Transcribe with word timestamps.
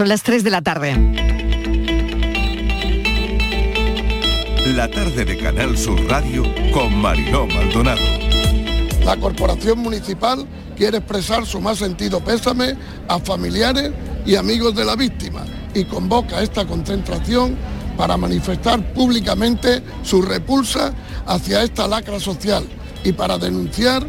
Son 0.00 0.08
las 0.08 0.22
3 0.22 0.42
de 0.44 0.50
la 0.50 0.62
tarde. 0.62 0.94
La 4.74 4.90
tarde 4.90 5.26
de 5.26 5.36
Canal 5.36 5.76
Sur 5.76 6.02
Radio 6.08 6.42
con 6.72 6.96
Mariló 6.96 7.46
Maldonado. 7.46 8.00
La 9.04 9.18
Corporación 9.18 9.80
Municipal 9.80 10.46
quiere 10.74 10.96
expresar 10.96 11.44
su 11.44 11.60
más 11.60 11.76
sentido 11.76 12.24
pésame 12.24 12.76
a 13.08 13.18
familiares 13.18 13.92
y 14.24 14.36
amigos 14.36 14.74
de 14.74 14.86
la 14.86 14.96
víctima 14.96 15.44
y 15.74 15.84
convoca 15.84 16.42
esta 16.42 16.66
concentración 16.66 17.54
para 17.98 18.16
manifestar 18.16 18.94
públicamente 18.94 19.82
su 20.02 20.22
repulsa 20.22 20.94
hacia 21.26 21.62
esta 21.62 21.86
lacra 21.86 22.18
social 22.18 22.64
y 23.04 23.12
para 23.12 23.36
denunciar 23.36 24.06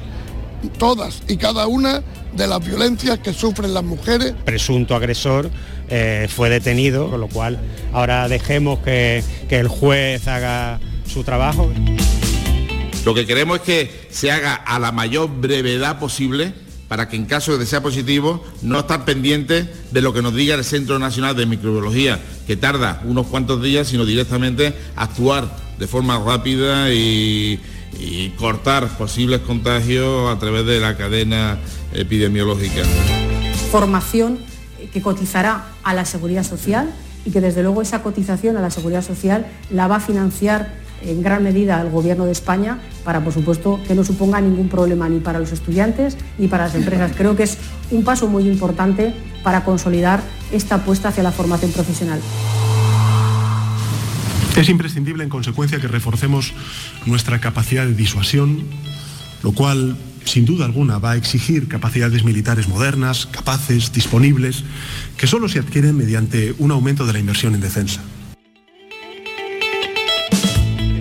todas 0.70 1.24
y 1.28 1.38
cada 1.38 1.68
una 1.68 2.04
de 2.34 2.48
las 2.48 2.66
violencias 2.66 3.20
que 3.20 3.34
sufren 3.34 3.74
las 3.74 3.84
mujeres. 3.84 4.34
Presunto 4.46 4.96
agresor 4.96 5.50
eh, 5.90 6.28
fue 6.30 6.50
detenido, 6.50 7.10
con 7.10 7.20
lo 7.20 7.28
cual 7.28 7.60
ahora 7.94 8.28
dejemos 8.28 8.80
que, 8.80 9.24
que 9.50 9.60
el 9.60 9.68
juez 9.68 10.28
haga 10.28 10.80
su 11.06 11.24
trabajo. 11.24 11.72
Lo 13.06 13.14
que 13.14 13.26
queremos 13.26 13.58
es 13.58 13.64
que 13.64 14.08
se 14.12 14.32
haga 14.32 14.54
a 14.54 14.80
la 14.80 14.92
mayor 14.92 15.30
brevedad 15.30 16.00
posible 16.00 16.54
para 16.92 17.08
que 17.08 17.16
en 17.16 17.24
caso 17.24 17.58
de 17.58 17.66
sea 17.66 17.82
positivo 17.82 18.44
no 18.62 18.80
estar 18.80 19.06
pendientes 19.06 19.66
de 19.92 20.02
lo 20.02 20.12
que 20.12 20.22
nos 20.22 20.36
diga 20.36 20.56
el 20.56 20.66
Centro 20.66 21.00
Nacional 21.00 21.38
de 21.38 21.46
Microbiología, 21.46 22.20
que 22.46 22.58
tarda 22.58 23.02
unos 23.06 23.28
cuantos 23.28 23.64
días, 23.64 23.88
sino 23.88 24.06
directamente 24.06 24.74
actuar 24.98 25.50
de 25.80 25.88
forma 25.88 26.20
rápida 26.20 26.94
y, 26.94 27.62
y 27.98 28.30
cortar 28.32 28.88
posibles 28.98 29.42
contagios 29.42 30.34
a 30.36 30.40
través 30.40 30.66
de 30.66 30.80
la 30.80 30.98
cadena 30.98 31.60
epidemiológica. 31.94 32.84
Formación 33.72 34.40
que 34.92 35.02
cotizará 35.02 35.66
a 35.84 35.94
la 35.94 36.06
seguridad 36.06 36.44
social 36.44 36.92
y 37.26 37.32
que 37.32 37.42
desde 37.42 37.64
luego 37.64 37.82
esa 37.82 38.02
cotización 38.02 38.58
a 38.58 38.62
la 38.62 38.70
seguridad 38.70 39.04
social 39.04 39.46
la 39.70 39.88
va 39.88 39.98
a 39.98 40.00
financiar 40.00 40.82
en 41.04 41.24
gran 41.24 41.44
medida 41.44 41.82
el 41.82 41.90
Gobierno 41.90 42.26
de 42.26 42.32
España 42.32 42.80
para, 43.04 43.24
por 43.24 43.34
supuesto, 43.34 43.80
que 43.88 43.96
no 43.96 44.04
suponga 44.04 44.40
ningún 44.40 44.70
problema 44.70 45.10
ni 45.10 45.20
para 45.20 45.40
los 45.40 45.52
estudiantes 45.52 46.18
ni 46.38 46.48
para 46.48 46.66
las 46.66 46.76
empresas. 46.76 47.12
Creo 47.16 47.36
que 47.36 47.44
es 47.44 47.58
un 47.90 48.04
paso 48.04 48.28
muy 48.28 48.48
importante 48.48 49.14
para 49.44 49.64
consolidar 49.64 50.22
esta 50.52 50.76
apuesta 50.76 51.10
hacia 51.10 51.24
la 51.24 51.32
formación 51.32 51.72
profesional. 51.72 52.20
Es 54.62 54.70
imprescindible, 54.70 55.24
en 55.24 55.30
consecuencia, 55.32 55.80
que 55.80 55.88
reforcemos 55.88 56.54
nuestra 57.08 57.42
capacidad 57.42 57.84
de 57.84 57.96
disuasión, 57.96 58.64
lo 59.42 59.54
cual, 59.54 59.98
sin 60.24 60.46
duda 60.46 60.66
alguna, 60.66 61.00
va 61.00 61.14
a 61.14 61.16
exigir 61.16 61.68
capacidades 61.68 62.24
militares 62.24 62.68
modernas, 62.68 63.26
capaces, 63.26 63.92
disponibles, 63.92 64.64
que 65.18 65.26
solo 65.26 65.50
se 65.50 65.58
adquieren 65.58 65.98
mediante 65.98 66.54
un 66.60 66.70
aumento 66.70 67.08
de 67.08 67.14
la 67.14 67.18
inversión 67.18 67.56
en 67.56 67.62
defensa. 67.62 68.02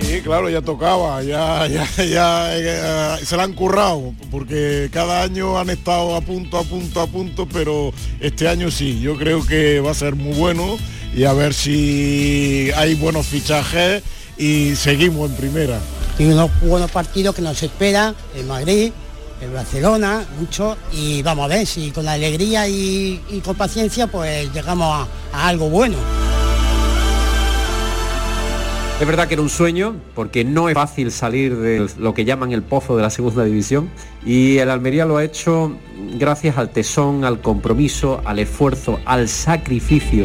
Sí, 0.00 0.22
claro, 0.24 0.48
ya 0.48 0.62
tocaba, 0.62 1.22
ya, 1.22 1.66
ya, 1.66 1.86
ya 2.02 2.56
eh, 2.56 3.18
se 3.22 3.36
la 3.36 3.42
han 3.42 3.52
currado, 3.52 4.14
porque 4.30 4.88
cada 4.90 5.22
año 5.22 5.58
han 5.58 5.68
estado 5.68 6.16
a 6.16 6.22
punto, 6.22 6.56
a 6.56 6.64
punto, 6.64 7.02
a 7.02 7.06
punto, 7.06 7.46
pero 7.46 7.92
este 8.20 8.48
año 8.48 8.70
sí, 8.70 9.00
yo 9.00 9.18
creo 9.18 9.46
que 9.46 9.80
va 9.80 9.90
a 9.90 9.94
ser 9.94 10.14
muy 10.16 10.32
bueno 10.32 10.78
y 11.14 11.24
a 11.24 11.32
ver 11.32 11.54
si 11.54 12.70
hay 12.76 12.94
buenos 12.94 13.26
fichajes 13.26 14.02
y 14.36 14.74
seguimos 14.76 15.30
en 15.30 15.36
primera. 15.36 15.78
Y 16.18 16.24
unos 16.24 16.50
buenos 16.60 16.90
partidos 16.90 17.34
que 17.34 17.42
nos 17.42 17.62
esperan 17.62 18.14
en 18.34 18.46
Madrid, 18.46 18.92
en 19.40 19.54
Barcelona, 19.54 20.24
mucho, 20.38 20.76
y 20.92 21.22
vamos 21.22 21.46
a 21.46 21.48
ver 21.48 21.66
si 21.66 21.90
con 21.90 22.04
la 22.04 22.12
alegría 22.12 22.68
y, 22.68 23.20
y 23.30 23.40
con 23.40 23.56
paciencia 23.56 24.06
pues 24.06 24.52
llegamos 24.52 25.08
a, 25.32 25.36
a 25.36 25.48
algo 25.48 25.68
bueno. 25.70 25.96
Es 29.00 29.06
verdad 29.06 29.28
que 29.28 29.32
era 29.32 29.42
un 29.42 29.48
sueño, 29.48 29.96
porque 30.14 30.44
no 30.44 30.68
es 30.68 30.74
fácil 30.74 31.10
salir 31.10 31.56
de 31.56 31.88
lo 31.96 32.12
que 32.12 32.26
llaman 32.26 32.52
el 32.52 32.62
pozo 32.62 32.98
de 32.98 33.02
la 33.02 33.08
segunda 33.08 33.44
división, 33.44 33.88
y 34.26 34.58
el 34.58 34.68
Almería 34.68 35.06
lo 35.06 35.16
ha 35.16 35.24
hecho 35.24 35.74
gracias 36.18 36.58
al 36.58 36.68
tesón, 36.68 37.24
al 37.24 37.40
compromiso, 37.40 38.20
al 38.26 38.40
esfuerzo, 38.40 39.00
al 39.06 39.26
sacrificio. 39.30 40.24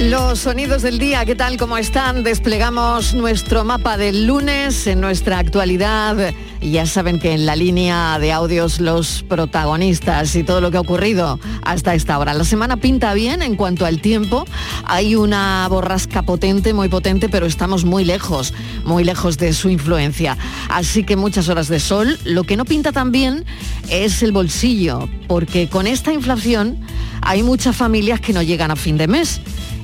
Los 0.00 0.38
sonidos 0.38 0.82
del 0.82 1.00
día, 1.00 1.24
¿qué 1.24 1.34
tal? 1.34 1.56
¿Cómo 1.56 1.76
están? 1.76 2.22
Desplegamos 2.22 3.14
nuestro 3.14 3.64
mapa 3.64 3.96
del 3.96 4.26
lunes 4.26 4.86
en 4.86 5.00
nuestra 5.00 5.40
actualidad. 5.40 6.32
Ya 6.62 6.86
saben 6.86 7.18
que 7.18 7.32
en 7.32 7.46
la 7.46 7.56
línea 7.56 8.16
de 8.20 8.32
audios 8.32 8.78
los 8.78 9.24
protagonistas 9.24 10.36
y 10.36 10.44
todo 10.44 10.60
lo 10.60 10.70
que 10.70 10.76
ha 10.76 10.80
ocurrido 10.80 11.40
hasta 11.62 11.94
esta 11.94 12.16
hora. 12.16 12.32
La 12.32 12.44
semana 12.44 12.76
pinta 12.76 13.12
bien 13.12 13.42
en 13.42 13.56
cuanto 13.56 13.86
al 13.86 14.00
tiempo. 14.00 14.44
Hay 14.84 15.16
una 15.16 15.66
borrasca 15.68 16.22
potente, 16.22 16.72
muy 16.72 16.88
potente, 16.88 17.28
pero 17.28 17.44
estamos 17.46 17.84
muy 17.84 18.04
lejos, 18.04 18.54
muy 18.84 19.02
lejos 19.02 19.36
de 19.36 19.52
su 19.52 19.68
influencia. 19.68 20.38
Así 20.68 21.02
que 21.02 21.16
muchas 21.16 21.48
horas 21.48 21.66
de 21.66 21.80
sol. 21.80 22.18
Lo 22.24 22.44
que 22.44 22.56
no 22.56 22.64
pinta 22.64 22.92
tan 22.92 23.10
bien 23.10 23.44
es 23.90 24.22
el 24.22 24.30
bolsillo, 24.30 25.08
porque 25.26 25.68
con 25.68 25.88
esta 25.88 26.12
inflación 26.12 26.78
hay 27.20 27.42
muchas 27.42 27.74
familias 27.74 28.20
que 28.20 28.32
no 28.32 28.42
llegan 28.42 28.70
a 28.70 28.76
fin 28.76 28.96
de 28.96 29.08
mes. 29.08 29.40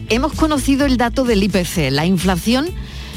Hemos 0.09 0.33
conocido 0.35 0.87
el 0.87 0.97
dato 0.97 1.25
del 1.25 1.43
IPC, 1.43 1.91
la 1.91 2.07
inflación 2.07 2.69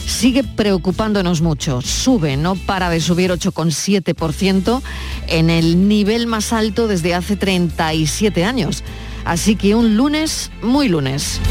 sigue 0.07 0.43
preocupándonos 0.43 1.41
mucho. 1.41 1.81
Sube, 1.81 2.37
no 2.37 2.55
para 2.55 2.89
de 2.89 3.01
subir 3.01 3.31
8,7% 3.31 4.81
en 5.27 5.49
el 5.49 5.87
nivel 5.87 6.27
más 6.27 6.53
alto 6.53 6.87
desde 6.87 7.13
hace 7.13 7.35
37 7.35 8.45
años. 8.45 8.83
Así 9.25 9.55
que 9.55 9.75
un 9.75 9.97
lunes, 9.97 10.51
muy 10.61 10.87
lunes. 10.87 11.41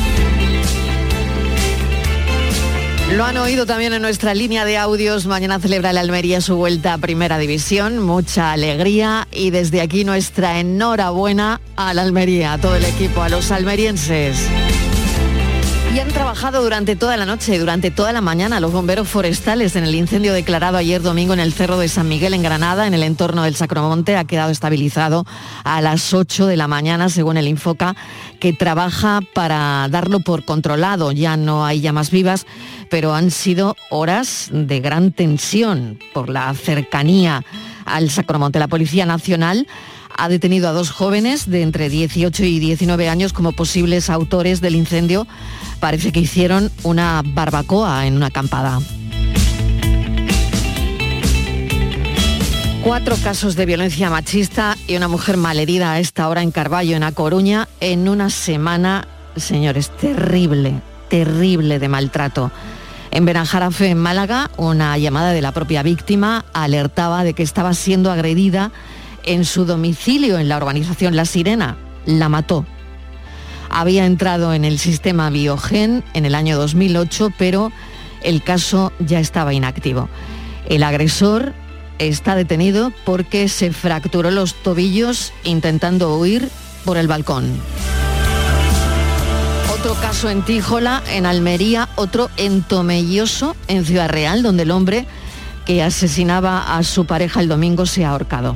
Lo 3.12 3.24
han 3.24 3.36
oído 3.36 3.66
también 3.66 3.94
en 3.94 4.02
nuestra 4.02 4.34
línea 4.34 4.64
de 4.64 4.78
audios. 4.78 5.26
Mañana 5.26 5.60
celebra 5.60 5.90
el 5.90 5.98
Almería 5.98 6.40
su 6.40 6.56
vuelta 6.56 6.94
a 6.94 6.98
Primera 6.98 7.38
División. 7.38 8.00
Mucha 8.00 8.52
alegría 8.52 9.28
y 9.30 9.50
desde 9.50 9.80
aquí 9.80 10.04
nuestra 10.04 10.58
enhorabuena 10.58 11.60
a 11.76 11.94
la 11.94 12.02
Almería, 12.02 12.54
a 12.54 12.58
todo 12.58 12.74
el 12.74 12.84
equipo, 12.84 13.22
a 13.22 13.28
los 13.28 13.52
almerienses. 13.52 14.48
Y 15.94 15.98
han 15.98 16.08
trabajado 16.08 16.62
durante 16.62 16.96
toda 16.96 17.16
la 17.16 17.24
noche 17.24 17.58
durante 17.58 17.90
toda 17.90 18.12
la 18.12 18.20
mañana 18.20 18.60
los 18.60 18.72
bomberos 18.72 19.08
forestales 19.08 19.76
en 19.76 19.84
el 19.84 19.94
incendio 19.94 20.34
declarado 20.34 20.76
ayer 20.76 21.00
domingo 21.00 21.32
en 21.32 21.40
el 21.40 21.52
Cerro 21.52 21.78
de 21.78 21.88
San 21.88 22.08
Miguel 22.08 22.34
en 22.34 22.42
Granada, 22.42 22.86
en 22.86 22.94
el 22.94 23.02
entorno 23.02 23.42
del 23.42 23.56
Sacromonte. 23.56 24.16
Ha 24.16 24.24
quedado 24.24 24.50
estabilizado 24.50 25.24
a 25.64 25.80
las 25.80 26.12
8 26.12 26.46
de 26.46 26.56
la 26.56 26.68
mañana, 26.68 27.08
según 27.08 27.38
el 27.38 27.48
Infoca, 27.48 27.96
que 28.40 28.52
trabaja 28.52 29.20
para 29.34 29.88
darlo 29.88 30.20
por 30.20 30.44
controlado. 30.44 31.12
Ya 31.12 31.36
no 31.36 31.64
hay 31.64 31.80
llamas 31.80 32.10
vivas, 32.10 32.46
pero 32.90 33.14
han 33.14 33.30
sido 33.30 33.74
horas 33.90 34.48
de 34.52 34.80
gran 34.80 35.12
tensión 35.12 35.98
por 36.12 36.28
la 36.28 36.52
cercanía 36.54 37.44
al 37.86 38.10
Sacromonte. 38.10 38.58
La 38.58 38.68
Policía 38.68 39.06
Nacional 39.06 39.66
ha 40.16 40.28
detenido 40.28 40.68
a 40.68 40.72
dos 40.72 40.90
jóvenes 40.90 41.48
de 41.48 41.62
entre 41.62 41.88
18 41.88 42.44
y 42.44 42.58
19 42.58 43.08
años 43.08 43.32
como 43.32 43.52
posibles 43.52 44.10
autores 44.10 44.60
del 44.60 44.74
incendio. 44.74 45.26
Parece 45.80 46.12
que 46.12 46.20
hicieron 46.20 46.70
una 46.82 47.22
barbacoa 47.24 48.06
en 48.06 48.16
una 48.16 48.26
acampada. 48.26 48.80
Cuatro 52.82 53.16
casos 53.16 53.56
de 53.56 53.66
violencia 53.66 54.10
machista 54.10 54.76
y 54.86 54.96
una 54.96 55.08
mujer 55.08 55.36
malherida 55.36 55.92
a 55.92 55.98
esta 55.98 56.28
hora 56.28 56.42
en 56.42 56.52
Carballo, 56.52 56.96
en 56.96 57.02
A 57.02 57.10
Coruña, 57.12 57.68
en 57.80 58.08
una 58.08 58.30
semana, 58.30 59.08
señores, 59.34 59.90
terrible, 59.90 60.80
terrible 61.08 61.80
de 61.80 61.88
maltrato. 61.88 62.52
En 63.10 63.24
Beranjarafe, 63.24 63.88
en 63.88 63.98
Málaga, 63.98 64.50
una 64.56 64.96
llamada 64.98 65.32
de 65.32 65.42
la 65.42 65.52
propia 65.52 65.82
víctima 65.82 66.44
alertaba 66.52 67.24
de 67.24 67.34
que 67.34 67.42
estaba 67.42 67.74
siendo 67.74 68.12
agredida 68.12 68.70
en 69.26 69.44
su 69.44 69.64
domicilio 69.64 70.38
en 70.38 70.48
la 70.48 70.56
urbanización 70.56 71.16
La 71.16 71.24
Sirena. 71.24 71.76
La 72.06 72.28
mató. 72.28 72.64
Había 73.68 74.06
entrado 74.06 74.54
en 74.54 74.64
el 74.64 74.78
sistema 74.78 75.28
Biogen 75.28 76.04
en 76.14 76.24
el 76.24 76.34
año 76.34 76.56
2008, 76.56 77.32
pero 77.36 77.72
el 78.22 78.42
caso 78.42 78.92
ya 79.00 79.20
estaba 79.20 79.52
inactivo. 79.52 80.08
El 80.68 80.82
agresor 80.82 81.52
está 81.98 82.34
detenido 82.34 82.92
porque 83.04 83.48
se 83.48 83.72
fracturó 83.72 84.30
los 84.30 84.54
tobillos 84.54 85.32
intentando 85.44 86.16
huir 86.16 86.48
por 86.84 86.96
el 86.96 87.08
balcón. 87.08 87.60
Otro 89.72 89.94
caso 89.94 90.30
en 90.30 90.42
Tíjola, 90.42 91.02
en 91.12 91.26
Almería, 91.26 91.88
otro 91.96 92.30
en 92.36 92.62
Tomelloso, 92.62 93.56
en 93.68 93.84
Ciudad 93.84 94.08
Real, 94.08 94.42
donde 94.42 94.64
el 94.64 94.70
hombre 94.70 95.06
que 95.64 95.82
asesinaba 95.82 96.76
a 96.76 96.82
su 96.82 97.06
pareja 97.06 97.40
el 97.40 97.48
domingo 97.48 97.86
se 97.86 98.04
ha 98.04 98.10
ahorcado. 98.10 98.54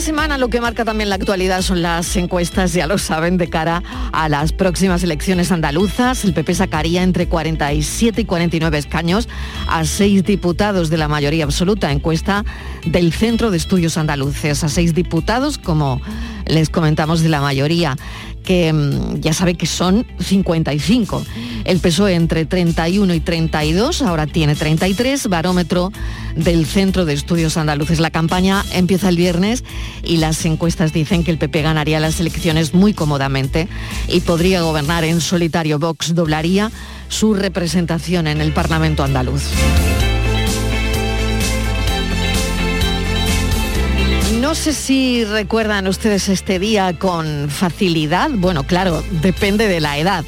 Semana 0.00 0.38
lo 0.38 0.48
que 0.48 0.60
marca 0.60 0.84
también 0.84 1.08
la 1.08 1.14
actualidad 1.14 1.62
son 1.62 1.82
las 1.82 2.16
encuestas, 2.16 2.72
ya 2.72 2.86
lo 2.86 2.98
saben, 2.98 3.38
de 3.38 3.48
cara 3.48 3.82
a 4.12 4.28
las 4.28 4.52
próximas 4.52 5.02
elecciones 5.02 5.52
andaluzas. 5.52 6.24
El 6.24 6.34
PP 6.34 6.54
sacaría 6.54 7.02
entre 7.02 7.28
47 7.28 8.20
y 8.20 8.24
49 8.24 8.78
escaños 8.78 9.28
a 9.68 9.84
seis 9.84 10.24
diputados 10.24 10.90
de 10.90 10.98
la 10.98 11.08
mayoría 11.08 11.44
absoluta, 11.44 11.92
encuesta 11.92 12.44
del 12.84 13.12
Centro 13.12 13.50
de 13.50 13.56
Estudios 13.56 13.96
Andaluces, 13.96 14.64
a 14.64 14.68
seis 14.68 14.94
diputados, 14.94 15.58
como 15.58 16.00
les 16.46 16.70
comentamos, 16.70 17.22
de 17.22 17.28
la 17.28 17.40
mayoría 17.40 17.96
que 18.46 18.72
mm, 18.72 19.20
ya 19.20 19.34
sabe 19.34 19.56
que 19.56 19.66
son 19.66 20.06
55. 20.20 21.22
El 21.64 21.80
PSOE 21.80 22.14
entre 22.14 22.46
31 22.46 23.12
y 23.12 23.20
32, 23.20 24.00
ahora 24.00 24.26
tiene 24.26 24.54
33, 24.54 25.28
barómetro 25.28 25.92
del 26.34 26.64
Centro 26.64 27.04
de 27.04 27.12
Estudios 27.12 27.58
Andaluces. 27.58 28.00
La 28.00 28.10
campaña 28.10 28.64
empieza 28.72 29.10
el 29.10 29.16
viernes 29.16 29.64
y 30.02 30.16
las 30.16 30.42
encuestas 30.46 30.94
dicen 30.94 31.24
que 31.24 31.32
el 31.32 31.38
PP 31.38 31.60
ganaría 31.60 32.00
las 32.00 32.20
elecciones 32.20 32.72
muy 32.72 32.94
cómodamente 32.94 33.68
y 34.08 34.20
podría 34.20 34.62
gobernar 34.62 35.04
en 35.04 35.20
solitario. 35.20 35.78
Vox 35.78 36.14
doblaría 36.14 36.70
su 37.08 37.34
representación 37.34 38.28
en 38.28 38.40
el 38.40 38.52
Parlamento 38.52 39.02
andaluz. 39.02 39.42
No 44.46 44.54
sé 44.54 44.72
si 44.74 45.24
recuerdan 45.24 45.88
ustedes 45.88 46.28
este 46.28 46.60
día 46.60 46.96
con 46.96 47.50
facilidad. 47.50 48.30
Bueno, 48.30 48.62
claro, 48.62 49.02
depende 49.20 49.66
de 49.66 49.80
la 49.80 49.98
edad. 49.98 50.24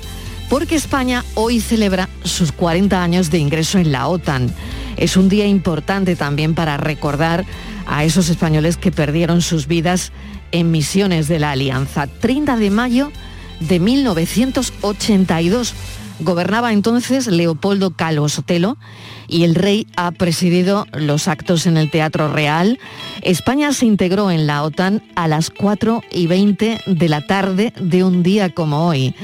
Porque 0.51 0.75
España 0.75 1.25
hoy 1.35 1.61
celebra 1.61 2.09
sus 2.25 2.51
40 2.51 3.01
años 3.01 3.31
de 3.31 3.39
ingreso 3.39 3.79
en 3.79 3.93
la 3.93 4.09
OTAN. 4.09 4.53
Es 4.97 5.17
un 5.17 5.29
día 5.29 5.47
importante 5.47 6.17
también 6.17 6.57
para 6.57 6.77
recordar 6.77 7.47
a 7.87 8.03
esos 8.03 8.29
españoles 8.29 8.77
que 8.77 8.91
perdieron 8.91 9.41
sus 9.41 9.69
vidas 9.69 10.11
en 10.51 10.73
misiones 10.73 11.29
de 11.29 11.39
la 11.39 11.53
Alianza. 11.53 12.09
30 12.09 12.57
de 12.57 12.71
mayo 12.71 13.13
de 13.61 13.79
1982. 13.79 15.75
Gobernaba 16.21 16.73
entonces 16.73 17.29
Leopoldo 17.29 17.93
Calvo 17.93 18.29
Sotelo 18.29 18.77
y 19.29 19.45
el 19.45 19.55
rey 19.55 19.87
ha 19.97 20.11
presidido 20.11 20.87
los 20.93 21.29
actos 21.29 21.67
en 21.67 21.77
el 21.77 21.91
Teatro 21.91 22.33
Real. 22.33 22.79
España 23.23 23.73
se 23.73 23.87
integró 23.87 24.31
en 24.31 24.47
la 24.47 24.65
OTAN 24.65 25.03
a 25.15 25.29
las 25.29 25.51
4 25.51 26.03
y 26.11 26.27
20 26.27 26.81
de 26.87 27.09
la 27.09 27.27
tarde 27.27 27.73
de 27.81 28.03
un 28.03 28.23
día 28.23 28.53
como 28.53 28.89
hoy. 28.89 29.15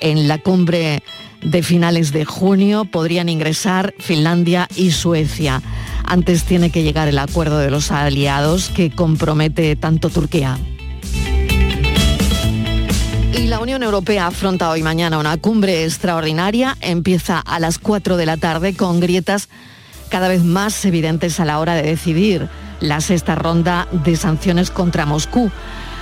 En 0.00 0.26
la 0.26 0.38
cumbre 0.38 1.02
de 1.42 1.62
finales 1.62 2.12
de 2.12 2.24
junio 2.24 2.84
podrían 2.84 3.28
ingresar 3.28 3.94
Finlandia 3.98 4.68
y 4.74 4.90
Suecia. 4.90 5.62
Antes 6.04 6.44
tiene 6.44 6.70
que 6.70 6.82
llegar 6.82 7.08
el 7.08 7.18
acuerdo 7.18 7.58
de 7.58 7.70
los 7.70 7.92
aliados 7.92 8.68
que 8.70 8.90
compromete 8.90 9.76
tanto 9.76 10.10
Turquía. 10.10 10.58
Y 13.34 13.46
la 13.46 13.60
Unión 13.60 13.82
Europea 13.82 14.26
afronta 14.26 14.70
hoy 14.70 14.82
mañana 14.82 15.18
una 15.18 15.38
cumbre 15.38 15.84
extraordinaria. 15.84 16.76
Empieza 16.80 17.38
a 17.38 17.58
las 17.58 17.78
4 17.78 18.16
de 18.16 18.26
la 18.26 18.36
tarde 18.36 18.76
con 18.76 19.00
grietas 19.00 19.48
cada 20.10 20.28
vez 20.28 20.44
más 20.44 20.84
evidentes 20.84 21.40
a 21.40 21.46
la 21.46 21.58
hora 21.58 21.74
de 21.74 21.82
decidir 21.82 22.48
la 22.80 23.00
sexta 23.00 23.34
ronda 23.34 23.88
de 23.90 24.16
sanciones 24.16 24.70
contra 24.70 25.06
Moscú. 25.06 25.50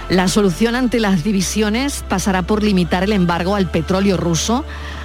La 0.08 0.26
solución 0.26 0.74
ante 0.74 0.98
las 0.98 1.22
divisiones 1.22 2.04
pasará 2.08 2.42
por 2.42 2.64
limitar 2.64 3.04
el 3.04 3.12
embargo 3.12 3.54
al 3.54 3.70
petróleo 3.70 4.16
ruso, 4.16 4.64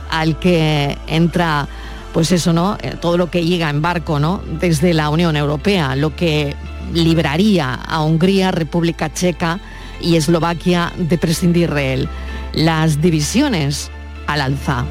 al 0.10 0.40
que 0.40 0.98
entra, 1.06 1.68
pues 2.12 2.32
eso, 2.32 2.54
¿no? 2.54 2.78
Eh, 2.82 2.96
todo 3.00 3.18
lo 3.18 3.30
que 3.30 3.46
llega 3.46 3.70
en 3.70 3.84
barco, 3.84 4.20
¿no? 4.20 4.42
Desde 4.60 4.96
la 4.96 5.10
Unión 5.10 5.36
Europea, 5.36 5.96
lo 5.96 6.16
que 6.16 6.56
libraría 6.92 7.76
a 7.76 8.02
Hungría, 8.02 8.50
República 8.50 9.14
Checa, 9.14 9.60
y 10.02 10.16
Eslovaquia 10.16 10.94
de 10.98 11.18
prescindir 11.18 11.74
de 11.74 11.94
él. 11.94 12.10
Las 12.54 13.02
divisiones 13.02 13.92
al 14.28 14.42
alza. 14.42 14.86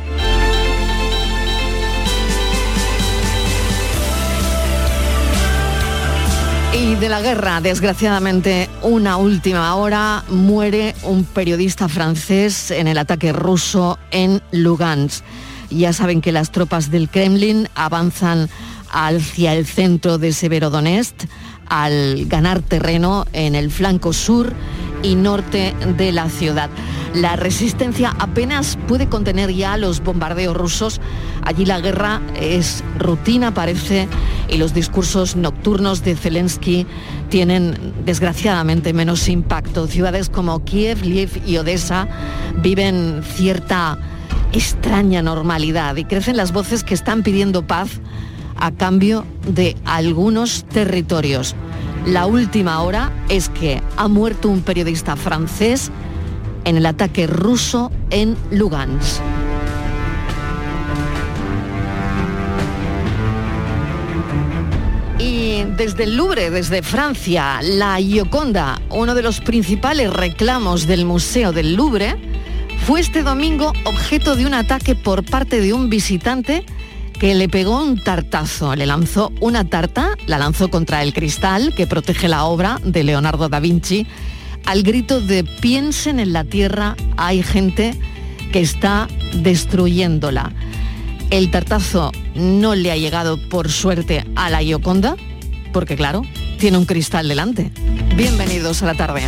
Y 6.76 6.96
de 6.96 7.08
la 7.08 7.22
guerra, 7.22 7.60
desgraciadamente, 7.60 8.68
una 8.82 9.16
última 9.16 9.74
hora, 9.76 10.24
muere 10.28 10.94
un 11.04 11.24
periodista 11.24 11.88
francés 11.88 12.72
en 12.72 12.88
el 12.88 12.98
ataque 12.98 13.32
ruso 13.32 13.98
en 14.10 14.42
Lugansk. 14.50 15.24
Ya 15.70 15.92
saben 15.92 16.20
que 16.20 16.32
las 16.32 16.50
tropas 16.50 16.90
del 16.90 17.08
Kremlin 17.08 17.68
avanzan 17.74 18.48
hacia 18.90 19.54
el 19.54 19.66
centro 19.66 20.18
de 20.18 20.32
Severodonetsk 20.32 21.14
al 21.68 22.26
ganar 22.26 22.60
terreno 22.60 23.24
en 23.32 23.54
el 23.54 23.70
flanco 23.70 24.12
sur 24.12 24.52
y 25.04 25.14
norte 25.14 25.74
de 25.96 26.10
la 26.10 26.28
ciudad. 26.28 26.70
La 27.14 27.36
resistencia 27.36 28.12
apenas 28.18 28.76
puede 28.88 29.08
contener 29.08 29.52
ya 29.52 29.76
los 29.76 30.02
bombardeos 30.02 30.56
rusos. 30.56 31.00
Allí 31.44 31.64
la 31.64 31.80
guerra 31.80 32.20
es 32.34 32.82
rutina, 32.98 33.54
parece, 33.54 34.08
y 34.48 34.56
los 34.56 34.74
discursos 34.74 35.36
nocturnos 35.36 36.02
de 36.02 36.16
Zelensky 36.16 36.86
tienen 37.28 37.94
desgraciadamente 38.04 38.92
menos 38.92 39.28
impacto. 39.28 39.86
Ciudades 39.86 40.28
como 40.28 40.64
Kiev, 40.64 41.04
Lviv 41.04 41.40
y 41.46 41.58
Odessa 41.58 42.08
viven 42.62 43.22
cierta 43.22 43.98
extraña 44.52 45.22
normalidad 45.22 45.94
y 45.96 46.04
crecen 46.04 46.36
las 46.36 46.52
voces 46.52 46.82
que 46.82 46.94
están 46.94 47.22
pidiendo 47.22 47.64
paz 47.66 48.00
a 48.56 48.72
cambio 48.72 49.24
de 49.46 49.76
algunos 49.84 50.64
territorios. 50.64 51.54
La 52.06 52.26
última 52.26 52.82
hora 52.82 53.10
es 53.30 53.48
que 53.48 53.80
ha 53.96 54.08
muerto 54.08 54.50
un 54.50 54.60
periodista 54.60 55.16
francés 55.16 55.90
en 56.64 56.76
el 56.76 56.84
ataque 56.84 57.26
ruso 57.26 57.90
en 58.10 58.36
Lugansk. 58.50 59.22
Y 65.18 65.64
desde 65.78 66.04
el 66.04 66.16
Louvre, 66.16 66.50
desde 66.50 66.82
Francia, 66.82 67.60
la 67.62 67.96
Gioconda, 67.96 68.82
uno 68.90 69.14
de 69.14 69.22
los 69.22 69.40
principales 69.40 70.12
reclamos 70.12 70.86
del 70.86 71.06
Museo 71.06 71.52
del 71.52 71.74
Louvre, 71.74 72.16
fue 72.86 73.00
este 73.00 73.22
domingo 73.22 73.72
objeto 73.84 74.36
de 74.36 74.44
un 74.44 74.52
ataque 74.52 74.94
por 74.94 75.24
parte 75.24 75.58
de 75.62 75.72
un 75.72 75.88
visitante 75.88 76.66
que 77.24 77.34
le 77.34 77.48
pegó 77.48 77.82
un 77.82 77.96
tartazo, 77.96 78.76
le 78.76 78.84
lanzó 78.84 79.32
una 79.40 79.64
tarta, 79.64 80.10
la 80.26 80.36
lanzó 80.36 80.68
contra 80.68 81.02
el 81.02 81.14
cristal 81.14 81.72
que 81.74 81.86
protege 81.86 82.28
la 82.28 82.44
obra 82.44 82.78
de 82.84 83.02
Leonardo 83.02 83.48
da 83.48 83.60
Vinci, 83.60 84.06
al 84.66 84.82
grito 84.82 85.22
de 85.22 85.42
piensen 85.42 86.20
en 86.20 86.34
la 86.34 86.44
tierra, 86.44 86.96
hay 87.16 87.42
gente 87.42 87.98
que 88.52 88.60
está 88.60 89.08
destruyéndola. 89.36 90.52
El 91.30 91.50
tartazo 91.50 92.12
no 92.34 92.74
le 92.74 92.92
ha 92.92 92.96
llegado 92.98 93.38
por 93.48 93.70
suerte 93.70 94.26
a 94.36 94.50
la 94.50 94.58
Gioconda, 94.58 95.16
porque 95.72 95.96
claro, 95.96 96.24
tiene 96.58 96.76
un 96.76 96.84
cristal 96.84 97.26
delante. 97.26 97.72
Bienvenidos 98.16 98.82
a 98.82 98.86
la 98.88 98.94
tarde. 98.96 99.22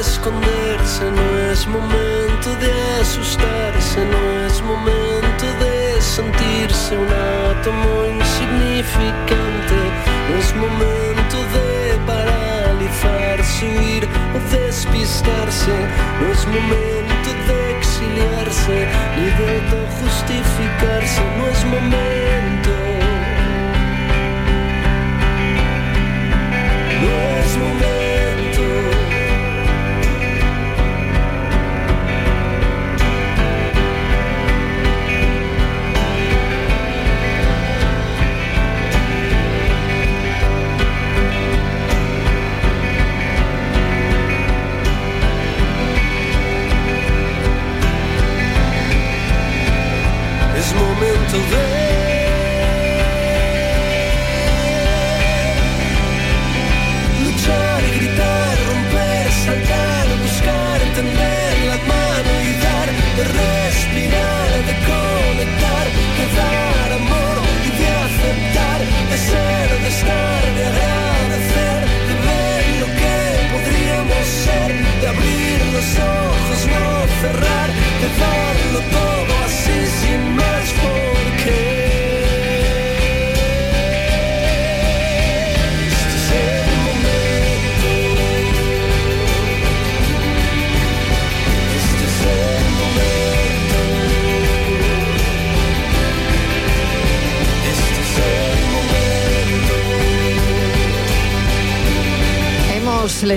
Esconderse, 0.00 1.10
no 1.10 1.52
es 1.52 1.66
momento 1.66 2.56
de 2.56 2.72
asustarse, 3.02 4.00
no 4.06 4.46
es 4.46 4.62
momento 4.62 5.46
de 5.60 6.00
sentirse 6.00 6.96
un 6.96 7.06
átomo 7.06 8.06
insignificante, 8.06 9.78
no 10.28 10.38
es 10.38 10.56
momento 10.56 11.36
de 11.56 11.98
paralizarse, 12.06 13.66
huir 13.66 14.08
o 14.34 14.38
despistarse, 14.56 15.74
no 16.20 16.32
es 16.32 16.46
momento 16.46 17.30
de 17.48 17.78
exiliarse 17.78 18.88
ni 19.16 19.26
de 19.40 19.50
justificarse, 20.00 21.20
no 21.36 21.46
es 21.46 21.64
momento. 21.66 22.72
No 27.02 27.12
es 27.40 27.56
momento. 27.58 28.29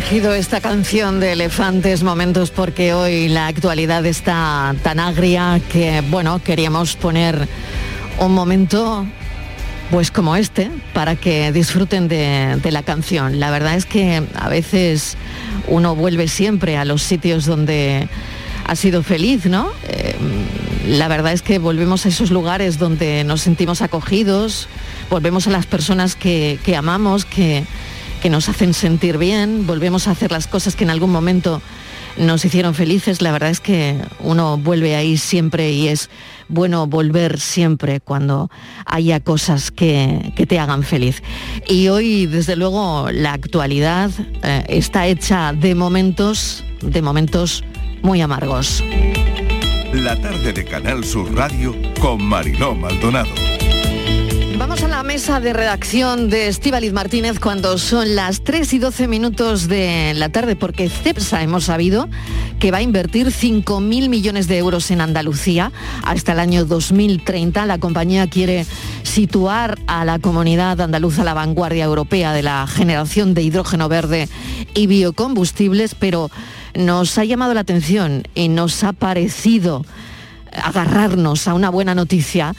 Elegido 0.04 0.34
esta 0.34 0.60
canción 0.60 1.22
de 1.22 1.32
Elefantes 1.32 2.04
Momentos 2.04 2.52
porque 2.52 2.94
hoy 2.94 3.30
la 3.30 3.48
actualidad 3.48 4.06
está 4.06 4.76
tan 4.84 5.00
agria 5.00 5.62
que, 5.72 6.02
bueno, 6.10 6.42
queríamos 6.44 6.98
poner 6.98 7.48
un 8.20 8.34
momento 8.34 9.06
pues 9.92 10.12
como 10.12 10.36
este 10.36 10.70
para 10.94 11.16
que 11.16 11.54
disfruten 11.54 12.10
de, 12.10 12.60
la 12.70 12.84
canción. 12.84 13.40
La 13.40 13.50
verdad 13.50 13.76
es 13.76 13.86
que 13.86 14.22
a 14.36 14.50
veces 14.50 15.16
uno 15.70 15.96
vuelve 15.96 16.28
siempre 16.28 16.76
a 16.76 16.84
los 16.84 17.02
sitios 17.02 17.46
donde 17.46 18.10
ha 18.66 18.76
sido 18.76 19.04
feliz, 19.04 19.46
¿no? 19.46 19.72
Eh, 19.88 20.16
la 20.86 21.08
verdad 21.08 21.32
es 21.32 21.42
que 21.42 21.60
volvemos 21.60 22.06
a 22.06 22.10
esos 22.10 22.30
lugares 22.30 22.78
donde 22.78 23.24
nos 23.24 23.42
sentimos 23.42 23.82
acogidos, 23.82 24.68
volvemos 25.10 25.48
a 25.48 25.52
las 25.52 25.66
personas 25.66 26.16
que 26.16 26.60
amamos, 26.76 27.24
que, 27.24 27.64
que 28.24 28.30
nos 28.30 28.48
hacen 28.48 28.74
sentir 28.74 29.18
bien, 29.18 29.68
volvemos 29.68 30.08
a 30.08 30.12
hacer 30.12 30.32
las 30.32 30.48
cosas 30.48 30.78
que 30.78 30.86
en 30.86 30.90
algún 30.90 31.12
momento 31.12 31.62
nos 32.16 32.46
hicieron 32.46 32.74
felices. 32.74 33.22
La 33.22 33.34
verdad 33.34 33.50
es 33.50 33.60
que 33.60 33.98
uno 34.22 34.58
vuelve 34.58 34.96
ahí 34.96 35.18
siempre 35.18 35.72
y 35.72 35.90
es 35.90 36.10
bueno 36.48 36.88
volver 36.88 37.38
siempre 37.38 38.00
cuando 38.00 38.50
haya 38.86 39.20
cosas 39.20 39.72
que, 39.72 40.32
que 40.38 40.46
te 40.46 40.58
hagan 40.58 40.84
feliz. 40.84 41.22
Y 41.68 41.90
hoy, 41.90 42.26
desde 42.26 42.56
luego, 42.56 43.10
la 43.12 43.34
actualidad 43.34 44.10
eh, 44.42 44.64
está 44.70 45.06
hecha 45.08 45.52
de 45.52 45.76
momentos, 45.76 46.64
de 46.82 47.02
momentos 47.02 47.66
muy 48.04 48.22
amargos. 48.22 48.82
La 49.92 50.16
tarde 50.16 50.54
de 50.54 50.64
Canal 50.64 51.04
Sur 51.04 51.36
Radio 51.36 51.76
con 52.00 52.24
Mariló 52.24 52.74
Maldonado. 52.74 53.63
Mesa 55.04 55.42
de 55.42 55.52
redacción 55.52 56.30
de 56.30 56.48
Estíbaliz 56.48 56.94
Martínez 56.94 57.38
cuando 57.40 57.78
son 57.78 58.16
las 58.16 58.44
3 58.44 58.74
y 58.74 58.80
12 58.80 59.08
minutos 59.10 59.68
de 59.68 60.14
la 60.16 60.30
tarde, 60.30 60.56
porque 60.56 60.90
CEPSA 60.90 61.44
hemos 61.44 61.66
sabido 61.66 62.08
que 62.60 62.72
va 62.72 62.78
a 62.78 62.82
invertir 62.82 63.28
5.000 63.28 64.10
millones 64.10 64.48
de 64.48 64.58
euros 64.58 64.90
en 64.92 65.02
Andalucía 65.02 65.74
hasta 66.04 66.32
el 66.32 66.40
año 66.40 66.64
2030. 66.64 67.66
La 67.66 67.80
compañía 67.80 68.28
quiere 68.28 68.66
situar 69.04 69.78
a 69.88 70.06
la 70.06 70.20
comunidad 70.20 70.80
andaluza 70.80 71.26
la 71.26 71.34
vanguardia 71.34 71.84
europea 71.84 72.32
de 72.32 72.44
la 72.44 72.66
generación 72.66 73.34
de 73.34 73.44
hidrógeno 73.44 73.90
verde 73.90 74.30
y 74.74 74.88
biocombustibles, 74.88 75.96
pero 75.96 76.32
nos 76.76 77.18
ha 77.18 77.26
llamado 77.26 77.54
la 77.54 77.62
atención 77.62 78.24
y 78.36 78.48
nos 78.48 78.84
ha 78.86 78.94
parecido 78.94 79.86
agarrarnos 80.52 81.48
a 81.48 81.54
una 81.54 81.70
buena 81.70 81.94
noticia 81.94 82.56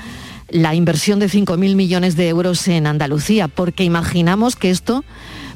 la 0.54 0.72
inversión 0.72 1.18
de 1.18 1.26
5.000 1.26 1.74
millones 1.74 2.14
de 2.14 2.28
euros 2.28 2.68
en 2.68 2.86
Andalucía, 2.86 3.48
porque 3.48 3.82
imaginamos 3.82 4.54
que 4.54 4.70
esto 4.70 5.04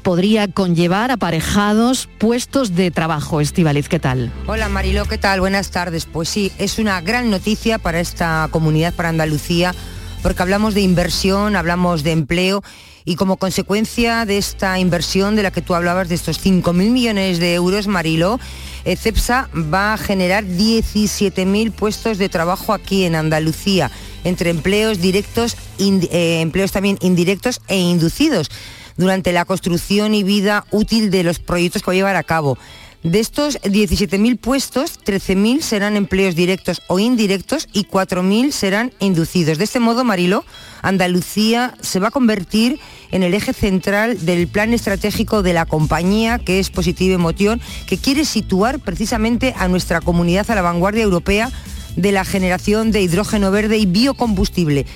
podría 0.03 0.49
conllevar 0.49 1.13
aparejados 1.13 2.09
puestos 2.19 2.75
de 2.75 2.91
trabajo. 2.91 3.41
Estivaliz, 3.41 3.89
¿qué 3.89 4.01
tal? 4.01 4.33
Hola 4.49 4.69
Marilo, 4.69 5.05
¿qué 5.05 5.17
tal? 5.17 5.39
Buenas 5.39 5.71
tardes. 5.71 6.05
Pues 6.05 6.29
sí, 6.29 6.51
es 6.59 6.81
una 6.81 7.01
gran 7.01 7.31
noticia 7.31 7.79
para 7.79 8.01
esta 8.01 8.49
comunidad, 8.51 8.93
para 8.93 9.11
Andalucía, 9.11 9.73
porque 10.21 10.43
hablamos 10.43 10.75
de 10.75 10.81
inversión, 10.81 11.55
hablamos 11.55 12.03
de 12.03 12.11
empleo 12.11 12.65
y 13.09 13.17
como 13.17 13.39
consecuencia 13.39 14.27
de 14.27 14.37
esta 14.37 14.79
inversión 14.79 15.35
de 15.35 15.43
la 15.43 15.51
que 15.51 15.63
tú 15.63 15.75
hablabas, 15.75 16.11
de 16.11 16.15
estos 16.15 16.45
5.000 16.45 16.91
millones 16.91 17.39
de 17.39 17.55
euros, 17.55 17.87
Marilo, 17.87 18.39
eh, 18.85 18.97
CEPSA 18.97 19.49
va 19.55 19.95
a 19.95 19.97
generar 19.97 20.45
17.000 20.45 21.73
puestos 21.73 22.19
de 22.19 22.29
trabajo 22.29 22.75
aquí 22.75 23.07
en 23.07 23.15
Andalucía 23.15 23.91
entre 24.25 24.51
empleos 24.51 25.01
directos, 25.01 25.57
eh, 25.79 26.41
empleos 26.43 26.71
también 26.71 26.99
indirectos 27.01 27.63
e 27.67 27.79
inducidos 27.79 28.51
durante 28.99 29.33
la 29.33 29.47
construcción 29.47 30.15
y 30.15 30.23
vida 30.23 30.67
útil 30.71 31.11
de 31.11 31.23
los 31.23 31.39
proyectos 31.39 31.81
que 31.81 31.87
va 31.87 31.93
a 31.93 31.97
llevar 31.97 32.17
a 32.17 32.25
cabo. 32.25 32.59
De 33.05 33.21
estos 33.21 33.61
17.000 33.61 34.39
puestos, 34.39 34.99
13.000 35.05 35.61
serán 35.61 35.97
empleos 35.97 36.35
directos 36.35 36.83
o 36.89 36.99
indirectos 36.99 37.69
y 37.73 37.85
4.000 37.85 38.51
serán 38.51 38.93
inducidos. 38.99 39.57
De 39.57 39.65
este 39.65 39.79
modo, 39.79 40.03
Marilo, 40.03 40.45
Andalucía 40.83 41.75
se 41.81 42.01
va 42.01 42.09
a 42.09 42.11
convertir 42.11 42.81
en 43.13 43.23
el 43.23 43.35
eje 43.35 43.53
central 43.53 44.27
del 44.27 44.49
plan 44.49 44.75
estratégico 44.75 45.45
de 45.45 45.53
la 45.53 45.65
compañía, 45.65 46.41
que 46.41 46.59
es 46.59 46.71
Positive 46.71 47.15
Emotion, 47.15 47.61
que 47.87 47.99
quiere 47.99 48.25
situar 48.25 48.81
precisamente 48.81 49.55
a 49.57 49.69
nuestra 49.69 50.01
comunidad 50.01 50.51
a 50.51 50.57
la 50.57 50.63
vanguardia 50.63 51.05
europea 51.05 51.53
de 51.95 52.13
la 52.13 52.25
generación 52.25 52.91
de 52.91 53.03
hidrógeno 53.03 53.53
verde 53.53 53.79
y 53.79 53.87
biocombustible. 53.87 54.87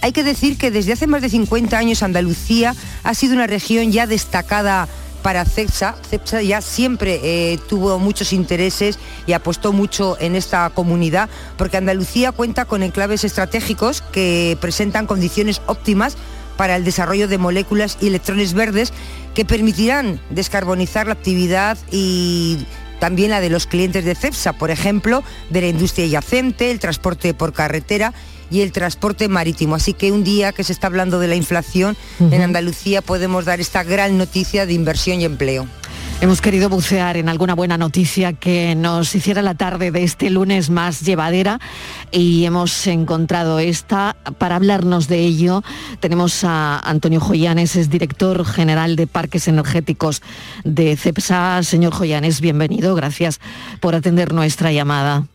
Hay 0.00 0.12
que 0.12 0.24
decir 0.24 0.56
que 0.56 0.70
desde 0.70 0.92
hace 0.92 1.06
más 1.06 1.20
de 1.20 1.28
50 1.28 1.76
años 1.76 2.02
Andalucía 2.02 2.74
ha 3.02 3.14
sido 3.14 3.34
una 3.34 3.46
región 3.46 3.92
ya 3.92 4.06
destacada 4.06 4.88
para 5.26 5.44
CEPSA. 5.44 5.96
CEPSA 6.08 6.42
ya 6.42 6.60
siempre 6.60 7.18
eh, 7.20 7.58
tuvo 7.68 7.98
muchos 7.98 8.32
intereses 8.32 8.96
y 9.26 9.32
apostó 9.32 9.72
mucho 9.72 10.16
en 10.20 10.36
esta 10.36 10.70
comunidad 10.70 11.28
porque 11.58 11.76
Andalucía 11.76 12.30
cuenta 12.30 12.64
con 12.64 12.84
enclaves 12.84 13.24
estratégicos 13.24 14.02
que 14.02 14.56
presentan 14.60 15.08
condiciones 15.08 15.62
óptimas 15.66 16.16
para 16.56 16.76
el 16.76 16.84
desarrollo 16.84 17.26
de 17.26 17.38
moléculas 17.38 17.98
y 18.00 18.06
electrones 18.06 18.54
verdes 18.54 18.92
que 19.34 19.44
permitirán 19.44 20.20
descarbonizar 20.30 21.08
la 21.08 21.14
actividad 21.14 21.76
y 21.90 22.64
también 23.00 23.30
la 23.30 23.40
de 23.40 23.50
los 23.50 23.66
clientes 23.66 24.04
de 24.04 24.14
CEPSA, 24.14 24.52
por 24.52 24.70
ejemplo, 24.70 25.24
de 25.50 25.60
la 25.60 25.66
industria 25.66 26.06
yacente, 26.06 26.70
el 26.70 26.78
transporte 26.78 27.34
por 27.34 27.52
carretera 27.52 28.14
y 28.50 28.60
el 28.60 28.72
transporte 28.72 29.28
marítimo. 29.28 29.74
Así 29.74 29.92
que 29.92 30.12
un 30.12 30.24
día 30.24 30.52
que 30.52 30.64
se 30.64 30.72
está 30.72 30.86
hablando 30.86 31.18
de 31.18 31.28
la 31.28 31.36
inflación, 31.36 31.96
en 32.20 32.42
Andalucía 32.42 33.02
podemos 33.02 33.44
dar 33.44 33.60
esta 33.60 33.82
gran 33.82 34.18
noticia 34.18 34.66
de 34.66 34.72
inversión 34.72 35.20
y 35.20 35.24
empleo. 35.24 35.66
Hemos 36.22 36.40
querido 36.40 36.70
bucear 36.70 37.18
en 37.18 37.28
alguna 37.28 37.54
buena 37.54 37.76
noticia 37.76 38.32
que 38.32 38.74
nos 38.74 39.14
hiciera 39.14 39.42
la 39.42 39.54
tarde 39.54 39.90
de 39.90 40.02
este 40.02 40.30
lunes 40.30 40.70
más 40.70 41.02
llevadera 41.02 41.60
y 42.10 42.46
hemos 42.46 42.86
encontrado 42.86 43.58
esta. 43.58 44.16
Para 44.38 44.56
hablarnos 44.56 45.08
de 45.08 45.18
ello 45.18 45.62
tenemos 46.00 46.42
a 46.42 46.78
Antonio 46.78 47.20
Joyanes, 47.20 47.76
es 47.76 47.90
director 47.90 48.46
general 48.46 48.96
de 48.96 49.06
Parques 49.06 49.46
Energéticos 49.46 50.22
de 50.64 50.96
CEPSA. 50.96 51.62
Señor 51.62 51.92
Joyanes, 51.92 52.40
bienvenido. 52.40 52.94
Gracias 52.94 53.38
por 53.80 53.94
atender 53.94 54.32
nuestra 54.32 54.72
llamada. 54.72 55.26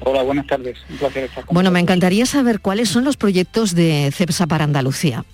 Hola, 0.00 0.22
buenas 0.22 0.46
tardes. 0.46 0.78
Un 0.88 0.96
placer 0.96 1.24
estar 1.24 1.44
con 1.44 1.54
Bueno, 1.54 1.70
me 1.70 1.80
encantaría 1.80 2.26
saber 2.26 2.60
cuáles 2.60 2.88
son 2.88 3.04
los 3.04 3.16
proyectos 3.16 3.74
de 3.74 4.10
CEPSA 4.12 4.46
para 4.46 4.64
Andalucía. 4.64 5.24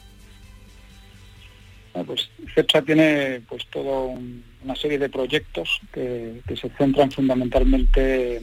Pues 2.04 2.28
CEPSA 2.54 2.82
tiene 2.82 3.40
pues 3.48 3.66
toda 3.68 4.18
una 4.62 4.76
serie 4.76 4.98
de 4.98 5.08
proyectos 5.08 5.80
que, 5.92 6.42
que 6.46 6.56
se 6.56 6.68
centran 6.70 7.10
fundamentalmente 7.10 8.42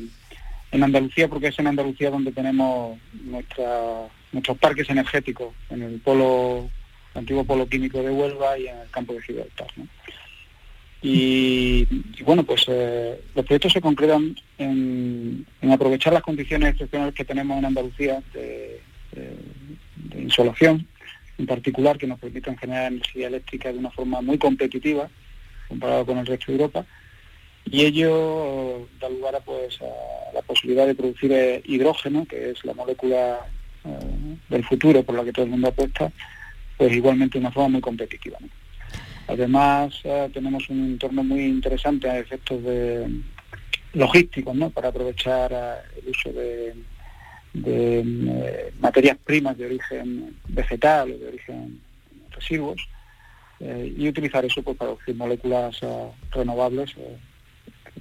en 0.71 0.83
Andalucía, 0.83 1.27
porque 1.27 1.47
es 1.47 1.59
en 1.59 1.67
Andalucía 1.67 2.09
donde 2.09 2.31
tenemos 2.31 2.97
nuestra, 3.23 4.07
nuestros 4.31 4.57
parques 4.57 4.89
energéticos, 4.89 5.53
en 5.69 5.83
el 5.83 5.99
polo 5.99 6.69
el 7.13 7.19
antiguo 7.19 7.43
polo 7.43 7.67
químico 7.67 8.01
de 8.01 8.09
Huelva 8.09 8.57
y 8.57 8.67
en 8.67 8.77
el 8.77 8.89
campo 8.89 9.13
de 9.13 9.21
Gibraltar. 9.21 9.67
¿no? 9.75 9.87
Y, 11.05 11.85
bueno, 12.23 12.43
pues 12.43 12.63
eh, 12.69 13.21
los 13.35 13.45
proyectos 13.45 13.73
se 13.73 13.81
concretan 13.81 14.35
en, 14.57 15.45
aprovechar 15.69 16.13
las 16.13 16.23
condiciones 16.23 16.69
excepcionales 16.69 17.13
que 17.13 17.25
tenemos 17.25 17.57
en 17.57 17.65
Andalucía 17.65 18.23
de, 18.33 18.79
insolación, 20.17 20.87
en 21.37 21.45
particular, 21.45 21.97
que 21.97 22.07
nos 22.07 22.19
permiten 22.19 22.57
generar 22.57 22.91
energía 22.91 23.27
eléctrica 23.27 23.71
de 23.71 23.79
una 23.79 23.91
forma 23.91 24.21
muy 24.21 24.37
competitiva 24.37 25.09
comparado 25.67 26.05
con 26.05 26.17
el 26.19 26.25
resto 26.25 26.45
de 26.47 26.53
Europa. 26.53 26.85
Y 27.65 27.81
ello 27.81 28.87
da 28.99 29.09
lugar 29.09 29.35
a, 29.35 29.39
pues, 29.41 29.79
a 29.81 30.33
la 30.33 30.41
posibilidad 30.41 30.87
de 30.87 30.95
producir 30.95 31.33
eh, 31.33 31.61
hidrógeno, 31.65 32.25
que 32.25 32.51
es 32.51 32.63
la 32.63 32.73
molécula 32.73 33.39
eh, 33.83 34.37
del 34.47 34.63
futuro 34.63 35.03
por 35.03 35.15
la 35.15 35.25
que 35.25 35.33
todo 35.33 35.45
el 35.45 35.51
mundo 35.51 35.67
apuesta, 35.67 36.11
pues 36.77 36.93
igualmente 36.93 37.37
de 37.37 37.45
una 37.45 37.51
forma 37.51 37.69
muy 37.69 37.81
competitiva. 37.81 38.37
Además, 39.27 39.99
eh, 40.03 40.29
tenemos 40.33 40.69
un 40.69 40.85
entorno 40.85 41.23
muy 41.23 41.45
interesante 41.45 42.09
a 42.09 42.19
efectos 42.19 42.63
de 42.63 43.07
logísticos, 43.93 44.55
¿no? 44.55 44.69
para 44.69 44.89
aprovechar 44.89 45.51
eh, 45.51 45.99
el 46.01 46.09
uso 46.09 46.33
de, 46.33 46.75
eh, 47.65 48.73
materias 48.79 49.17
primas 49.23 49.57
de 49.57 49.65
origen 49.65 50.35
vegetal 50.47 51.11
o 51.11 51.17
de 51.17 51.27
origen 51.27 51.79
residuos 52.31 52.81
y 53.59 54.09
utilizar 54.09 54.43
eso 54.43 54.61
pues, 54.61 54.75
para 54.75 54.91
producir 54.91 55.15
moléculas 55.15 55.79
renovables 56.31 56.93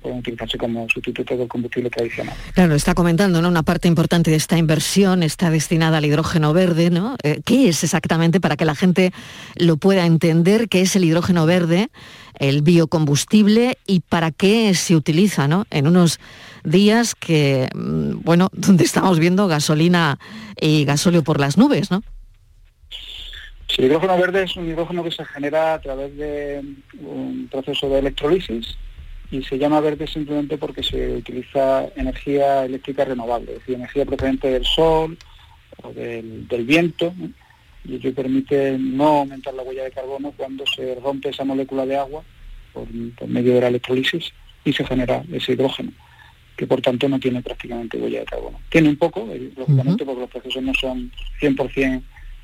pueden 0.03 0.19
utilizarse 0.19 0.59
como 0.59 0.87
sustituto 0.89 1.37
del 1.37 1.49
combustible 1.49 1.89
tradicional. 1.89 2.35
Claro, 2.55 2.75
está 2.75 2.95
comentando, 2.95 3.41
¿no? 3.41 3.49
Una 3.49 3.63
parte 3.63 3.89
importante 3.89 4.31
de 4.31 4.37
esta 4.37 4.59
inversión 4.59 5.23
está 5.23 5.51
destinada 5.51 5.99
al 5.99 6.05
hidrógeno 6.05 6.53
verde, 6.53 6.91
¿no? 6.91 7.17
Eh, 7.23 7.41
¿Qué 7.45 7.69
es 7.69 7.85
exactamente 7.85 8.41
para 8.41 8.57
que 8.57 8.65
la 8.65 8.75
gente 8.75 9.13
lo 9.57 9.77
pueda 9.77 10.05
entender? 10.05 10.69
¿Qué 10.69 10.83
es 10.83 10.97
el 10.97 11.05
hidrógeno 11.05 11.47
verde, 11.47 11.89
el 12.39 12.63
biocombustible 12.63 13.79
y 13.87 14.01
para 14.01 14.33
qué 14.33 14.75
se 14.75 14.97
utiliza, 14.97 15.49
¿no? 15.49 15.67
En 15.71 15.87
unos 15.87 16.19
días 16.65 17.15
que, 17.15 17.69
mm, 17.75 18.23
bueno, 18.23 18.51
donde 18.53 18.85
estamos 18.85 19.19
viendo 19.19 19.47
gasolina 19.47 20.19
y 20.61 20.85
gasóleo 20.85 21.23
por 21.23 21.41
las 21.41 21.57
nubes, 21.57 21.91
¿no? 21.91 22.03
Sí, 23.69 23.77
el 23.79 23.87
hidrógeno 23.87 24.19
verde 24.19 24.43
es 24.43 24.55
un 24.57 24.69
hidrógeno 24.69 25.03
que 25.03 25.11
se 25.11 25.25
genera 25.25 25.75
a 25.75 25.81
través 25.81 26.15
de 26.17 26.63
un 27.01 27.49
proceso 27.51 27.89
de 27.89 28.01
electrolisis 28.01 28.77
y 29.33 29.43
se 29.43 29.59
llama 29.59 29.81
verde 29.81 30.07
simplemente 30.07 30.59
porque 30.59 30.83
se 30.83 31.17
utiliza 31.17 31.89
energía 31.97 32.67
eléctrica 32.67 33.07
renovable, 33.07 33.53
es 33.53 33.59
decir, 33.61 33.77
energía 33.77 34.05
procedente 34.05 34.51
del 34.51 34.65
sol 34.67 35.17
o 35.83 35.93
del, 35.95 36.65
viento, 36.67 37.15
y 37.83 37.95
ello 37.95 38.15
permite 38.15 38.77
no 38.79 39.21
aumentar 39.21 39.55
la 39.55 39.62
huella 39.62 39.85
de 39.85 39.91
carbono 39.91 40.35
cuando 40.37 40.65
se 40.67 40.97
rompe 40.97 41.31
esa 41.31 41.45
molécula 41.45 41.87
de 41.87 41.97
agua 41.97 42.23
por, 42.75 42.87
medio 43.27 43.55
de 43.55 43.62
la 43.62 43.69
electrolisis 43.69 44.35
y 44.67 44.73
se 44.75 44.85
genera 44.85 45.25
ese 45.33 45.53
hidrógeno, 45.53 45.93
que 46.55 46.67
por 46.67 46.83
tanto 46.83 47.09
no 47.09 47.19
tiene 47.19 47.41
prácticamente 47.41 47.97
huella 47.97 48.21
de 48.21 48.27
carbono. 48.27 48.61
Tiene 48.69 48.91
un 48.91 48.97
poco, 48.97 49.31
eh, 49.33 49.51
lógicamente, 49.57 50.05
porque 50.05 50.21
los 50.21 50.31
procesos 50.31 50.62
no 50.62 50.75
son 50.75 51.11
100% 51.41 52.03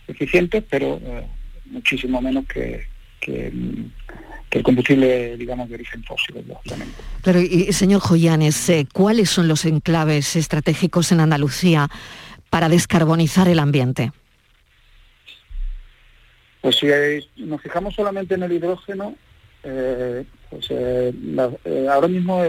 eficientes, 0.08 0.64
pero 0.70 0.98
eh, 1.04 1.26
muchísimo 1.66 2.22
menos 2.22 2.46
que, 2.46 2.86
que, 3.20 3.52
el 4.50 4.62
combustible, 4.62 5.36
digamos, 5.36 5.68
de 5.68 5.74
origen 5.74 6.02
fósil, 6.04 6.42
lógicamente. 6.46 6.94
Claro, 7.22 7.40
y 7.40 7.72
señor 7.72 8.00
Joyanes, 8.00 8.68
eh, 8.70 8.86
¿cuáles 8.92 9.28
son 9.30 9.48
los 9.48 9.64
enclaves 9.64 10.36
estratégicos 10.36 11.12
en 11.12 11.20
Andalucía 11.20 11.88
para 12.50 12.68
descarbonizar 12.68 13.48
el 13.48 13.58
ambiente? 13.58 14.12
Pues 16.62 16.76
si 16.76 16.86
nos 17.44 17.60
fijamos 17.62 17.94
solamente 17.94 18.34
en 18.34 18.42
el 18.42 18.52
hidrógeno, 18.52 19.14
eh, 19.62 20.24
pues 20.50 20.66
eh, 20.70 21.12
ahora 21.90 22.08
mismo, 22.08 22.42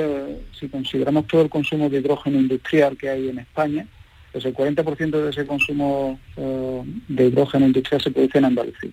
si 0.58 0.70
consideramos 0.70 1.28
todo 1.28 1.42
el 1.42 1.50
consumo 1.50 1.90
de 1.90 2.00
hidrógeno 2.00 2.40
industrial 2.40 2.98
que 2.98 3.10
hay 3.10 3.30
en 3.30 3.40
España, 3.40 3.86
pues 4.32 4.46
el 4.46 4.54
40% 4.54 5.10
de 5.24 5.30
ese 5.30 5.46
consumo 5.46 6.20
de 6.36 7.26
hidrógeno 7.26 7.66
industrial 7.66 8.02
se 8.02 8.12
produce 8.12 8.38
en 8.38 8.46
Andalucía. 8.46 8.92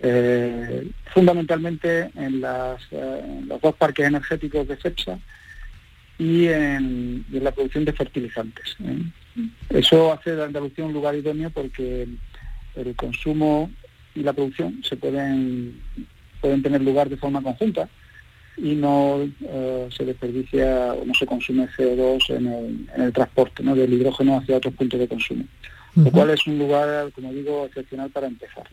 Eh, 0.00 0.90
fundamentalmente 1.12 2.10
en, 2.14 2.40
los 2.40 3.60
dos 3.60 3.74
parques 3.74 4.06
energéticos 4.06 4.68
de 4.68 4.76
CEPSA 4.76 5.18
y 6.18 6.46
en, 6.46 7.24
la 7.30 7.50
producción 7.50 7.84
de 7.84 7.92
fertilizantes. 7.92 8.76
¿eh? 8.84 9.02
Eso 9.70 10.12
hace 10.12 10.36
de 10.36 10.44
Andalucía 10.44 10.84
un 10.84 10.92
lugar 10.92 11.16
idóneo 11.16 11.50
porque 11.50 12.06
el 12.76 12.96
consumo 12.96 13.70
y 14.14 14.22
la 14.22 14.32
producción 14.32 14.80
se 14.84 14.96
pueden, 14.96 15.80
pueden 16.40 16.62
tener 16.62 16.80
lugar 16.82 17.08
de 17.08 17.16
forma 17.16 17.42
conjunta 17.42 17.88
y 18.56 18.74
no 18.74 19.28
eh, 19.40 19.88
se 19.96 20.04
desperdicia 20.04 20.92
o 20.94 21.04
no 21.04 21.14
se 21.14 21.26
consume 21.26 21.68
CO2 21.68 22.30
en 22.36 22.88
el, 22.96 23.12
transporte 23.12 23.62
del 23.62 23.92
hidrógeno 23.92 24.38
hacia 24.38 24.56
otros 24.56 24.74
puntos 24.74 24.98
de 24.98 25.08
consumo. 25.08 25.44
Lo 25.94 26.10
cual 26.12 26.30
es 26.30 26.46
un 26.46 26.58
lugar, 26.58 27.10
como 27.12 27.32
digo, 27.32 27.66
excepcional 27.66 28.10
para 28.10 28.28
empezar. 28.28 28.64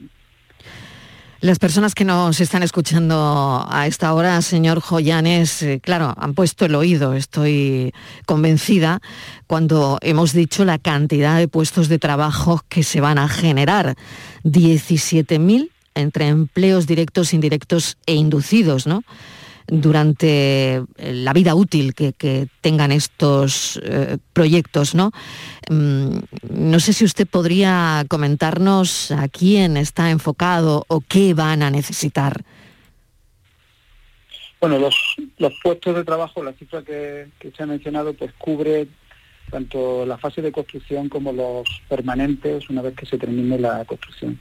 Las 1.42 1.60
personas 1.60 1.94
que 1.94 2.06
nos 2.06 2.39
están 2.39 2.63
escuchando 2.63 3.65
a 3.70 3.88
esta 3.88 4.13
hora, 4.13 4.41
señor 4.41 4.80
Joyanes, 4.80 5.62
eh, 5.63 5.80
claro, 5.84 6.13
han 6.17 6.34
puesto 6.34 6.65
el 6.65 6.76
oído, 6.76 7.13
estoy 7.13 7.93
convencida, 8.26 9.02
cuando 9.45 10.00
hemos 10.02 10.32
dicho 10.32 10.63
la 10.63 10.80
cantidad 10.80 11.38
de 11.38 11.50
puestos 11.50 11.89
de 11.89 12.00
trabajo 12.00 12.62
que 12.69 12.84
se 12.84 13.02
van 13.02 13.17
a 13.17 13.28
generar. 13.28 13.95
17.000 14.45 15.71
entre 15.93 16.28
empleos 16.28 16.88
directos, 16.88 17.34
indirectos 17.34 17.98
e 18.06 18.15
inducidos, 18.15 18.88
¿no? 18.88 19.04
Durante 19.67 20.75
eh, 20.75 21.13
la 21.13 21.34
vida 21.34 21.56
útil 21.56 21.93
que, 21.93 22.47
tengan 22.62 22.91
estos 22.91 23.80
eh, 23.84 24.17
proyectos. 24.34 24.95
¿no? 24.95 25.12
Mm, 25.69 26.17
no 26.49 26.80
sé 26.80 26.93
si 26.93 27.06
usted 27.06 27.28
podría 27.28 28.06
comentarnos 28.08 29.12
a 29.12 29.28
quién 29.28 29.78
está 29.78 30.10
enfocado 30.10 30.86
o 30.88 31.01
qué 31.01 31.34
van 31.34 31.63
a 31.63 31.69
necesitar. 31.69 32.43
Bueno, 34.60 34.80
los, 34.80 34.95
puestos 35.62 35.95
de 35.95 36.04
trabajo, 36.04 36.43
la 36.43 36.54
cifra 36.54 36.82
que, 36.82 37.28
se 37.56 37.63
ha 37.63 37.65
mencionado, 37.67 38.13
pues 38.13 38.34
cubre 38.34 38.88
tanto 39.51 40.08
la 40.08 40.17
fase 40.17 40.41
de 40.41 40.51
construcción 40.51 41.08
como 41.08 41.32
los 41.32 41.67
permanentes 41.88 42.67
una 42.71 42.82
vez 42.82 42.95
que 42.95 43.06
se 43.06 43.19
termine 43.19 43.60
la 43.60 43.86
construcción. 43.86 44.39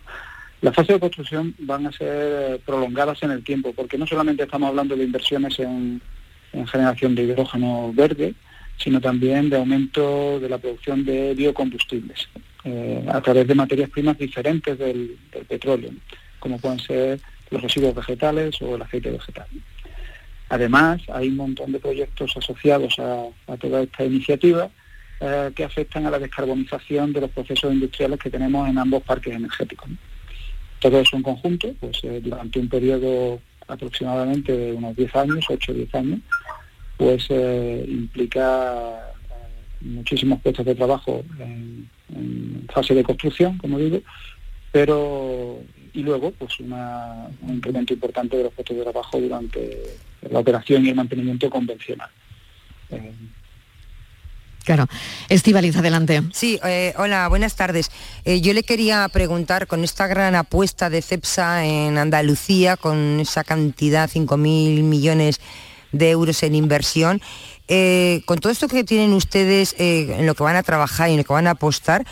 Las 0.64 0.74
fases 0.74 0.94
de 0.94 1.00
construcción 1.00 1.54
van 1.58 1.86
a 1.86 1.92
ser 1.92 2.58
prolongadas 2.60 3.22
en 3.22 3.30
el 3.32 3.44
tiempo, 3.44 3.74
porque 3.74 3.98
no 3.98 4.06
solamente 4.06 4.44
estamos 4.44 4.70
hablando 4.70 4.96
de 4.96 5.04
inversiones 5.04 5.58
en, 5.58 6.00
generación 6.68 7.14
de 7.14 7.24
hidrógeno 7.24 7.92
verde, 7.92 8.32
sino 8.78 8.98
también 8.98 9.50
de 9.50 9.58
aumento 9.58 10.40
de 10.40 10.48
la 10.48 10.56
producción 10.56 11.04
de 11.04 11.34
biocombustibles 11.34 12.30
eh, 12.64 13.04
a 13.12 13.20
través 13.20 13.46
de 13.46 13.54
materias 13.54 13.90
primas 13.90 14.16
diferentes 14.16 14.78
del, 14.78 15.18
petróleo, 15.46 15.90
como 16.38 16.58
pueden 16.58 16.78
ser 16.78 17.20
los 17.50 17.60
residuos 17.60 17.94
vegetales 17.94 18.56
o 18.62 18.76
el 18.76 18.80
aceite 18.80 19.10
vegetal. 19.10 19.46
Además, 20.48 21.02
hay 21.12 21.28
un 21.28 21.36
montón 21.36 21.72
de 21.72 21.78
proyectos 21.78 22.34
asociados 22.38 22.98
a, 22.98 23.56
toda 23.58 23.82
esta 23.82 24.02
iniciativa 24.02 24.70
eh, 25.20 25.50
que 25.54 25.64
afectan 25.64 26.06
a 26.06 26.10
la 26.10 26.18
descarbonización 26.18 27.12
de 27.12 27.20
los 27.20 27.30
procesos 27.32 27.70
industriales 27.70 28.18
que 28.18 28.30
tenemos 28.30 28.66
en 28.66 28.78
ambos 28.78 29.02
parques 29.02 29.34
energéticos. 29.34 29.90
Todo 30.84 31.00
eso 31.00 31.16
en 31.16 31.22
conjunto, 31.22 31.74
pues 31.80 31.98
eh, 32.02 32.20
durante 32.22 32.58
un 32.58 32.68
periodo 32.68 33.40
aproximadamente 33.66 34.54
de 34.54 34.72
unos 34.74 34.94
10 34.94 35.16
años, 35.16 35.46
8 35.48 35.72
o 35.72 35.74
10 35.74 35.94
años, 35.94 36.20
pues 36.98 37.24
eh, 37.30 37.86
implica 37.88 38.98
eh, 39.00 39.80
muchísimos 39.80 40.42
puestos 40.42 40.66
de 40.66 40.74
trabajo 40.74 41.24
en, 41.38 41.88
fase 42.68 42.92
de 42.92 43.02
construcción, 43.02 43.56
como 43.56 43.78
digo, 43.78 44.02
pero 44.72 45.58
y 45.94 46.02
luego 46.02 46.32
pues 46.32 46.60
un 46.60 46.74
incremento 47.48 47.94
importante 47.94 48.36
de 48.36 48.42
los 48.42 48.52
puestos 48.52 48.76
de 48.76 48.82
trabajo 48.82 49.18
durante 49.18 49.84
la 50.30 50.40
operación 50.40 50.84
y 50.84 50.90
el 50.90 50.96
mantenimiento 50.96 51.48
convencional. 51.48 52.10
Claro. 54.64 54.86
Estivaliz, 55.28 55.76
adelante. 55.76 56.22
Sí, 56.32 56.58
eh, 56.64 56.94
hola, 56.96 57.28
buenas 57.28 57.54
tardes. 57.54 57.90
Eh, 58.24 58.40
yo 58.40 58.54
le 58.54 58.62
quería 58.62 59.06
preguntar, 59.10 59.66
con 59.66 59.84
esta 59.84 60.06
gran 60.06 60.34
apuesta 60.34 60.88
de 60.88 61.02
CEPSA 61.02 61.66
en 61.66 61.98
Andalucía, 61.98 62.78
con 62.78 63.20
esa 63.20 63.44
cantidad, 63.44 64.08
5.000 64.08 64.82
millones 64.82 65.38
de 65.92 66.10
euros 66.10 66.42
en 66.42 66.54
inversión, 66.54 67.20
eh, 67.68 68.22
con 68.24 68.38
todo 68.38 68.50
esto 68.50 68.66
que 68.66 68.84
tienen 68.84 69.12
ustedes 69.12 69.76
en 69.78 70.26
lo 70.26 70.34
que 70.34 70.42
van 70.42 70.56
a 70.56 70.62
trabajar 70.62 71.08
y 71.08 71.12
en 71.12 71.18
lo 71.18 71.24
que 71.24 71.32
van 71.32 71.46
a 71.46 71.50
apostar, 71.50 72.04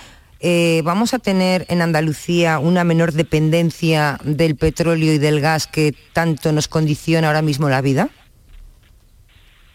¿vamos 0.85 1.15
a 1.15 1.19
tener 1.19 1.67
en 1.69 1.83
Andalucía 1.83 2.59
una 2.59 2.85
menor 2.85 3.13
dependencia 3.13 4.19
del 4.25 4.57
petróleo 4.57 5.15
y 5.15 5.19
del 5.19 5.41
gas 5.41 5.67
que 5.67 5.95
tanto 6.13 6.53
nos 6.53 6.69
condiciona 6.69 7.27
ahora 7.27 7.43
mismo 7.43 7.69
la 7.69 7.81
vida? 7.81 8.11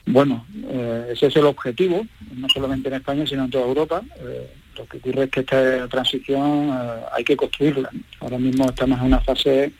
Bueno, 0.08 0.46
eh, 0.70 1.10
ese 1.12 1.28
es 1.28 1.36
el 1.36 1.46
objetivo, 1.46 2.08
no 2.34 2.48
solamente 2.48 2.88
en 2.88 2.96
España, 2.96 3.28
sino 3.28 3.43
en 3.43 3.50
toda 3.50 3.67
Europa. 3.67 4.02
Eh, 4.22 4.50
lo 4.78 4.86
que 4.86 4.98
ocurre 4.98 5.26
es 5.26 5.30
que 5.30 5.41
esta 5.41 5.88
transición 5.89 6.70
eh, 6.70 7.02
hay 7.12 7.24
que 7.26 7.36
construirla. 7.36 7.89
Ahora 8.22 8.38
mismo 8.38 8.70
estamos 8.70 9.00
en 9.00 9.06
una 9.06 9.20
fase 9.20 9.74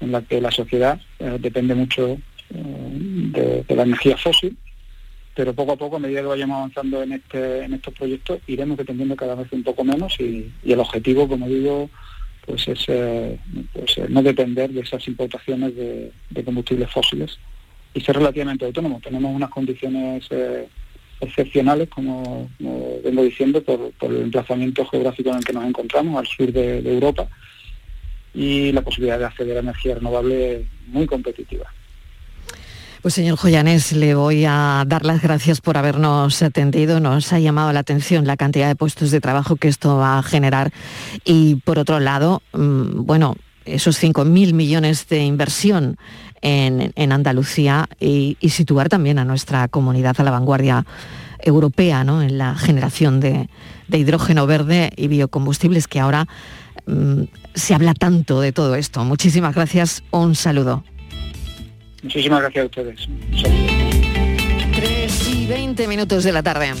en 0.00 0.12
la 0.12 0.20
que 0.20 0.40
la 0.40 0.50
sociedad 0.50 1.00
depende 1.38 1.74
mucho 1.74 2.18
de, 2.50 3.64
la 3.68 3.82
energía 3.82 4.16
fósil, 4.16 4.56
pero 5.34 5.54
poco 5.54 5.72
a 5.72 5.76
poco, 5.76 5.96
a 5.96 5.98
medida 5.98 6.20
que 6.20 6.26
vayamos 6.26 6.56
avanzando 6.56 7.02
en, 7.02 7.12
este, 7.12 7.64
en 7.64 7.74
estos 7.74 7.94
proyectos, 7.94 8.40
iremos 8.46 8.78
dependiendo 8.78 9.14
cada 9.14 9.34
vez 9.34 9.52
un 9.52 9.62
poco 9.62 9.84
menos 9.84 10.18
y, 10.18 10.50
el 10.64 10.80
objetivo, 10.80 11.28
como 11.28 11.48
digo, 11.48 11.90
pues 12.46 12.66
es 12.68 12.86
pues, 13.74 14.08
no 14.08 14.22
depender 14.22 14.70
de 14.70 14.80
esas 14.80 15.06
importaciones 15.06 15.74
de 15.76 16.44
combustibles 16.44 16.90
fósiles 16.90 17.38
y 17.94 18.00
ser 18.00 18.16
relativamente 18.16 18.64
autónomo. 18.64 19.00
Tenemos 19.02 19.34
unas 19.34 19.50
condiciones 19.50 20.26
eh, 20.30 20.68
excepcionales, 21.20 21.88
como, 21.88 22.48
vengo 22.58 23.22
diciendo, 23.22 23.62
por, 23.62 23.92
el 24.10 24.22
emplazamiento 24.22 24.84
geográfico 24.86 25.30
en 25.30 25.36
el 25.36 25.44
que 25.44 25.52
nos 25.52 25.64
encontramos, 25.64 26.18
al 26.18 26.26
sur 26.26 26.52
de, 26.52 26.78
Europa, 26.78 27.28
y 28.32 28.72
la 28.72 28.82
posibilidad 28.82 29.18
de 29.18 29.24
acceder 29.24 29.56
a 29.56 29.60
energía 29.60 29.96
renovable 29.96 30.66
muy 30.86 31.06
competitiva. 31.06 31.66
Pues 33.02 33.14
señor 33.14 33.38
Joyanés, 33.38 33.92
le 33.92 34.14
voy 34.14 34.44
a 34.46 34.84
dar 34.86 35.06
las 35.06 35.22
gracias 35.22 35.62
por 35.62 35.78
habernos 35.78 36.42
atendido. 36.42 37.00
Nos 37.00 37.32
ha 37.32 37.38
llamado 37.38 37.72
la 37.72 37.80
atención 37.80 38.26
la 38.26 38.36
cantidad 38.36 38.68
de 38.68 38.76
puestos 38.76 39.10
de 39.10 39.22
trabajo 39.22 39.56
que 39.56 39.68
esto 39.68 39.96
va 39.96 40.18
a 40.18 40.22
generar. 40.22 40.70
Y 41.24 41.56
por 41.56 41.78
otro 41.78 41.98
lado, 41.98 42.42
mm, 42.52 43.06
bueno, 43.06 43.36
esos 43.64 44.02
5.000 44.02 44.52
millones 44.52 45.08
de 45.08 45.24
inversión 45.24 45.96
en, 46.42 47.12
Andalucía 47.12 47.88
y, 47.98 48.36
situar 48.48 48.88
también 48.88 49.18
a 49.18 49.24
nuestra 49.24 49.68
comunidad 49.68 50.16
a 50.18 50.24
la 50.24 50.30
vanguardia 50.30 50.86
europea 51.42 52.02
en 52.02 52.38
la 52.38 52.54
generación 52.54 53.20
de, 53.20 53.48
hidrógeno 53.92 54.46
verde 54.46 54.90
y 54.96 55.08
biocombustibles 55.08 55.88
que 55.88 56.00
ahora 56.00 56.26
mm, 56.86 57.22
se 57.54 57.74
habla 57.74 57.94
tanto 57.94 58.40
de 58.40 58.52
todo 58.52 58.74
esto. 58.74 59.04
Muchísimas 59.04 59.54
gracias, 59.54 60.02
un 60.10 60.34
saludo. 60.34 60.84
Muchísimas 62.02 62.40
gracias 62.40 62.62
a 62.62 62.66
ustedes. 62.66 63.08
3 64.74 65.28
y 65.28 65.46
20 65.46 65.88
minutos 65.88 66.24
de 66.24 66.32
la 66.32 66.42
tarde. 66.42 66.72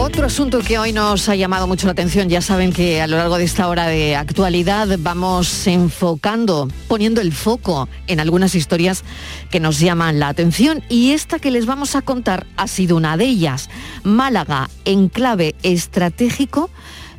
Otro 0.00 0.26
asunto 0.26 0.60
que 0.60 0.78
hoy 0.78 0.92
nos 0.92 1.28
ha 1.28 1.34
llamado 1.34 1.66
mucho 1.66 1.88
la 1.88 1.92
atención, 1.92 2.28
ya 2.28 2.40
saben 2.40 2.72
que 2.72 3.02
a 3.02 3.08
lo 3.08 3.16
largo 3.16 3.36
de 3.36 3.42
esta 3.42 3.66
hora 3.66 3.88
de 3.88 4.14
actualidad 4.14 4.86
vamos 5.00 5.66
enfocando, 5.66 6.68
poniendo 6.86 7.20
el 7.20 7.32
foco 7.32 7.88
en 8.06 8.20
algunas 8.20 8.54
historias 8.54 9.02
que 9.50 9.58
nos 9.58 9.80
llaman 9.80 10.20
la 10.20 10.28
atención 10.28 10.84
y 10.88 11.10
esta 11.10 11.40
que 11.40 11.50
les 11.50 11.66
vamos 11.66 11.96
a 11.96 12.02
contar 12.02 12.46
ha 12.56 12.68
sido 12.68 12.96
una 12.96 13.16
de 13.16 13.24
ellas. 13.24 13.70
Málaga, 14.04 14.70
enclave 14.84 15.56
estratégico 15.64 16.70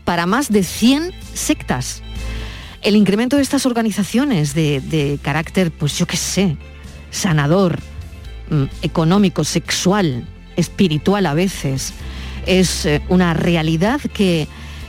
para 0.05 0.25
más 0.25 0.49
de 0.49 0.63
100 0.63 1.13
sectas. 1.33 2.01
El 2.81 2.95
incremento 2.95 3.35
de 3.35 3.41
estas 3.41 3.65
organizaciones 3.65 4.53
de, 4.53 4.79
de 4.79 5.19
carácter, 5.21 5.71
pues 5.71 5.97
yo 5.97 6.07
qué 6.07 6.15
sé, 6.15 6.55
sanador, 7.11 7.77
mm, 8.49 8.63
económico, 8.83 9.43
sexual, 9.43 10.25
espiritual 10.55 11.25
a 11.25 11.33
veces, 11.33 11.93
es 12.49 12.85
eh, 12.85 13.01
una 13.09 13.33
realidad 13.33 14.01
que, 14.13 14.47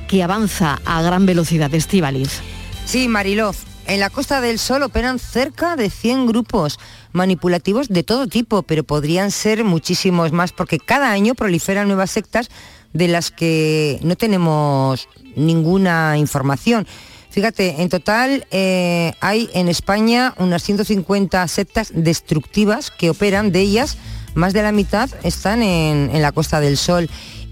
que 0.08 0.22
avanza 0.22 0.80
a 0.84 1.02
gran 1.02 1.26
velocidad. 1.26 1.72
Estivaliz. 1.74 2.40
Sí, 2.86 3.06
Mariló. 3.06 3.52
En 3.86 4.00
la 4.00 4.08
Costa 4.08 4.40
del 4.40 4.58
Sol 4.58 4.82
operan 4.82 5.18
cerca 5.18 5.76
de 5.76 5.90
100 5.90 6.26
grupos 6.26 6.78
manipulativos 7.12 7.88
de 7.88 8.02
todo 8.02 8.28
tipo, 8.28 8.62
pero 8.62 8.84
podrían 8.84 9.30
ser 9.30 9.64
muchísimos 9.64 10.32
más 10.32 10.52
porque 10.52 10.78
cada 10.78 11.10
año 11.10 11.34
proliferan 11.34 11.88
nuevas 11.88 12.10
sectas 12.10 12.48
de 12.92 13.08
las 13.08 13.30
que 13.30 13.98
no 14.02 14.16
tenemos 14.16 15.08
ninguna 15.36 16.16
información. 16.18 16.86
Fíjate, 17.30 17.82
en 17.82 17.88
total 17.88 18.46
eh, 18.50 19.12
hay 19.20 19.50
en 19.54 19.68
España 19.68 20.34
unas 20.38 20.62
150 20.62 21.46
sectas 21.48 21.92
destructivas 21.94 22.90
que 22.90 23.10
operan, 23.10 23.52
de 23.52 23.60
ellas 23.60 23.98
más 24.34 24.52
de 24.52 24.62
la 24.62 24.72
mitad 24.72 25.10
están 25.22 25.62
en, 25.62 26.10
en 26.12 26.22
la 26.22 26.32
Costa 26.32 26.60
del 26.60 26.76
Sol 26.76 27.10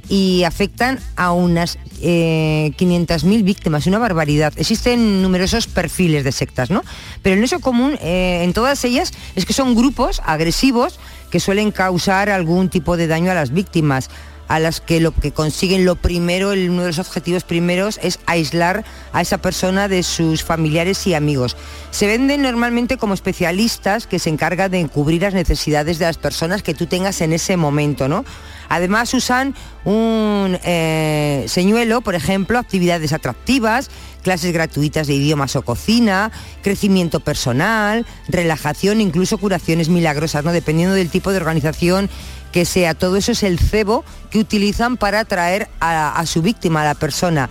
y 0.09 0.45
afectan 0.45 0.99
a 1.17 1.33
unas 1.33 1.79
eh, 2.01 2.73
500.000 2.79 3.43
víctimas, 3.45 3.87
una 3.87 3.99
barbaridad. 3.99 4.53
Existen 4.57 5.21
numerosos 5.23 5.67
perfiles 5.67 6.25
de 6.25 6.33
sectas, 6.33 6.71
¿no? 6.71 6.83
Pero 7.23 7.37
en 7.37 7.45
eso 7.45 7.61
común, 7.61 7.99
eh, 8.01 8.41
en 8.45 8.53
todas 8.53 8.85
ellas, 8.85 9.13
es 9.37 9.45
que 9.45 9.53
son 9.53 9.75
grupos 9.75 10.23
agresivos 10.25 10.99
que 11.31 11.41
suelen 11.41 11.73
causar 11.73 12.31
algún 12.31 12.69
tipo 12.71 12.97
de 12.97 13.07
daño 13.07 13.31
a 13.31 13.35
las 13.35 13.53
víctimas 13.53 14.09
a 14.49 14.59
las 14.61 14.81
que 14.81 14.99
lo 14.99 15.13
que 15.13 15.31
consiguen 15.31 15.85
lo 15.85 15.95
primero, 15.97 16.53
el- 16.53 16.71
uno 16.71 16.81
de 16.81 16.89
los 16.89 16.99
objetivos 16.99 17.45
primeros 17.45 18.01
es 18.03 18.19
aislar 18.25 18.83
a 19.13 19.21
esa 19.21 19.37
persona 19.37 19.89
de 19.89 20.03
sus 20.03 20.43
familiares 20.43 21.07
y 21.07 21.13
amigos. 21.13 21.55
Se 21.91 22.07
venden 22.07 22.41
normalmente 22.41 22.97
como 22.97 23.13
especialistas 23.13 24.07
que 24.07 24.19
se 24.19 24.31
encargan 24.31 24.71
de 24.71 24.81
encubrir 24.81 25.21
las 25.21 25.35
necesidades 25.35 25.99
de 25.99 26.07
las 26.07 26.17
personas 26.17 26.63
que 26.63 26.73
tú 26.73 26.87
tengas 26.87 27.21
en 27.21 27.35
ese 27.35 27.59
momento, 27.59 28.09
¿no? 28.09 28.25
Además 28.69 29.15
usan 29.15 29.55
un 29.85 30.59
eh, 30.63 31.45
señuelo, 31.49 32.01
por 32.01 32.15
ejemplo, 32.15 32.59
actividades 32.59 33.13
atractivas, 33.13 33.91
clases 34.23 34.53
gratuitas 34.53 35.07
de 35.07 35.15
idiomas 35.15 35.57
o 35.57 35.63
cocina, 35.63 36.31
crecimiento 36.63 37.21
personal, 37.21 38.05
relajación, 38.29 39.01
incluso 39.01 39.39
curaciones 39.39 39.89
milagrosas, 39.89 40.45
¿no? 40.45 40.53
Dependiendo 40.53 40.95
del 40.95 41.09
tipo 41.09 41.31
de 41.31 41.39
organización 41.39 42.11
que 42.53 42.65
sea. 42.65 42.95
Todo 42.95 43.17
eso 43.17 43.33
es 43.33 43.43
el 43.43 43.59
cebo 43.59 44.05
que 44.31 44.39
utilizan 44.39 44.97
para 44.97 45.21
atraer 45.21 45.69
a, 45.81 46.25
su 46.27 46.43
víctima, 46.43 46.83
a 46.83 46.87
la 46.87 46.95
persona. 46.95 47.49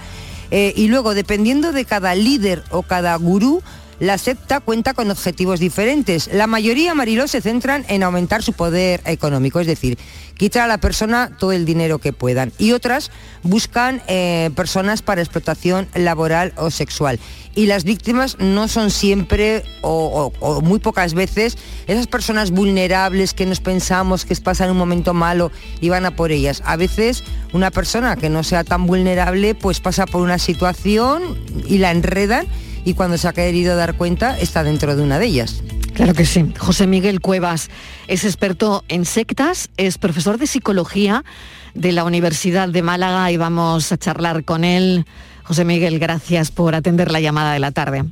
Eh, 0.51 0.73
y 0.75 0.87
luego, 0.87 1.13
dependiendo 1.13 1.71
de 1.71 1.85
cada 1.85 2.15
líder 2.15 2.63
o 2.69 2.83
cada 2.83 3.15
gurú, 3.15 3.61
la 3.99 4.17
secta 4.17 4.59
cuenta 4.59 4.93
con 4.93 5.09
objetivos 5.09 5.59
diferentes. 5.59 6.29
La 6.31 6.45
mayoría, 6.47 6.93
Mariló, 6.93 7.27
se 7.27 7.41
centran 7.41 7.83
en 7.87 8.03
aumentar 8.03 8.43
su 8.43 8.53
poder 8.53 9.01
económico, 9.05 9.59
es 9.59 9.67
decir, 9.67 9.97
quitar 10.37 10.63
a 10.63 10.67
la 10.67 10.77
persona 10.77 11.31
todo 11.39 11.51
el 11.51 11.65
dinero 11.65 11.97
que 11.97 12.13
puedan. 12.13 12.53
Y 12.59 12.73
otras 12.73 13.09
buscan 13.41 14.01
eh, 14.07 14.51
personas 14.55 15.01
para 15.01 15.21
explotación 15.21 15.87
laboral 15.95 16.53
o 16.57 16.69
sexual. 16.69 17.19
Y 17.55 17.65
las 17.65 17.85
víctimas 17.85 18.37
no 18.37 18.67
son 18.67 18.91
siempre 18.91 19.63
o, 19.81 20.31
o- 20.39 20.61
muy 20.61 20.77
pocas 20.77 21.15
veces 21.15 21.57
esas 21.87 22.05
personas 22.05 22.51
vulnerables 22.51 23.33
que 23.33 23.47
nos 23.47 23.61
pensamos 23.61 24.25
que 24.25 24.35
pasan 24.35 24.69
un 24.69 24.77
momento 24.77 25.15
malo 25.15 25.51
y 25.81 25.89
van 25.89 26.05
a 26.05 26.15
por 26.15 26.31
ellas. 26.31 26.61
A 26.65 26.75
veces 26.75 27.23
una 27.53 27.71
persona 27.71 28.15
que 28.15 28.29
no 28.29 28.43
sea 28.43 28.63
tan 28.63 28.85
vulnerable 28.85 29.55
pues 29.55 29.79
pasa 29.79 30.05
por 30.05 30.21
una 30.21 30.37
situación 30.37 31.35
y 31.67 31.79
la 31.79 31.89
enredan 31.89 32.45
y 32.87 32.93
cuando 32.93 33.17
se 33.17 33.27
ha 33.27 33.33
querido 33.33 33.75
dar 33.75 33.95
cuenta 33.95 34.39
está 34.39 34.63
dentro 34.63 34.95
de 34.95 35.03
una 35.03 35.19
de 35.19 35.25
ellas. 35.25 35.61
Claro 35.93 36.13
que 36.13 36.25
sí. 36.25 36.53
José 36.57 36.87
Miguel 36.87 37.19
Cuevas 37.19 37.69
es 38.07 38.23
experto 38.23 38.85
en 38.87 39.03
sectas, 39.03 39.69
es 39.75 39.97
profesor 39.97 40.37
de 40.37 40.47
psicología 40.47 41.25
de 41.73 41.91
la 41.91 42.05
Universidad 42.05 42.69
de 42.69 42.81
Málaga 42.81 43.29
y 43.29 43.35
vamos 43.35 43.91
a 43.91 43.97
charlar 43.97 44.45
con 44.45 44.63
él. 44.63 45.05
José 45.43 45.65
Miguel, 45.65 45.99
gracias 45.99 46.49
por 46.49 46.75
atender 46.75 47.11
la 47.11 47.19
llamada 47.19 47.51
de 47.51 47.59
la 47.59 47.71
tarde. 47.71 48.05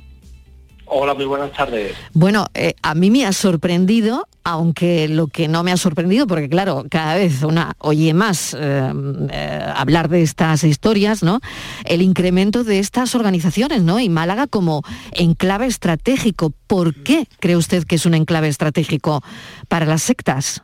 Hola, 0.88 1.14
muy 1.16 1.26
buenas 1.26 1.52
tardes. 1.52 1.96
Bueno, 2.14 2.46
eh, 2.54 2.76
a 2.84 2.94
mí 2.94 3.10
me 3.10 3.26
ha 3.26 3.34
sorprendido, 3.34 4.28
aunque 4.44 5.08
lo 5.08 5.28
que 5.28 5.48
no 5.48 5.64
me 5.64 5.72
ha 5.72 5.78
sorprendido, 5.78 6.28
porque 6.28 6.48
claro, 6.48 6.86
cada 6.92 7.16
vez 7.16 7.42
una 7.42 7.74
oye 7.80 8.14
más 8.14 8.54
eh, 8.54 8.92
eh, 9.32 9.66
hablar 9.76 10.10
de 10.10 10.22
estas 10.22 10.64
historias, 10.64 11.24
¿no? 11.24 11.40
El 11.86 12.02
incremento 12.04 12.64
de 12.64 12.78
estas 12.80 13.16
organizaciones, 13.16 13.82
¿no? 13.82 14.00
Y 14.00 14.10
Málaga 14.10 14.46
como 14.46 14.84
enclave 15.14 15.66
estratégico. 15.66 16.52
¿Por 16.68 16.94
qué 17.04 17.28
cree 17.40 17.58
usted 17.58 17.84
que 17.84 17.96
es 17.96 18.06
un 18.06 18.14
enclave 18.14 18.48
estratégico 18.48 19.24
para 19.68 19.86
las 19.88 20.04
sectas? 20.04 20.62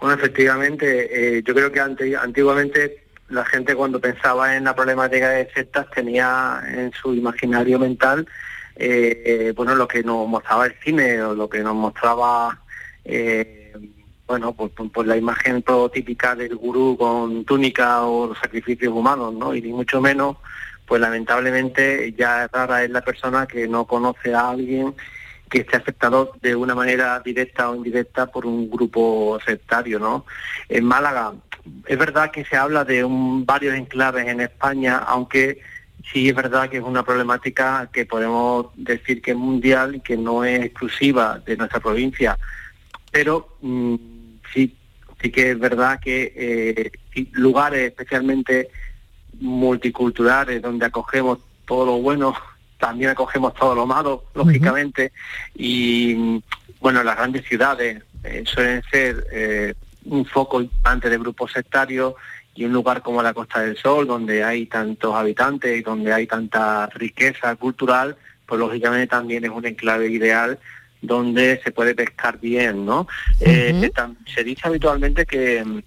Bueno, 0.00 0.16
efectivamente, 0.16 1.38
eh, 1.38 1.42
yo 1.46 1.54
creo 1.54 1.70
que 1.70 1.80
ante- 1.80 2.16
antiguamente 2.16 3.04
la 3.28 3.44
gente 3.44 3.74
cuando 3.74 4.00
pensaba 4.00 4.56
en 4.56 4.64
la 4.64 4.74
problemática 4.74 5.30
de 5.30 5.48
sectas 5.54 5.86
tenía 5.94 6.60
en 6.68 6.92
su 6.92 7.14
imaginario 7.14 7.78
mental 7.78 8.26
eh, 8.76 9.52
bueno 9.56 9.74
lo 9.74 9.88
que 9.88 10.02
nos 10.02 10.28
mostraba 10.28 10.66
el 10.66 10.74
cine 10.84 11.22
o 11.22 11.34
lo 11.34 11.48
que 11.48 11.60
nos 11.60 11.74
mostraba 11.74 12.60
eh, 13.04 13.72
bueno 14.26 14.52
pues, 14.52 14.72
pues- 14.76 14.90
pues 14.92 15.06
la 15.06 15.16
imagen 15.16 15.62
prototípica 15.62 16.34
del 16.34 16.56
gurú 16.56 16.96
con 16.98 17.44
túnica 17.44 18.02
o 18.02 18.28
los 18.28 18.38
sacrificios 18.38 18.92
humanos, 18.92 19.32
¿no? 19.34 19.54
Y 19.54 19.62
ni 19.62 19.72
mucho 19.72 20.00
menos, 20.00 20.36
pues 20.86 21.00
lamentablemente 21.00 22.12
ya 22.12 22.48
rara 22.48 22.84
es 22.84 22.90
la 22.90 23.02
persona 23.02 23.46
que 23.46 23.66
no 23.68 23.84
conoce 23.86 24.34
a 24.34 24.50
alguien 24.50 24.94
que 25.48 25.60
esté 25.60 25.76
afectado 25.76 26.32
de 26.42 26.56
una 26.56 26.74
manera 26.74 27.20
directa 27.20 27.70
o 27.70 27.76
indirecta 27.76 28.26
por 28.26 28.46
un 28.46 28.68
grupo 28.68 29.38
sectario, 29.46 29.98
¿no? 30.00 30.26
En 30.68 30.84
Málaga, 30.84 31.34
es 31.86 31.98
verdad 31.98 32.30
que 32.32 32.44
se 32.44 32.56
habla 32.56 32.84
de 32.84 33.04
un, 33.04 33.46
varios 33.46 33.74
enclaves 33.76 34.26
en 34.26 34.40
España, 34.40 34.98
aunque 34.98 35.60
sí 36.12 36.28
es 36.28 36.34
verdad 36.34 36.68
que 36.68 36.78
es 36.78 36.82
una 36.82 37.04
problemática 37.04 37.88
que 37.92 38.06
podemos 38.06 38.66
decir 38.76 39.20
que 39.20 39.32
es 39.32 39.36
mundial 39.36 39.96
y 39.96 40.00
que 40.00 40.16
no 40.16 40.44
es 40.44 40.64
exclusiva 40.64 41.40
de 41.44 41.56
nuestra 41.56 41.80
provincia, 41.80 42.38
pero 43.10 43.56
mm, 43.60 43.94
sí, 44.52 44.76
sí 45.20 45.30
que 45.30 45.50
es 45.52 45.58
verdad 45.58 45.98
que 46.00 46.32
eh, 46.36 47.26
lugares 47.32 47.88
especialmente 47.90 48.70
multiculturales 49.40 50.62
donde 50.62 50.86
acogemos 50.86 51.38
todo 51.66 51.86
lo 51.86 51.98
bueno, 51.98 52.34
también 52.78 53.10
acogemos 53.10 53.54
todo 53.54 53.74
lo 53.74 53.86
malo, 53.86 54.24
lógicamente, 54.34 55.12
y 55.54 56.14
mm, 56.14 56.42
bueno, 56.80 57.02
las 57.02 57.16
grandes 57.16 57.44
ciudades 57.46 58.02
eh, 58.22 58.44
suelen 58.46 58.82
ser 58.90 59.26
eh, 59.32 59.74
un 60.04 60.24
foco 60.24 60.60
importante 60.60 61.10
de 61.10 61.18
grupos 61.18 61.52
sectarios 61.52 62.14
y 62.56 62.64
un 62.64 62.72
lugar 62.72 63.02
como 63.02 63.22
la 63.22 63.34
Costa 63.34 63.60
del 63.60 63.76
Sol, 63.76 64.06
donde 64.06 64.42
hay 64.42 64.66
tantos 64.66 65.14
habitantes 65.14 65.78
y 65.78 65.82
donde 65.82 66.12
hay 66.12 66.26
tanta 66.26 66.86
riqueza 66.86 67.54
cultural, 67.56 68.16
pues 68.46 68.58
lógicamente 68.58 69.06
también 69.06 69.44
es 69.44 69.50
un 69.50 69.66
enclave 69.66 70.08
ideal 70.08 70.58
donde 71.02 71.60
se 71.62 71.70
puede 71.70 71.94
pescar 71.94 72.40
bien, 72.40 72.86
¿no? 72.86 73.06
Eh, 73.40 73.90
se 74.34 74.44
dice 74.44 74.62
habitualmente 74.64 75.26
que 75.26 75.62
mm, 75.64 75.78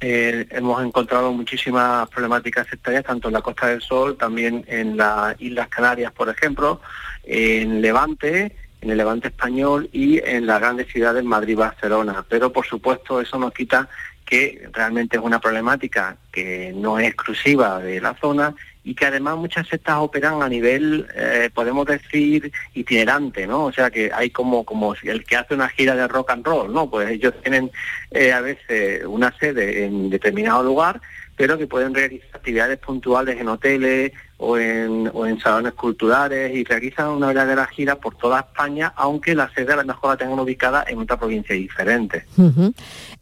eh, 0.00 0.46
hemos 0.50 0.84
encontrado 0.84 1.32
muchísimas 1.32 2.08
problemáticas 2.08 2.66
sectarias, 2.68 3.04
tanto 3.04 3.28
en 3.28 3.34
la 3.34 3.42
Costa 3.42 3.68
del 3.68 3.80
Sol, 3.80 4.16
también 4.16 4.64
en 4.68 4.96
las 4.96 5.40
Islas 5.40 5.68
Canarias, 5.68 6.12
por 6.12 6.28
ejemplo, 6.28 6.80
en 7.24 7.80
Levante, 7.80 8.54
en 8.80 8.90
el 8.90 8.96
Levante 8.96 9.28
español 9.28 9.88
y 9.92 10.20
en 10.24 10.46
las 10.46 10.60
grandes 10.60 10.86
ciudades 10.88 11.24
Madrid 11.24 11.54
y 11.54 11.56
Barcelona. 11.56 12.24
Pero, 12.28 12.52
por 12.52 12.66
supuesto, 12.66 13.20
eso 13.20 13.38
no 13.38 13.50
quita 13.50 13.88
que 14.28 14.68
realmente 14.72 15.16
es 15.16 15.22
una 15.22 15.40
problemática 15.40 16.18
que 16.30 16.72
no 16.76 16.98
es 16.98 17.08
exclusiva 17.08 17.78
de 17.78 17.98
la 17.98 18.14
zona 18.20 18.54
y 18.84 18.94
que 18.94 19.06
además 19.06 19.38
muchas 19.38 19.66
sectas 19.66 19.96
operan 19.98 20.42
a 20.42 20.48
nivel, 20.48 21.06
eh, 21.14 21.50
podemos 21.52 21.86
decir, 21.86 22.52
itinerante, 22.74 23.46
¿no? 23.46 23.64
O 23.64 23.72
sea 23.72 23.90
que 23.90 24.10
hay 24.12 24.30
como, 24.30 24.64
como 24.64 24.94
el 25.02 25.24
que 25.24 25.36
hace 25.36 25.54
una 25.54 25.68
gira 25.70 25.94
de 25.94 26.06
rock 26.08 26.30
and 26.30 26.44
roll, 26.44 26.72
¿no? 26.72 26.90
Pues 26.90 27.08
ellos 27.10 27.34
tienen 27.42 27.70
eh, 28.10 28.32
a 28.32 28.40
veces 28.42 29.04
una 29.06 29.34
sede 29.38 29.84
en 29.84 30.10
determinado 30.10 30.62
lugar, 30.62 31.00
pero 31.34 31.56
que 31.56 31.66
pueden 31.66 31.94
realizar 31.94 32.28
actividades 32.34 32.78
puntuales 32.78 33.40
en 33.40 33.48
hoteles 33.48 34.12
o 34.38 34.56
en, 34.56 35.10
o 35.12 35.26
en 35.26 35.38
salones 35.40 35.74
culturales 35.74 36.54
y 36.54 36.64
realizan 36.64 37.10
una 37.10 37.28
verdadera 37.28 37.66
gira 37.66 37.96
por 37.96 38.16
toda 38.16 38.40
España, 38.40 38.92
aunque 38.96 39.34
la 39.34 39.52
sede 39.52 39.72
a 39.72 39.76
lo 39.76 39.84
mejor 39.84 40.10
la 40.10 40.16
tengan 40.16 40.38
ubicada 40.38 40.84
en 40.88 40.98
otra 40.98 41.18
provincia 41.18 41.54
diferente. 41.54 42.24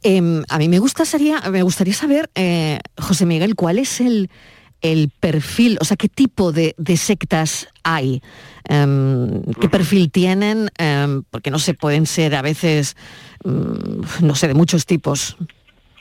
Em, 0.02 0.44
a 0.48 0.58
mí 0.58 0.68
me, 0.68 0.78
gustaría, 0.78 1.40
me 1.50 1.62
gustaría 1.62 1.94
saber, 1.94 2.30
eh, 2.34 2.78
José 3.00 3.26
Miguel, 3.26 3.54
cuál 3.54 3.78
es 3.78 4.00
el, 4.00 4.30
el 4.82 5.10
perfil, 5.20 5.78
o 5.80 5.84
sea, 5.84 5.96
qué 5.96 6.08
tipo 6.08 6.52
de, 6.52 6.74
de 6.78 6.96
sectas 6.96 7.68
hay, 7.82 8.20
Em, 8.68 9.42
qué 9.60 9.68
perfil 9.68 10.10
tienen, 10.10 10.68
Em, 10.78 11.22
porque 11.30 11.50
no 11.50 11.58
se 11.58 11.74
pueden 11.74 12.06
ser 12.06 12.34
a 12.34 12.42
veces, 12.42 12.96
mm, 13.44 14.26
no 14.26 14.34
sé, 14.34 14.48
de 14.48 14.54
muchos 14.54 14.86
tipos. 14.86 15.36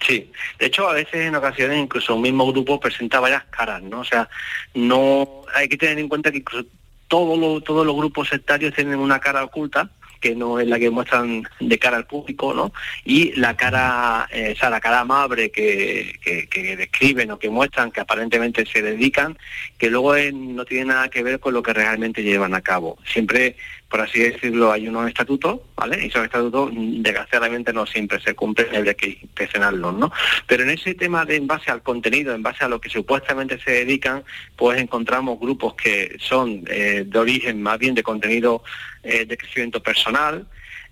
Sí, 0.02 0.30
de 0.60 0.66
hecho 0.68 0.88
a 0.90 0.94
veces 0.94 1.16
en 1.28 1.36
ocasiones 1.36 1.78
incluso 1.80 2.16
un 2.16 2.22
mismo 2.22 2.52
grupo 2.52 2.80
presenta 2.80 3.20
varias 3.20 3.44
caras, 3.46 3.82
¿no? 3.82 4.02
O 4.02 4.06
sea, 4.06 4.30
no 4.74 5.28
hay 5.56 5.68
que 5.68 5.78
tener 5.78 5.98
en 6.00 6.10
cuenta 6.10 6.32
que 6.32 6.40
incluso 6.40 6.68
todos 7.08 7.38
los, 7.40 7.64
todos 7.64 7.86
los 7.86 7.96
grupos 7.96 8.30
sectarios 8.30 8.74
tienen 8.74 9.00
una 9.00 9.20
cara 9.20 9.44
oculta 9.44 9.90
que 10.22 10.34
no 10.36 10.60
es 10.60 10.68
la 10.68 10.80
que 10.80 10.90
muestran 10.90 11.44
de 11.60 11.78
cara 11.78 11.98
al 11.98 12.08
público, 12.08 12.52
¿no? 12.54 12.74
Y 13.04 13.34
la 13.34 13.56
cara, 13.56 14.28
eh, 14.32 14.56
la 14.60 14.80
cara 14.82 15.02
amable 15.02 15.52
que, 15.52 16.18
que- 16.24 16.48
que 16.48 16.76
describen 16.76 17.30
o 17.32 17.38
que 17.38 17.50
muestran, 17.50 17.92
que 17.92 18.00
aparentemente 18.00 18.66
se 18.66 18.82
dedican, 18.82 19.38
que 19.78 19.90
luego 19.92 20.16
eh, 20.16 20.32
no 20.34 20.66
tiene 20.66 20.86
nada 20.86 21.10
que 21.10 21.22
ver 21.22 21.40
con 21.40 21.54
lo 21.54 21.62
que 21.62 21.74
realmente 21.74 22.24
llevan 22.24 22.56
a 22.56 22.62
cabo. 22.62 22.98
Siempre, 23.06 23.56
por 23.90 24.02
así 24.02 24.20
decirlo, 24.20 24.72
hay 24.72 24.88
unos 24.88 25.08
estatutos, 25.08 25.60
¿vale? 25.76 26.04
Y 26.04 26.08
esos 26.08 26.24
estatutos, 26.24 26.72
desgraciadamente, 26.74 27.72
no 27.72 27.86
siempre 27.86 28.20
se 28.20 28.34
cumplen 28.34 28.68
y 28.74 28.76
habría 28.78 28.96
que 28.96 29.20
inspeccionarlos, 29.22 29.94
¿no? 29.94 30.12
Pero 30.48 30.64
en 30.64 30.72
ese 30.72 30.96
tema 30.96 31.24
de 31.24 31.36
en 31.36 31.48
base 31.48 31.72
al 31.72 31.84
contenido, 31.84 32.34
en 32.34 32.42
base 32.42 32.64
a 32.64 32.68
lo 32.68 32.82
que 32.82 32.90
supuestamente 32.90 33.60
se 33.60 33.72
dedican, 33.72 34.24
pues 34.56 34.82
encontramos 34.82 35.40
grupos 35.40 35.76
que 35.76 36.18
son 36.20 36.64
eh, 36.68 37.04
de 37.06 37.20
origen 37.20 37.62
más 37.62 37.78
bien 37.78 37.94
de 37.94 38.04
contenido 38.04 38.64
eh, 39.04 39.26
de 39.26 39.38
crecimiento 39.38 39.82
personal, 39.82 40.48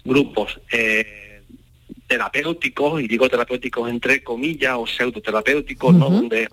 grupos 0.06 0.60
eh, 0.72 1.42
terapéuticos, 2.08 3.02
y 3.02 3.08
digo 3.08 3.28
terapéuticos 3.28 3.90
entre 3.90 4.24
comillas 4.24 4.76
o 4.78 4.86
pseudoterapéuticos, 4.86 5.96
¿no? 5.96 6.10
Donde 6.10 6.48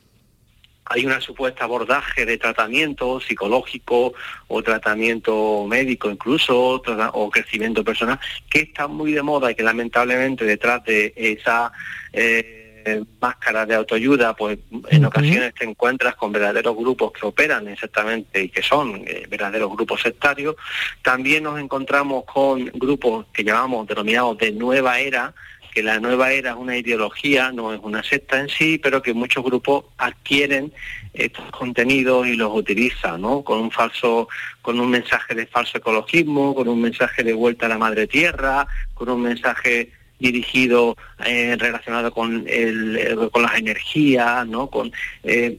hay 0.91 1.07
una 1.07 1.21
supuesta 1.21 1.65
abordaje 1.65 2.27
de 2.27 2.37
tratamiento 2.37 3.21
psicológico 3.21 4.13
o 4.49 4.63
tratamiento 4.63 5.65
médico 5.69 6.11
incluso 6.11 6.83
o 6.83 7.31
crecimiento 7.31 7.85
personal 7.85 8.19
que 8.51 8.63
está 8.63 8.89
muy 8.89 9.13
de 9.13 9.23
moda 9.23 9.53
y 9.53 9.55
que 9.55 9.63
lamentablemente 9.63 10.45
detrás 10.45 10.83
de 10.85 11.13
esa 11.17 11.71
eh, 12.13 13.05
máscara 13.21 13.67
de 13.67 13.77
autoayuda 13.77 14.35
pues 14.35 14.59
en 14.89 15.05
ocasiones 15.05 15.55
te 15.55 15.65
encuentras 15.65 16.17
con 16.17 16.33
verdaderos 16.33 16.77
grupos 16.77 17.13
que 17.13 17.25
operan 17.25 17.69
exactamente 17.69 18.43
y 18.43 18.49
que 18.49 18.63
son 18.63 19.05
eh, 19.07 19.27
verdaderos 19.29 19.71
grupos 19.71 20.03
sectarios. 20.03 20.57
También 21.03 21.45
nos 21.45 21.61
encontramos 21.61 22.25
con 22.25 22.65
grupos 22.65 23.27
que 23.33 23.45
llamamos 23.45 23.87
denominados 23.87 24.39
de 24.39 24.51
nueva 24.51 24.99
era 24.99 25.35
que 25.71 25.83
la 25.83 26.01
nueva 26.01 26.33
era 26.33 26.51
es 26.51 26.57
una 26.57 26.77
ideología, 26.77 27.53
no 27.53 27.73
es 27.73 27.81
una 27.83 28.03
secta 28.03 28.41
en 28.41 28.49
sí, 28.49 28.79
pero 28.79 29.03
que 29.03 29.15
muchos 29.15 29.45
grupos 29.45 29.85
adquieren 29.99 30.73
estos 31.13 31.51
contenidos 31.51 32.27
y 32.27 32.35
los 32.35 32.55
utilizan, 32.55 33.21
¿no? 33.21 33.43
Con 33.43 33.61
un 33.61 33.71
falso, 33.71 34.29
con 34.63 34.79
un 34.81 34.91
mensaje 34.91 35.35
de 35.35 35.47
falso 35.47 35.79
ecologismo, 35.79 36.55
con 36.55 36.69
un 36.69 36.81
mensaje 36.81 37.23
de 37.23 37.33
vuelta 37.33 37.67
a 37.67 37.69
la 37.69 37.79
madre 37.79 38.07
tierra, 38.07 38.67
con 38.95 39.09
un 39.09 39.23
mensaje 39.23 39.93
dirigido 40.19 40.97
eh, 41.25 41.57
relacionado 41.59 42.13
con 42.13 42.45
el, 42.47 42.97
eh, 42.97 43.17
con 43.33 43.43
las 43.43 43.55
energías, 43.57 44.47
¿no? 44.47 44.69
Con 44.69 44.93
eh, 45.25 45.59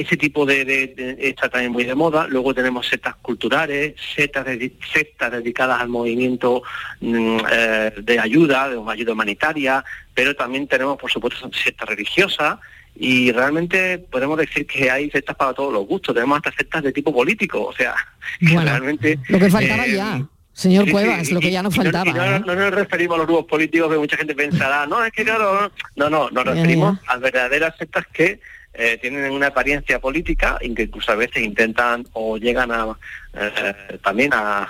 ese 0.00 0.16
tipo 0.16 0.46
de, 0.46 0.64
de- 0.64 0.86
de- 0.88 1.16
está 1.28 1.48
también 1.48 1.72
muy 1.72 1.84
de 1.84 1.94
moda. 1.94 2.26
Luego 2.28 2.54
tenemos 2.54 2.86
sectas 2.86 3.14
culturales, 3.16 3.94
sectas, 4.16 4.46
dedi- 4.46 4.72
sectas 4.92 5.30
dedicadas 5.32 5.80
al 5.80 5.88
movimiento 5.88 6.62
mm, 7.00 7.38
eh, 7.52 7.92
de 7.98 8.18
ayuda, 8.18 8.68
de 8.68 8.80
ayuda 8.90 9.12
humanitaria, 9.12 9.84
pero 10.14 10.34
también 10.34 10.66
tenemos, 10.66 10.96
por 10.98 11.10
supuesto, 11.10 11.50
sectas 11.52 11.88
religiosas. 11.88 12.58
Y 12.96 13.32
realmente 13.32 13.98
podemos 13.98 14.38
decir 14.38 14.66
que 14.66 14.88
hay 14.90 15.10
sectas 15.10 15.34
para 15.34 15.52
todos 15.52 15.72
los 15.72 15.84
gustos. 15.86 16.14
Tenemos 16.14 16.36
hasta 16.36 16.52
sectas 16.52 16.82
de 16.84 16.92
tipo 16.92 17.12
político. 17.12 17.64
O 17.64 17.72
sea, 17.74 17.94
que 18.40 18.58
realmente... 18.58 19.18
Lo 19.28 19.38
que 19.40 19.50
faltaba 19.50 19.84
eh, 19.86 19.94
ya, 19.96 20.24
señor 20.52 20.84
sí, 20.84 20.90
Cuevas, 20.92 21.26
sí, 21.26 21.34
lo 21.34 21.40
que 21.40 21.50
ya 21.50 21.62
nos 21.64 21.76
no- 21.76 21.82
faltaba. 21.82 22.12
no, 22.12 22.24
¿eh? 22.36 22.42
no 22.46 22.54
nos 22.54 22.70
referimos 22.70 23.16
a 23.16 23.18
los 23.18 23.26
grupos 23.26 23.46
políticos 23.46 23.90
que 23.90 23.98
mucha 23.98 24.16
gente 24.16 24.34
pensará, 24.36 24.86
no, 24.86 25.04
es 25.04 25.12
que 25.12 25.24
claro, 25.24 25.72
no, 25.96 26.08
no, 26.08 26.30
nos 26.30 26.44
Ya, 26.44 26.52
referimos 26.52 26.98
a 27.08 27.16
verdaderas 27.16 27.76
sectas 27.76 28.04
que 28.12 28.38
eh, 28.74 28.98
tienen 29.00 29.30
una 29.30 29.48
apariencia 29.48 30.00
política 30.00 30.58
y 30.60 30.74
que 30.74 30.82
incluso 30.82 31.12
a 31.12 31.16
veces 31.16 31.42
intentan 31.42 32.06
o 32.12 32.36
llegan 32.36 32.72
a 32.72 32.98
eh, 33.34 33.98
también 34.02 34.32
a, 34.34 34.68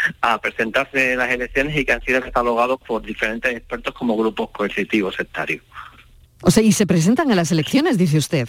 a 0.20 0.40
presentarse 0.40 1.12
en 1.12 1.18
las 1.18 1.30
elecciones 1.30 1.76
y 1.76 1.84
que 1.84 1.92
han 1.92 2.02
sido 2.02 2.20
catalogados 2.20 2.80
por 2.80 3.02
diferentes 3.02 3.54
expertos 3.54 3.94
como 3.94 4.16
grupos 4.16 4.50
coercitivos 4.50 5.14
sectarios. 5.16 5.62
O 6.42 6.50
sea, 6.50 6.62
y 6.62 6.72
se 6.72 6.86
presentan 6.86 7.30
en 7.30 7.36
las 7.36 7.52
elecciones, 7.52 7.98
dice 7.98 8.18
usted. 8.18 8.48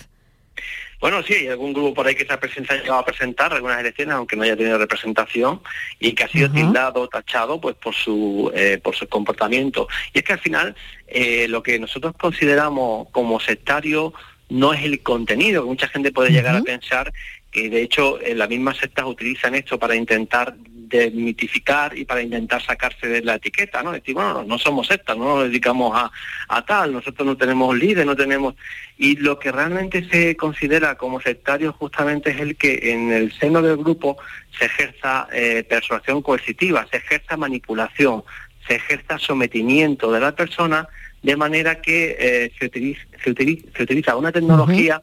Bueno, 1.03 1.21
sí, 1.21 1.33
hay 1.33 1.47
algún 1.47 1.73
grupo 1.73 1.95
por 1.95 2.07
ahí 2.07 2.15
que 2.15 2.25
se 2.25 2.31
ha 2.31 2.39
presentado, 2.39 2.79
llegado 2.79 2.99
a 2.99 3.05
presentar 3.05 3.51
algunas 3.53 3.77
elecciones, 3.77 4.15
aunque 4.15 4.37
no 4.37 4.43
haya 4.43 4.55
tenido 4.55 4.77
representación, 4.77 5.61
y 5.99 6.13
que 6.13 6.23
ha 6.23 6.29
sido 6.29 6.45
Ajá. 6.45 6.55
tildado, 6.55 7.09
tachado, 7.09 7.59
pues 7.59 7.75
por 7.75 7.93
su 7.93 8.49
eh, 8.55 8.79
por 8.81 8.95
su 8.95 9.05
comportamiento. 9.09 9.89
Y 10.13 10.19
es 10.19 10.23
que 10.23 10.31
al 10.31 10.39
final 10.39 10.75
eh, 11.07 11.47
lo 11.49 11.61
que 11.61 11.77
nosotros 11.77 12.13
consideramos 12.17 13.09
como 13.11 13.41
sectario 13.41 14.13
no 14.53 14.71
es 14.71 14.83
el 14.83 15.01
contenido, 15.01 15.63
que 15.63 15.67
mucha 15.67 15.87
gente 15.87 16.11
puede 16.11 16.29
llegar 16.29 16.55
a 16.55 16.61
pensar 16.61 17.11
que 17.51 17.69
de 17.71 17.81
hecho 17.81 18.19
eh, 18.21 18.35
las 18.35 18.49
mismas 18.49 18.77
sectas 18.77 19.05
utilizan 19.05 19.55
esto 19.55 19.79
para 19.79 19.95
intentar 19.95 20.55
desmitificar 20.57 21.97
y 21.97 22.05
para 22.05 22.21
intentar 22.21 22.61
sacarse 22.61 23.07
de 23.07 23.23
la 23.23 23.35
etiqueta, 23.35 23.81
¿no? 23.81 23.93
Decir, 23.93 24.13
bueno, 24.13 24.35
no, 24.35 24.43
no 24.43 24.59
somos 24.59 24.85
sectas, 24.85 25.17
no 25.17 25.25
nos 25.25 25.43
dedicamos 25.45 25.91
a, 25.95 26.11
a 26.49 26.65
tal, 26.65 26.93
nosotros 26.93 27.25
no 27.25 27.35
tenemos 27.35 27.75
líder, 27.75 28.05
no 28.05 28.15
tenemos... 28.15 28.53
Y 28.95 29.15
lo 29.15 29.39
que 29.39 29.51
realmente 29.51 30.07
se 30.07 30.35
considera 30.35 30.95
como 30.95 31.19
sectario 31.19 31.73
justamente 31.73 32.29
es 32.29 32.39
el 32.39 32.55
que 32.55 32.91
en 32.91 33.11
el 33.11 33.33
seno 33.33 33.59
del 33.63 33.77
grupo 33.77 34.17
se 34.59 34.65
ejerza 34.65 35.27
eh, 35.33 35.63
persuasión 35.67 36.21
coercitiva, 36.21 36.85
se 36.91 36.97
ejerza 36.97 37.37
manipulación, 37.37 38.23
se 38.67 38.75
ejerza 38.75 39.17
sometimiento 39.17 40.11
de 40.11 40.19
la 40.19 40.35
persona 40.35 40.87
de 41.23 41.35
manera 41.37 41.81
que 41.81 42.15
eh, 42.19 42.51
se, 42.59 42.65
utiliza, 42.65 43.01
se, 43.23 43.31
utiliza, 43.31 43.65
se 43.75 43.83
utiliza 43.83 44.15
una 44.15 44.31
tecnología 44.31 45.01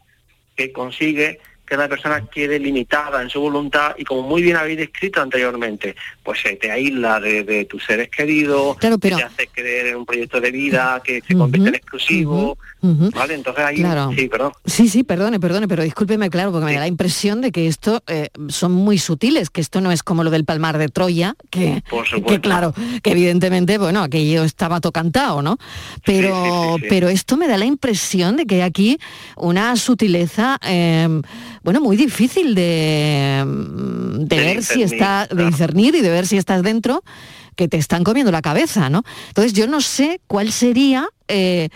que 0.55 0.71
consigue 0.71 1.41
que 1.67 1.77
la 1.77 1.89
persona 1.89 2.27
quede 2.27 2.59
limitada 2.59 3.23
en 3.23 3.31
su 3.31 3.41
voluntad 3.41 3.95
y 3.97 4.05
como 4.05 4.23
muy 4.23 4.43
bien 4.43 4.57
habéis 4.57 4.77
descrito 4.79 5.23
anteriormente, 5.23 5.95
pues 6.25 6.41
se 6.41 6.57
te 6.57 6.69
aísla 6.71 7.21
de, 7.21 7.45
de 7.45 7.65
tus 7.65 7.85
seres 7.85 8.09
queridos, 8.11 8.77
Claro, 8.79 8.99
pero- 8.99 9.17
te 9.17 9.23
hace 9.23 9.47
creer 9.47 9.87
en 9.87 9.97
un 9.97 10.05
proyecto 10.05 10.41
de 10.41 10.51
vida 10.51 11.01
que 11.05 11.23
se 11.27 11.35
convierte 11.37 11.69
en 11.69 11.75
exclusivo, 11.77 12.59
¿vale? 12.83 13.35
Entonces 13.35 13.65
ahí, 13.65 13.77
Claro. 13.77 14.11
sí, 14.17 14.29
perdón. 14.29 14.53
Sí, 14.65 14.89
sí, 14.89 15.03
perdone, 15.05 15.39
perdone, 15.41 15.69
pero 15.69 15.83
discúlpeme, 15.83 16.31
claro, 16.31 16.51
porque 16.53 16.67
me 16.67 16.75
da 16.75 16.81
la 16.81 16.87
impresión 16.87 17.41
de 17.41 17.53
que 17.53 17.67
esto 17.67 18.03
eh, 18.07 18.29
son 18.49 18.73
muy 18.73 18.99
sutiles, 18.99 19.51
que 19.51 19.61
esto 19.61 19.81
no 19.81 19.91
es 19.93 20.03
como 20.03 20.25
lo 20.25 20.31
del 20.31 20.45
palmar 20.45 20.79
de 20.79 20.89
Troya, 20.89 21.35
que, 21.51 21.83
Por 21.91 22.05
que 22.25 22.41
claro, 22.41 22.75
que 23.03 23.11
evidentemente, 23.11 23.79
bueno, 23.79 24.03
aquello 24.03 24.45
estaba 24.45 24.81
tocantado, 24.81 25.43
¿no? 25.43 25.59
Pero, 26.05 26.75
sí, 26.77 26.83
sí. 26.83 26.87
pero 26.89 27.09
esto 27.09 27.37
me 27.37 27.49
da 27.49 27.57
la 27.59 27.67
impresión 27.67 28.37
de 28.37 28.47
que 28.47 28.57
hay 28.57 28.61
aquí 28.63 28.99
una 29.37 29.77
sutileza, 29.77 30.59
eh, 30.67 31.09
bueno, 31.63 31.81
muy 31.81 31.97
difícil 31.97 32.55
de, 32.55 33.45
mm, 33.47 34.25
de 34.25 34.37
De 34.37 34.45
ver 34.45 34.63
si 34.65 34.83
está, 34.83 35.27
de 35.27 35.47
discernir 35.47 35.95
y 35.95 36.01
de 36.01 36.11
ver 36.11 36.27
si 36.27 36.37
estás 36.37 36.63
dentro, 36.63 37.03
que 37.57 37.69
te 37.69 37.77
están 37.77 38.05
comiendo 38.05 38.33
la 38.33 38.41
cabeza, 38.43 38.89
¿no? 38.89 39.03
Entonces 39.29 39.53
yo 39.53 39.67
no 39.67 39.81
sé 39.81 40.21
cuál 40.27 40.51
sería... 40.53 41.09
eh, 41.29 41.69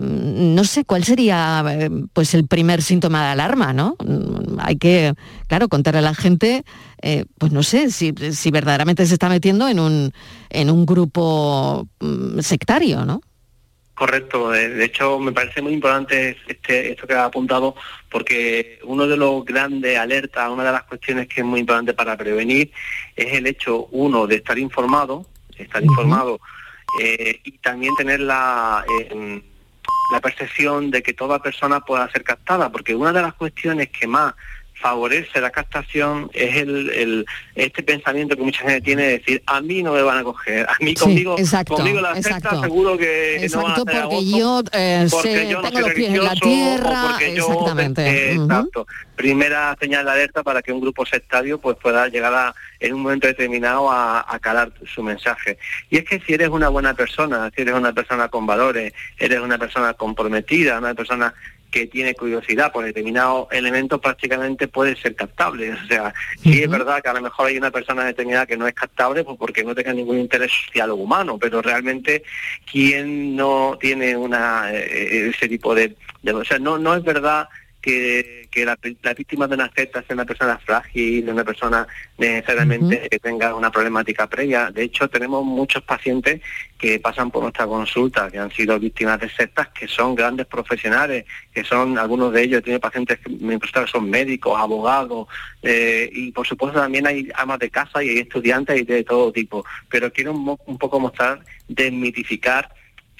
no 0.00 0.64
sé 0.64 0.84
cuál 0.84 1.04
sería 1.04 1.62
eh, 1.68 1.90
pues 2.12 2.34
el 2.34 2.46
primer 2.46 2.82
síntoma 2.82 3.24
de 3.24 3.30
alarma, 3.32 3.72
¿no? 3.72 3.96
Mm, 4.04 4.58
Hay 4.60 4.76
que, 4.76 5.14
claro, 5.46 5.68
contarle 5.68 5.98
a 5.98 6.02
la 6.02 6.14
gente, 6.14 6.64
eh, 7.02 7.26
pues 7.38 7.52
no 7.52 7.62
sé, 7.62 7.90
si, 7.90 8.14
si 8.32 8.50
verdaderamente 8.50 9.04
se 9.06 9.14
está 9.14 9.28
metiendo 9.28 9.68
en 9.68 9.78
un, 9.78 10.12
en 10.48 10.70
un 10.70 10.86
grupo 10.86 11.86
mm, 12.00 12.40
sectario, 12.40 13.04
¿no? 13.04 13.20
Correcto, 13.94 14.50
de, 14.50 14.82
hecho 14.82 15.18
me 15.18 15.30
parece 15.30 15.60
muy 15.60 15.74
importante 15.74 16.34
este, 16.48 16.92
esto 16.92 17.06
que 17.06 17.12
ha 17.12 17.26
apuntado 17.26 17.74
porque 18.10 18.78
uno 18.84 19.06
de 19.06 19.18
los 19.18 19.44
grandes 19.44 19.98
alertas, 19.98 20.48
una 20.48 20.64
de 20.64 20.72
las 20.72 20.84
cuestiones 20.84 21.28
que 21.28 21.42
es 21.42 21.46
muy 21.46 21.60
importante 21.60 21.92
para 21.92 22.16
prevenir 22.16 22.72
es 23.14 23.34
el 23.34 23.46
hecho, 23.46 23.88
uno, 23.90 24.26
de 24.26 24.36
estar 24.36 24.58
informado, 24.58 25.26
estar 25.54 25.82
informado 25.82 26.40
eh, 26.98 27.40
y 27.44 27.58
también 27.58 27.94
tener 27.94 28.20
la, 28.20 28.86
eh, 29.00 29.42
la 30.10 30.20
percepción 30.20 30.90
de 30.90 31.02
que 31.02 31.12
toda 31.12 31.40
persona 31.40 31.80
pueda 31.80 32.10
ser 32.10 32.24
captada, 32.24 32.70
porque 32.70 32.94
una 32.94 33.12
de 33.12 33.22
las 33.22 33.34
cuestiones 33.34 33.88
que 33.90 34.06
más 34.06 34.34
favorece 34.80 35.40
la 35.40 35.50
captación 35.50 36.30
es 36.32 36.56
el, 36.56 36.90
el- 36.90 37.26
este 37.54 37.82
pensamiento 37.82 38.34
que 38.36 38.42
mucha 38.42 38.62
gente 38.62 38.80
tiene 38.80 39.02
de 39.02 39.18
decir 39.18 39.42
a 39.46 39.60
mí 39.60 39.82
no 39.82 39.92
me 39.92 40.02
van 40.02 40.18
a 40.18 40.22
coger, 40.24 40.66
a 40.68 40.76
mí 40.80 40.90
Sí, 40.90 40.94
conmigo, 40.96 41.36
exacto, 41.38 41.74
conmigo 41.74 42.00
la 42.00 42.16
exacto. 42.16 42.48
secta 42.50 42.60
seguro 42.62 42.96
que 42.96 43.46
no 43.52 43.62
van 43.62 43.70
a 43.72 43.74
hacer 43.74 44.02
porque 44.02 44.24
yo, 44.24 44.62
eh, 44.72 45.06
porque 45.10 45.28
sé- 45.34 45.48
yo 45.48 45.60
no 45.60 45.68
tengo 45.68 45.80
soy 45.80 45.88
los 45.88 45.94
pies 45.94 46.08
en 46.14 46.24
la 46.24 46.34
tierra, 46.34 47.02
porque 47.10 47.34
yo- 47.34 47.46
exactamente. 47.48 48.32
Ujú. 48.34 48.42
exacto. 48.44 48.86
Primera 49.16 49.76
señal 49.78 50.06
de 50.06 50.10
alerta 50.12 50.42
para 50.42 50.62
que 50.62 50.72
un 50.72 50.80
grupo 50.80 51.04
sectario 51.04 51.58
pues 51.58 51.76
pueda 51.76 52.08
llegar 52.08 52.32
a, 52.32 52.54
en 52.78 52.94
un 52.94 53.02
momento 53.02 53.26
determinado 53.26 53.90
a, 53.90 54.24
a 54.26 54.38
calar 54.38 54.72
su 54.94 55.02
mensaje. 55.02 55.58
Y 55.90 55.98
es 55.98 56.04
que 56.04 56.20
si 56.20 56.32
eres 56.32 56.48
una 56.48 56.68
buena 56.70 56.94
persona, 56.94 57.50
si 57.54 57.62
eres 57.62 57.74
una 57.74 57.92
persona 57.92 58.28
con 58.28 58.46
valores, 58.46 58.94
eres 59.18 59.40
una 59.40 59.58
persona 59.58 59.92
comprometida, 59.92 60.78
una 60.78 60.94
persona 60.94 61.34
que 61.70 61.86
tiene 61.86 62.14
curiosidad 62.14 62.72
por 62.72 62.84
determinados 62.84 63.46
elementos 63.52 64.00
prácticamente 64.00 64.68
puede 64.68 64.96
ser 64.96 65.14
captable. 65.14 65.72
O 65.84 65.86
sea, 65.86 66.12
sí 66.42 66.62
es 66.62 66.68
verdad 66.70 67.00
que 67.02 67.08
a 67.08 67.14
lo 67.14 67.20
mejor 67.22 67.46
hay 67.48 67.56
una 67.56 67.70
persona 67.70 68.04
determinada 68.04 68.46
que 68.46 68.56
no 68.56 68.66
es 68.66 68.74
captable 68.74 69.24
pues 69.24 69.36
porque 69.38 69.64
no 69.64 69.74
tenga 69.74 69.92
ningún 69.92 70.18
interés 70.18 70.50
social 70.66 70.90
o 70.90 70.96
humano, 70.96 71.38
pero 71.38 71.62
realmente 71.62 72.22
quien 72.70 73.36
no 73.36 73.76
tiene 73.80 74.16
una 74.16 74.70
eh, 74.72 75.30
ese 75.34 75.48
tipo 75.48 75.74
de, 75.74 75.96
de- 76.22 76.32
o 76.32 76.44
sea, 76.44 76.58
no 76.58 76.78
no 76.78 76.94
es 76.94 77.02
verdad 77.02 77.48
que, 77.80 78.48
que 78.50 78.64
la, 78.64 78.78
la 79.02 79.14
víctima 79.14 79.46
de 79.46 79.54
una 79.54 79.70
secta 79.74 80.02
sea 80.02 80.14
una 80.14 80.24
persona 80.24 80.58
frágil, 80.58 81.28
una 81.28 81.44
persona 81.44 81.86
necesariamente 82.18 83.08
que 83.08 83.18
tenga 83.18 83.54
una 83.54 83.70
problemática 83.70 84.28
previa. 84.28 84.70
De 84.70 84.82
hecho, 84.82 85.08
tenemos 85.08 85.44
muchos 85.44 85.82
pacientes 85.82 86.42
que 86.76 86.98
pasan 86.98 87.30
por 87.30 87.42
nuestra 87.42 87.66
consulta, 87.66 88.30
que 88.30 88.38
han 88.38 88.50
sido 88.50 88.78
víctimas 88.78 89.20
de 89.20 89.30
sectas, 89.30 89.68
que 89.68 89.88
son 89.88 90.14
grandes 90.14 90.46
profesionales, 90.46 91.24
que 91.52 91.64
son, 91.64 91.98
algunos 91.98 92.32
de 92.32 92.42
ellos, 92.42 92.62
tiene 92.62 92.80
pacientes 92.80 93.18
que 93.18 93.30
me 93.30 93.58
son 93.86 94.10
médicos, 94.10 94.58
abogados, 94.58 95.28
eh, 95.62 96.08
y 96.12 96.32
por 96.32 96.46
supuesto 96.46 96.80
también 96.80 97.06
hay 97.06 97.28
amas 97.34 97.58
de 97.58 97.70
casa 97.70 98.02
y 98.02 98.10
hay 98.10 98.18
estudiantes 98.18 98.80
y 98.80 98.84
de 98.84 99.04
todo 99.04 99.32
tipo. 99.32 99.64
Pero 99.88 100.12
quiero 100.12 100.32
un 100.32 100.78
poco 100.78 101.00
mostrar, 101.00 101.40
desmitificar 101.68 102.70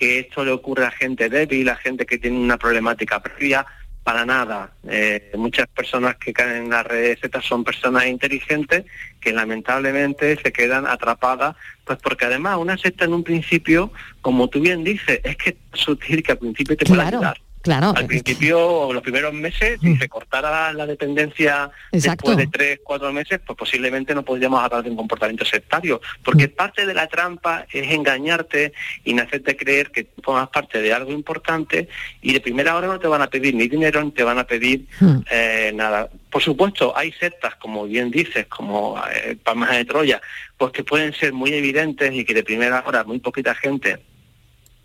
que 0.01 0.20
esto 0.20 0.44
le 0.44 0.51
ocurre 0.51 0.87
a 0.87 0.90
gente 0.90 1.29
débil, 1.29 1.68
a 1.68 1.77
gente 1.77 2.07
que 2.07 2.16
tiene 2.16 2.38
una 2.38 2.57
problemática 2.57 3.23
previa, 3.23 3.66
para 4.11 4.27
nada. 4.27 4.73
Eh, 4.88 5.31
muchas 5.37 5.68
personas 5.68 6.16
que 6.16 6.33
caen 6.33 6.64
en 6.64 6.70
las 6.70 6.85
redes 6.85 7.20
Z 7.20 7.40
son 7.42 7.62
personas 7.62 8.07
inteligentes 8.07 8.85
que 9.20 9.33
lamentablemente 9.33 10.37
se 10.42 10.53
quedan 10.53 10.85
atrapadas, 10.85 11.55
pues 11.85 11.96
porque 12.03 12.25
además 12.25 12.57
una 12.59 12.77
secta 12.77 13.05
en 13.05 13.12
un 13.12 13.23
principio, 13.23 13.92
como 14.20 14.49
tú 14.49 14.61
bien 14.61 14.83
dices, 14.83 15.20
es 15.23 15.37
que 15.37 15.51
es 15.51 15.57
sutil 15.75 16.25
que 16.25 16.33
al 16.33 16.38
principio 16.38 16.77
te 16.77 16.87
puede 16.87 17.03
Claro, 17.03 17.18
ayudar. 17.18 17.40
Claro. 17.62 17.92
Al 17.96 18.07
principio, 18.07 18.92
los 18.92 19.03
primeros 19.03 19.33
meses, 19.33 19.79
si 19.81 19.96
se 19.96 20.09
cortara 20.09 20.73
la 20.73 20.87
dependencia 20.87 21.70
Exacto. 21.92 22.31
después 22.31 22.37
de 22.37 22.46
tres, 22.46 22.81
cuatro 22.83 23.12
meses, 23.12 23.40
pues 23.44 23.57
posiblemente 23.57 24.14
no 24.14 24.25
podríamos 24.25 24.62
hablar 24.62 24.83
de 24.83 24.90
un 24.90 24.96
comportamiento 24.96 25.44
sectario. 25.44 26.01
Porque 26.25 26.49
parte 26.49 26.87
de 26.87 26.94
la 26.94 27.07
trampa 27.07 27.66
es 27.73 27.90
engañarte 27.90 28.73
y 29.05 29.18
hacerte 29.18 29.57
creer 29.57 29.90
que 29.90 30.07
formas 30.23 30.49
parte 30.49 30.81
de 30.81 30.92
algo 30.92 31.12
importante 31.12 31.88
y 32.23 32.33
de 32.33 32.40
primera 32.40 32.77
hora 32.77 32.87
no 32.87 32.99
te 32.99 33.09
van 33.09 33.23
a 33.23 33.29
pedir 33.29 33.55
ni 33.55 33.68
dinero 33.68 34.03
ni 34.03 34.11
te 34.11 34.23
van 34.23 34.38
a 34.38 34.44
pedir 34.44 34.87
eh, 35.31 35.73
nada. 35.75 36.09
Por 36.31 36.42
supuesto, 36.42 36.96
hay 36.96 37.12
sectas, 37.12 37.57
como 37.57 37.87
bien 37.87 38.11
dices, 38.11 38.46
como 38.46 39.01
eh, 39.12 39.37
Palmas 39.42 39.70
de 39.70 39.85
Troya, 39.85 40.20
pues 40.57 40.73
que 40.73 40.85
pueden 40.85 41.12
ser 41.12 41.33
muy 41.33 41.53
evidentes 41.53 42.12
y 42.12 42.25
que 42.25 42.35
de 42.35 42.42
primera 42.42 42.83
hora 42.87 43.05
muy 43.05 43.18
poquita 43.18 43.55
gente 43.55 43.99
Mm, 44.01 44.10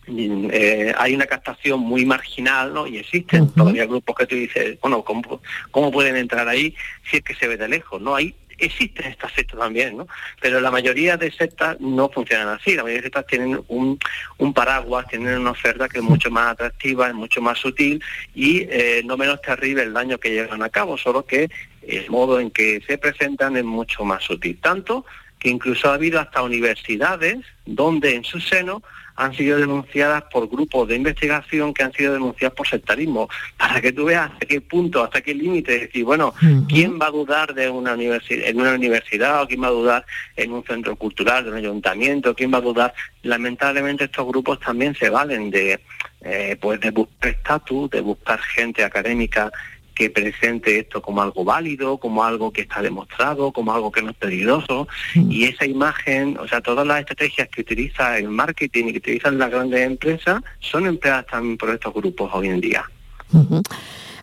eh, 0.07 0.93
hay 0.97 1.15
una 1.15 1.25
captación 1.25 1.79
muy 1.79 2.05
marginal, 2.05 2.73
¿no? 2.73 2.87
Y 2.87 2.97
existen 2.97 3.49
todavía 3.51 3.85
grupos 3.85 4.15
que 4.15 4.25
tú 4.25 4.35
dices, 4.35 4.79
bueno, 4.81 5.03
¿cómo, 5.03 5.41
¿cómo 5.71 5.91
pueden 5.91 6.15
entrar 6.15 6.47
ahí 6.47 6.75
si 7.09 7.17
es 7.17 7.23
que 7.23 7.35
se 7.35 7.47
ve 7.47 7.57
de 7.57 7.67
lejos? 7.67 8.01
No, 8.01 8.15
hay 8.15 8.35
existen 8.57 9.07
estas 9.07 9.33
sectas 9.33 9.59
también, 9.59 9.97
¿no? 9.97 10.07
Pero 10.41 10.59
la 10.59 10.71
mayoría 10.71 11.17
de 11.17 11.31
sectas 11.31 11.79
no 11.79 12.09
funcionan 12.09 12.49
así. 12.49 12.75
La 12.75 12.83
mayoría 12.83 13.01
de 13.01 13.07
sectas 13.07 13.27
tienen 13.27 13.61
un, 13.67 13.99
un 14.37 14.53
paraguas, 14.53 15.07
tienen 15.07 15.39
una 15.39 15.51
oferta 15.51 15.87
que 15.87 15.99
es 15.99 16.03
mucho 16.03 16.31
más 16.31 16.51
atractiva, 16.51 17.07
es 17.07 17.13
mucho 17.13 17.41
más 17.41 17.59
sutil 17.59 18.01
y 18.33 18.61
eh, 18.69 19.01
no 19.05 19.17
menos 19.17 19.41
terrible 19.41 19.83
el 19.83 19.93
daño 19.93 20.17
que 20.17 20.31
llevan 20.31 20.63
a 20.63 20.69
cabo, 20.69 20.97
solo 20.97 21.25
que 21.25 21.49
el 21.81 22.09
modo 22.09 22.39
en 22.39 22.51
que 22.51 22.81
se 22.87 22.97
presentan 22.97 23.57
es 23.57 23.63
mucho 23.63 24.03
más 24.05 24.23
sutil. 24.23 24.57
Tanto 24.61 25.05
que 25.37 25.49
incluso 25.49 25.89
ha 25.89 25.95
habido 25.95 26.19
hasta 26.19 26.41
universidades 26.41 27.37
donde 27.65 28.15
en 28.15 28.23
su 28.23 28.39
seno 28.39 28.81
han 29.15 29.34
sido 29.34 29.58
denunciadas 29.58 30.23
por 30.32 30.49
grupos 30.49 30.88
de 30.88 30.95
investigación 30.95 31.73
que 31.73 31.84
han 31.84 31.93
sido 31.93 32.13
denunciadas 32.13 32.56
por 32.56 32.67
sectarismo, 32.67 33.30
para 33.58 33.82
que 33.82 33.91
tú 33.91 34.06
veas 34.06 34.32
hasta 34.32 34.45
qué 34.45 34.62
punto, 34.62 35.04
hasta 35.04 35.21
qué 35.21 35.34
límite, 35.34 35.75
es 35.75 35.82
decir, 35.82 36.04
bueno, 36.04 36.34
¿quién 36.67 36.99
va 36.99 37.08
a 37.08 37.12
dudar 37.12 37.54
de 37.54 37.69
una 37.69 37.93
universidad, 37.93 38.47
en 38.47 38.60
una 38.60 38.73
universidad 38.73 39.41
o 39.41 39.47
quién 39.47 39.63
va 39.63 39.67
a 39.67 39.71
dudar 39.71 40.06
en 40.36 40.51
un 40.51 40.63
centro 40.63 40.95
cultural, 40.95 41.45
de 41.45 41.51
un 41.51 41.58
ayuntamiento, 41.58 42.36
quién 42.36 42.54
va 42.54 42.58
a 42.58 42.62
dudar? 42.62 42.93
Lamentablemente 43.23 44.06
estos 44.06 44.28
grupos 44.28 44.60
también 44.60 44.95
se 44.95 45.10
valen 45.10 45.49
de, 45.49 45.80
eh, 46.21 46.58
pues 46.60 46.80
de 46.80 46.91
buscar 46.91 47.32
estatus, 47.32 47.89
de 47.91 48.01
buscar 48.01 48.39
gente 48.41 48.84
académica 48.84 49.51
que 49.95 50.10
presente 50.10 50.79
esto 50.79 51.01
como 51.01 51.21
algo 51.21 51.43
válido, 51.43 51.97
como 51.97 52.23
algo 52.23 52.51
que 52.51 52.62
está 52.62 52.81
demostrado, 52.81 53.51
como 53.51 53.73
algo 53.73 53.91
que 53.91 54.01
no 54.01 54.12
es 54.12 54.17
peligroso. 54.17 54.88
Y 55.15 55.45
esa 55.45 55.65
imagen, 55.65 56.38
o 56.38 56.47
sea, 56.47 56.62
todas 56.62 56.86
las 56.86 56.99
estrategias 56.99 57.47
que 57.47 57.62
utiliza 57.62 58.17
el 58.19 58.29
marketing 58.29 58.86
y 58.86 58.91
que 58.91 58.97
utilizan 58.99 59.39
las 59.39 59.49
grandes 59.49 59.81
empresas 59.81 60.41
son 60.60 60.86
empleadas 60.86 61.25
también 61.27 61.58
por 61.58 61.69
estos 61.69 61.93
grupos 61.93 62.29
hoy 62.34 62.49
en 62.49 62.62
día. 62.62 62.84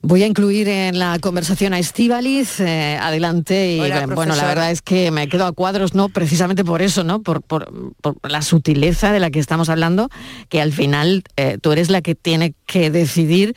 Voy 0.05 0.25
a 0.25 0.27
incluir 0.27 0.69
en 0.69 0.99
la 0.99 1.17
conversación 1.21 1.75
a 1.75 1.79
Estíbaliz, 1.79 2.59
eh, 2.59 2.99
adelante, 3.01 3.77
y 3.77 3.81
Hola, 3.81 4.07
bueno, 4.09 4.35
la 4.35 4.47
verdad 4.47 4.73
es 4.73 4.83
que 4.83 5.13
me 5.13 5.29
quedo 5.29 5.47
a 5.47 5.53
cuadros, 5.53 5.95
¿no? 5.95 6.09
Precisamente 6.09 6.65
por 6.65 6.83
eso, 6.83 7.05
¿no? 7.05 7.23
Por, 7.23 7.41
por- 7.41 7.71
por 8.01 8.17
la 8.29 8.43
sutileza 8.43 9.13
de 9.13 9.21
la 9.21 9.31
que 9.31 9.39
estamos 9.39 9.69
hablando, 9.69 10.09
que 10.49 10.61
al 10.61 10.73
final 10.73 11.23
eh, 11.37 11.57
tú 11.63 11.71
eres 11.71 11.89
la 11.89 12.03
que 12.03 12.17
tiene 12.17 12.55
que 12.67 12.91
decidir 12.91 13.55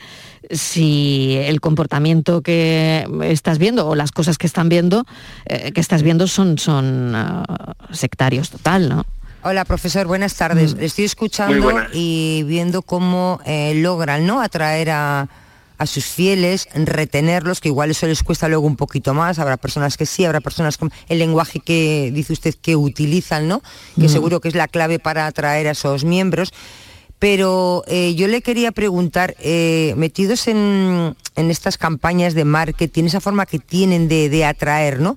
si 0.48 1.36
el 1.36 1.60
comportamiento 1.60 2.42
que 2.42 3.08
estás 3.24 3.58
viendo 3.58 3.88
o 3.88 3.96
las 3.96 4.12
cosas 4.12 4.38
que 4.38 4.46
están 4.46 4.68
viendo, 4.68 5.04
eh, 5.46 5.72
que 5.72 5.80
estás 5.80 6.02
viendo 6.04 6.28
son, 6.28 6.58
son 6.58 7.12
ah, 7.16 7.74
sectarios 7.90 8.50
total, 8.50 8.88
¿no? 8.88 9.04
Hola, 9.42 9.64
profesor, 9.64 10.06
buenas 10.06 10.34
tardes. 10.36 10.76
Mm. 10.76 10.80
Estoy 10.80 11.04
escuchando 11.06 11.72
y 11.92 12.44
viendo 12.46 12.82
cómo 12.82 13.40
eh, 13.46 13.74
logran 13.74 14.26
¿no? 14.26 14.40
atraer 14.40 14.90
a, 14.90 15.28
a 15.78 15.86
sus 15.86 16.04
fieles, 16.04 16.68
retenerlos, 16.74 17.60
que 17.60 17.68
igual 17.68 17.90
eso 17.90 18.06
les 18.06 18.22
cuesta 18.22 18.48
luego 18.48 18.66
un 18.66 18.76
poquito 18.76 19.14
más. 19.14 19.38
Habrá 19.38 19.56
personas 19.56 19.96
que 19.96 20.06
sí, 20.06 20.24
habrá 20.24 20.40
personas 20.40 20.78
con 20.78 20.92
el 21.08 21.18
lenguaje 21.18 21.60
que 21.60 22.10
dice 22.14 22.32
usted 22.32 22.54
que 22.54 22.76
utilizan, 22.76 23.48
¿no? 23.48 23.62
Que 23.98 24.08
seguro 24.08 24.40
que 24.40 24.48
es 24.48 24.54
la 24.54 24.68
clave 24.68 24.98
para 24.98 25.26
atraer 25.26 25.68
a 25.68 25.72
esos 25.72 26.04
miembros. 26.04 26.52
Pero 27.18 27.82
eh, 27.86 28.14
yo 28.14 28.28
le 28.28 28.42
quería 28.42 28.72
preguntar, 28.72 29.34
eh, 29.40 29.94
metidos 29.96 30.48
en, 30.48 31.16
en 31.34 31.50
estas 31.50 31.78
campañas 31.78 32.34
de 32.34 32.44
marketing, 32.44 33.04
esa 33.04 33.20
forma 33.20 33.46
que 33.46 33.58
tienen 33.58 34.06
de, 34.06 34.28
de 34.28 34.44
atraer, 34.44 35.00
¿no? 35.00 35.16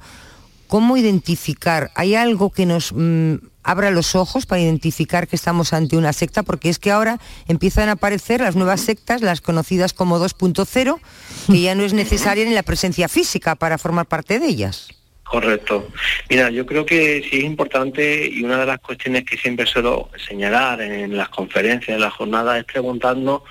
¿Cómo 0.69 0.97
identificar? 0.97 1.89
¿Hay 1.95 2.13
algo 2.13 2.51
que 2.51 2.67
nos 2.67 2.93
mm, 2.93 3.38
abra 3.63 3.89
los 3.89 4.13
ojos 4.13 4.45
para 4.45 4.62
identificar 4.62 5.27
que 5.27 5.36
estamos 5.36 5.73
ante 5.73 5.97
una 5.97 6.13
secta? 6.13 6.43
Porque 6.43 6.69
es 6.69 6.77
que 6.77 6.91
ahora 6.91 7.17
empiezan 7.47 7.89
a 7.89 7.93
aparecer 7.93 8.41
las 8.41 8.55
nuevas 8.55 8.82
sectas, 8.82 9.23
las 9.23 9.41
conocidas 9.41 9.93
como 9.93 10.19
2.0, 10.19 10.99
que 11.47 11.60
ya 11.60 11.73
no 11.73 11.84
es 11.84 11.93
necesaria 11.93 12.45
ni 12.45 12.53
la 12.53 12.62
presencia 12.62 13.10
física 13.10 13.55
para 13.55 13.79
formar 13.79 14.05
parte 14.05 14.38
de 14.38 14.45
ellas. 14.45 14.89
Correcto. 15.23 15.88
Mira, 16.29 16.51
yo 16.51 16.67
creo 16.67 16.86
que 16.86 17.23
sí 17.27 17.39
es 17.39 17.45
importante 17.45 18.29
y 18.32 18.43
una 18.43 18.60
de 18.60 18.67
las 18.67 18.79
cuestiones 18.79 19.25
que 19.25 19.38
siempre 19.38 19.65
suelo 19.65 20.12
señalar 20.27 20.81
en 20.81 21.17
las 21.17 21.29
conferencias, 21.29 21.96
en 21.96 22.02
las 22.02 22.13
jornadas, 22.13 22.60
es 22.60 22.65
preguntarnos 22.65 23.41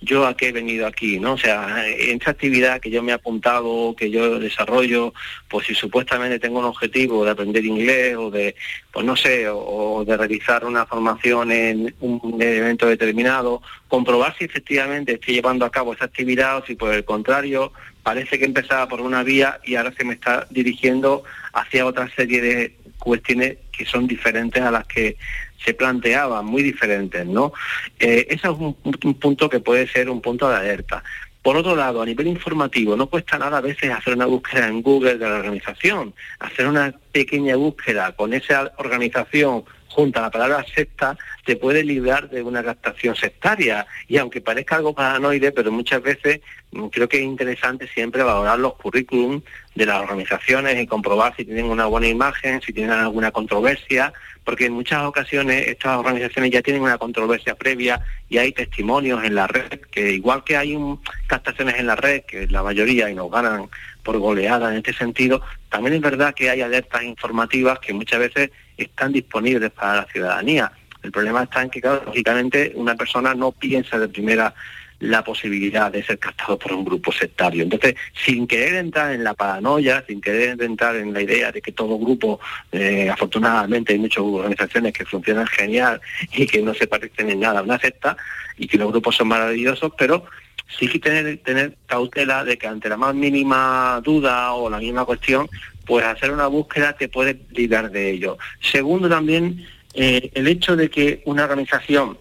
yo 0.00 0.26
a 0.26 0.36
qué 0.36 0.48
he 0.48 0.52
venido 0.52 0.86
aquí, 0.86 1.18
¿no? 1.18 1.32
O 1.32 1.38
sea, 1.38 1.84
en 1.86 2.18
esta 2.18 2.30
actividad 2.30 2.80
que 2.80 2.90
yo 2.90 3.02
me 3.02 3.10
he 3.10 3.14
apuntado, 3.14 3.94
que 3.96 4.10
yo 4.10 4.38
desarrollo, 4.38 5.12
pues 5.48 5.66
si 5.66 5.74
supuestamente 5.74 6.38
tengo 6.38 6.60
un 6.60 6.66
objetivo 6.66 7.24
de 7.24 7.32
aprender 7.32 7.64
inglés 7.64 8.16
o 8.16 8.30
de, 8.30 8.54
pues 8.92 9.04
no 9.04 9.16
sé, 9.16 9.48
o, 9.48 10.04
de 10.06 10.16
realizar 10.16 10.64
una 10.64 10.86
formación 10.86 11.50
en 11.50 11.94
un 12.00 12.40
evento 12.40 12.86
determinado, 12.86 13.60
comprobar 13.88 14.36
si 14.38 14.44
efectivamente 14.44 15.14
estoy 15.14 15.34
llevando 15.34 15.64
a 15.64 15.70
cabo 15.70 15.94
esa 15.94 16.04
actividad 16.04 16.58
o 16.58 16.64
si 16.64 16.76
por 16.76 16.94
el 16.94 17.04
contrario 17.04 17.72
parece 18.02 18.38
que 18.38 18.44
empezaba 18.44 18.88
por 18.88 19.00
una 19.00 19.22
vía 19.22 19.60
y 19.64 19.74
ahora 19.74 19.92
se 19.96 20.04
me 20.04 20.14
está 20.14 20.46
dirigiendo 20.50 21.24
hacia 21.52 21.84
otra 21.84 22.08
serie 22.14 22.40
de 22.40 22.76
cuestiones 22.98 23.58
que 23.72 23.84
son 23.84 24.06
diferentes 24.06 24.62
a 24.62 24.70
las 24.70 24.86
que 24.86 25.16
se 25.64 25.74
planteaban, 25.74 26.44
muy 26.46 26.62
diferentes, 26.62 27.26
¿no? 27.26 27.52
Eh, 27.98 28.26
ese 28.30 28.48
es 28.48 28.54
un, 28.58 28.76
un 28.82 29.14
punto 29.14 29.48
que 29.48 29.60
puede 29.60 29.86
ser 29.88 30.08
un 30.08 30.20
punto 30.20 30.48
de 30.48 30.56
alerta. 30.56 31.02
Por 31.42 31.56
otro 31.56 31.74
lado, 31.74 32.02
a 32.02 32.06
nivel 32.06 32.26
informativo, 32.26 32.96
no 32.96 33.06
cuesta 33.06 33.38
nada 33.38 33.58
a 33.58 33.62
veces 33.62 33.90
hacer 33.90 34.14
una 34.14 34.26
búsqueda 34.26 34.68
en 34.68 34.82
Google 34.82 35.16
de 35.16 35.28
la 35.28 35.36
organización, 35.36 36.12
hacer 36.40 36.66
una 36.66 36.92
pequeña 37.12 37.56
búsqueda 37.56 38.12
con 38.12 38.34
esa 38.34 38.72
organización 38.76 39.64
junta. 39.98 40.20
La 40.20 40.30
palabra 40.30 40.64
secta 40.72 41.18
te 41.44 41.56
puede 41.56 41.82
librar 41.82 42.30
de 42.30 42.40
una 42.40 42.62
captación 42.62 43.16
sectaria 43.16 43.84
y 44.06 44.16
aunque 44.16 44.40
parezca 44.40 44.76
algo 44.76 44.94
paranoide, 44.94 45.50
pero 45.50 45.72
muchas 45.72 46.00
veces 46.00 46.40
mm, 46.70 46.86
creo 46.86 47.08
que 47.08 47.16
es 47.16 47.24
interesante 47.24 47.88
siempre 47.88 48.22
valorar 48.22 48.60
los 48.60 48.74
currículum 48.74 49.42
de 49.74 49.86
las 49.86 50.00
organizaciones 50.00 50.80
y 50.80 50.86
comprobar 50.86 51.34
si 51.36 51.44
tienen 51.44 51.64
una 51.64 51.86
buena 51.86 52.06
imagen, 52.06 52.60
si 52.62 52.72
tienen 52.72 52.92
alguna 52.92 53.32
controversia, 53.32 54.12
porque 54.44 54.66
en 54.66 54.74
muchas 54.74 55.02
ocasiones 55.02 55.66
estas 55.66 55.98
organizaciones 55.98 56.52
ya 56.52 56.62
tienen 56.62 56.82
una 56.82 56.96
controversia 56.96 57.56
previa 57.56 58.00
y 58.28 58.38
hay 58.38 58.52
testimonios 58.52 59.24
en 59.24 59.34
la 59.34 59.48
red, 59.48 59.80
que 59.90 60.12
igual 60.12 60.44
que 60.44 60.56
hay 60.56 60.76
un, 60.76 61.00
captaciones 61.26 61.74
en 61.76 61.88
la 61.88 61.96
red, 61.96 62.22
que 62.22 62.46
la 62.46 62.62
mayoría 62.62 63.10
y 63.10 63.16
nos 63.16 63.32
ganan 63.32 63.68
por 64.04 64.16
goleada 64.18 64.70
en 64.70 64.76
este 64.76 64.94
sentido, 64.94 65.42
también 65.68 65.94
es 65.94 66.00
verdad 66.00 66.34
que 66.34 66.50
hay 66.50 66.60
alertas 66.60 67.02
informativas 67.02 67.80
que 67.80 67.92
muchas 67.92 68.20
veces 68.20 68.50
están 68.84 69.12
disponibles 69.12 69.70
para 69.70 69.96
la 69.96 70.06
ciudadanía. 70.06 70.72
El 71.02 71.12
problema 71.12 71.44
está 71.44 71.62
en 71.62 71.70
que, 71.70 71.80
lógicamente 71.80 72.72
una 72.74 72.94
persona 72.94 73.34
no 73.34 73.52
piensa 73.52 73.98
de 73.98 74.08
primera 74.08 74.54
la 75.00 75.22
posibilidad 75.22 75.92
de 75.92 76.02
ser 76.02 76.18
captado 76.18 76.58
por 76.58 76.72
un 76.72 76.84
grupo 76.84 77.12
sectario. 77.12 77.62
Entonces, 77.62 77.94
sin 78.24 78.46
querer 78.46 78.74
entrar 78.74 79.12
en 79.12 79.22
la 79.22 79.34
paranoia, 79.34 80.04
sin 80.06 80.20
querer 80.20 80.60
entrar 80.60 80.96
en 80.96 81.12
la 81.12 81.22
idea 81.22 81.52
de 81.52 81.62
que 81.62 81.72
todo 81.72 81.98
grupo, 81.98 82.40
eh, 82.72 83.08
afortunadamente 83.08 83.92
hay 83.92 83.98
muchas 84.00 84.24
organizaciones 84.24 84.92
que 84.92 85.04
funcionan 85.04 85.46
genial 85.46 86.00
y 86.32 86.46
que 86.46 86.62
no 86.62 86.74
se 86.74 86.86
parecen 86.86 87.30
en 87.30 87.40
nada 87.40 87.60
a 87.60 87.62
una 87.62 87.78
secta 87.78 88.16
y 88.56 88.66
que 88.66 88.78
los 88.78 88.90
grupos 88.90 89.16
son 89.16 89.28
maravillosos, 89.28 89.92
pero 89.96 90.24
sí 90.66 90.88
que 90.88 90.98
tener, 90.98 91.38
tener 91.38 91.76
cautela 91.86 92.44
de 92.44 92.58
que 92.58 92.66
ante 92.66 92.88
la 92.88 92.96
más 92.96 93.14
mínima 93.14 94.00
duda 94.02 94.52
o 94.52 94.68
la 94.68 94.78
misma 94.78 95.04
cuestión, 95.04 95.48
pues 95.88 96.04
hacer 96.04 96.30
una 96.30 96.46
búsqueda 96.46 96.92
te 96.92 97.08
puede 97.08 97.40
librar 97.50 97.90
de 97.90 98.10
ello. 98.10 98.36
Segundo 98.60 99.08
también, 99.08 99.66
eh, 99.94 100.30
el 100.34 100.46
hecho 100.46 100.76
de 100.76 100.90
que 100.90 101.22
una 101.24 101.44
organización 101.44 102.18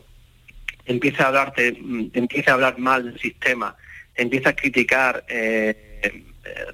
empiece 0.85 1.21
a 1.21 1.27
hablarte, 1.27 1.73
mm, 1.73 2.11
empiece 2.13 2.49
a 2.49 2.53
hablar 2.53 2.79
mal 2.79 3.03
del 3.03 3.19
sistema, 3.19 3.75
empieza 4.15 4.49
a 4.49 4.55
criticar 4.55 5.25
eh, 5.27 6.23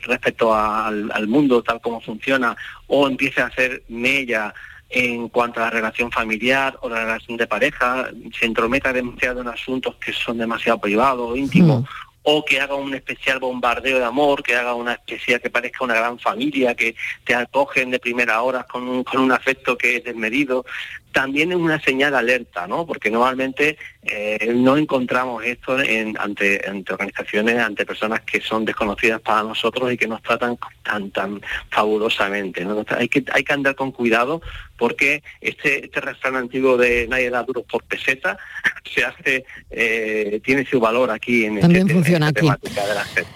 respecto 0.03 0.53
al, 0.53 1.27
mundo 1.27 1.63
tal 1.63 1.81
como 1.81 1.99
funciona, 1.99 2.55
o 2.85 3.07
empiece 3.07 3.41
a 3.41 3.47
hacer 3.47 3.81
mella 3.89 4.53
en 4.87 5.29
cuanto 5.29 5.59
a 5.59 5.63
la 5.63 5.69
relación 5.71 6.11
familiar 6.11 6.77
o 6.81 6.89
la 6.89 7.03
relación 7.03 7.37
de 7.37 7.47
pareja, 7.47 8.11
se 8.39 8.45
entrometa 8.45 8.93
demasiado 8.93 9.41
en 9.41 9.47
asuntos 9.47 9.95
que 9.95 10.13
son 10.13 10.37
demasiado 10.37 10.79
privados 10.79 11.35
íntimos. 11.35 11.89
O 12.23 12.43
que 12.43 12.59
haga 12.59 12.75
un 12.75 12.93
especial 12.93 13.39
bombardeo 13.39 13.99
de 13.99 14.05
amor, 14.05 14.41
que 14.41 14.55
haga 14.55 14.73
una 14.73 14.93
especial 14.93 15.41
que 15.41 15.49
parezca 15.49 15.83
una 15.83 15.95
gran 15.95 16.17
familia, 16.19 16.75
que 16.75 16.95
te 17.23 17.35
acogen 17.35 17.91
de 17.91 17.99
primera 17.99 18.41
hora 18.41 18.63
con 18.63 18.87
un, 18.87 19.03
con 19.03 19.21
un 19.21 19.31
afecto 19.31 19.77
que 19.77 19.97
es 19.97 20.03
desmedido 20.03 20.65
también 21.13 21.51
es 21.51 21.57
una 21.57 21.79
señal 21.79 22.15
alerta, 22.15 22.67
¿no? 22.67 22.85
Porque 22.85 23.09
normalmente 23.09 23.77
eh, 24.05 24.53
no 24.55 24.75
encontramos 24.75 25.43
esto 25.45 25.79
en, 25.79 26.17
ante, 26.19 26.61
organizaciones, 26.89 27.57
ante 27.57 27.85
personas 27.85 28.21
que 28.21 28.41
son 28.41 28.65
desconocidas 28.65 29.21
para 29.21 29.43
nosotros 29.43 29.91
y 29.93 29.97
que 29.97 30.07
nos 30.07 30.21
tratan 30.21 30.57
tan 30.83 31.11
tan 31.11 31.41
fabulosamente. 31.69 32.65
¿no? 32.65 32.83
Hay 32.89 33.07
que 33.07 33.23
hay 33.31 33.43
que 33.43 33.53
andar 33.53 33.75
con 33.75 33.91
cuidado 33.91 34.41
porque 34.77 35.23
este 35.39 35.85
este 35.85 36.01
refrán 36.01 36.35
antiguo 36.35 36.75
de 36.75 37.07
nadie 37.07 37.29
da 37.29 37.43
duros 37.43 37.63
por 37.69 37.83
peseta 37.83 38.37
se 38.93 39.05
hace 39.05 39.45
eh, 39.71 40.41
tiene 40.43 40.65
su 40.65 40.79
valor 40.79 41.09
aquí 41.09 41.45
en 41.45 41.61
también 41.61 41.87
este, 41.87 41.93
funciona 41.93 42.27
aquí. 42.27 42.49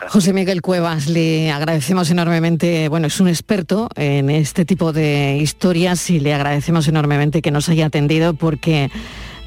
José 0.09 0.33
Miguel 0.33 0.61
Cuevas 0.61 1.07
le 1.07 1.49
agradecemos 1.51 2.11
enormemente. 2.11 2.89
Bueno, 2.89 3.07
es 3.07 3.19
un 3.21 3.29
experto 3.29 3.89
en 3.95 4.29
este 4.29 4.65
tipo 4.65 4.91
de 4.91 5.37
historias 5.41 6.09
y 6.09 6.19
le 6.19 6.33
agradecemos 6.33 6.87
enormemente 6.89 7.41
que 7.41 7.51
nos 7.51 7.69
haya 7.69 7.85
atendido 7.85 8.33
porque 8.33 8.89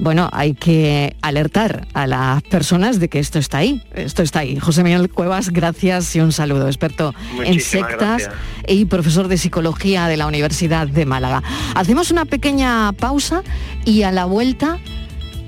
bueno, 0.00 0.28
hay 0.32 0.54
que 0.54 1.14
alertar 1.22 1.86
a 1.94 2.06
las 2.06 2.42
personas 2.42 3.00
de 3.00 3.08
que 3.08 3.18
esto 3.18 3.38
está 3.38 3.58
ahí, 3.58 3.82
esto 3.94 4.22
está 4.22 4.40
ahí. 4.40 4.58
José 4.58 4.82
Miguel 4.82 5.10
Cuevas, 5.10 5.50
gracias 5.50 6.16
y 6.16 6.20
un 6.20 6.32
saludo, 6.32 6.66
experto 6.66 7.14
en 7.44 7.60
sectas 7.60 8.30
y 8.66 8.86
profesor 8.86 9.28
de 9.28 9.36
psicología 9.36 10.06
de 10.06 10.16
la 10.16 10.26
Universidad 10.26 10.86
de 10.86 11.04
Málaga. 11.06 11.42
Hacemos 11.74 12.10
una 12.10 12.24
pequeña 12.24 12.92
pausa 12.92 13.42
y 13.84 14.02
a 14.02 14.12
la 14.12 14.24
vuelta 14.24 14.78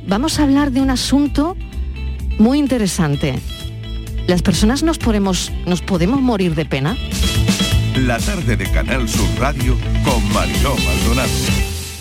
vamos 0.06 0.38
a 0.38 0.42
hablar 0.42 0.70
de 0.70 0.80
un 0.80 0.90
asunto 0.90 1.56
muy 2.38 2.58
interesante. 2.58 3.38
¿Las 4.26 4.42
personas 4.42 4.82
nos 4.82 4.98
podemos, 4.98 5.50
nos 5.66 5.80
podemos 5.82 6.20
morir 6.20 6.54
de 6.54 6.64
pena? 6.64 6.96
La 7.96 8.18
tarde 8.18 8.56
de 8.56 8.70
Canal 8.70 9.08
Sur 9.08 9.28
Radio 9.38 9.76
con 10.04 10.32
Mariló 10.32 10.76
Maldonado. 10.76 11.61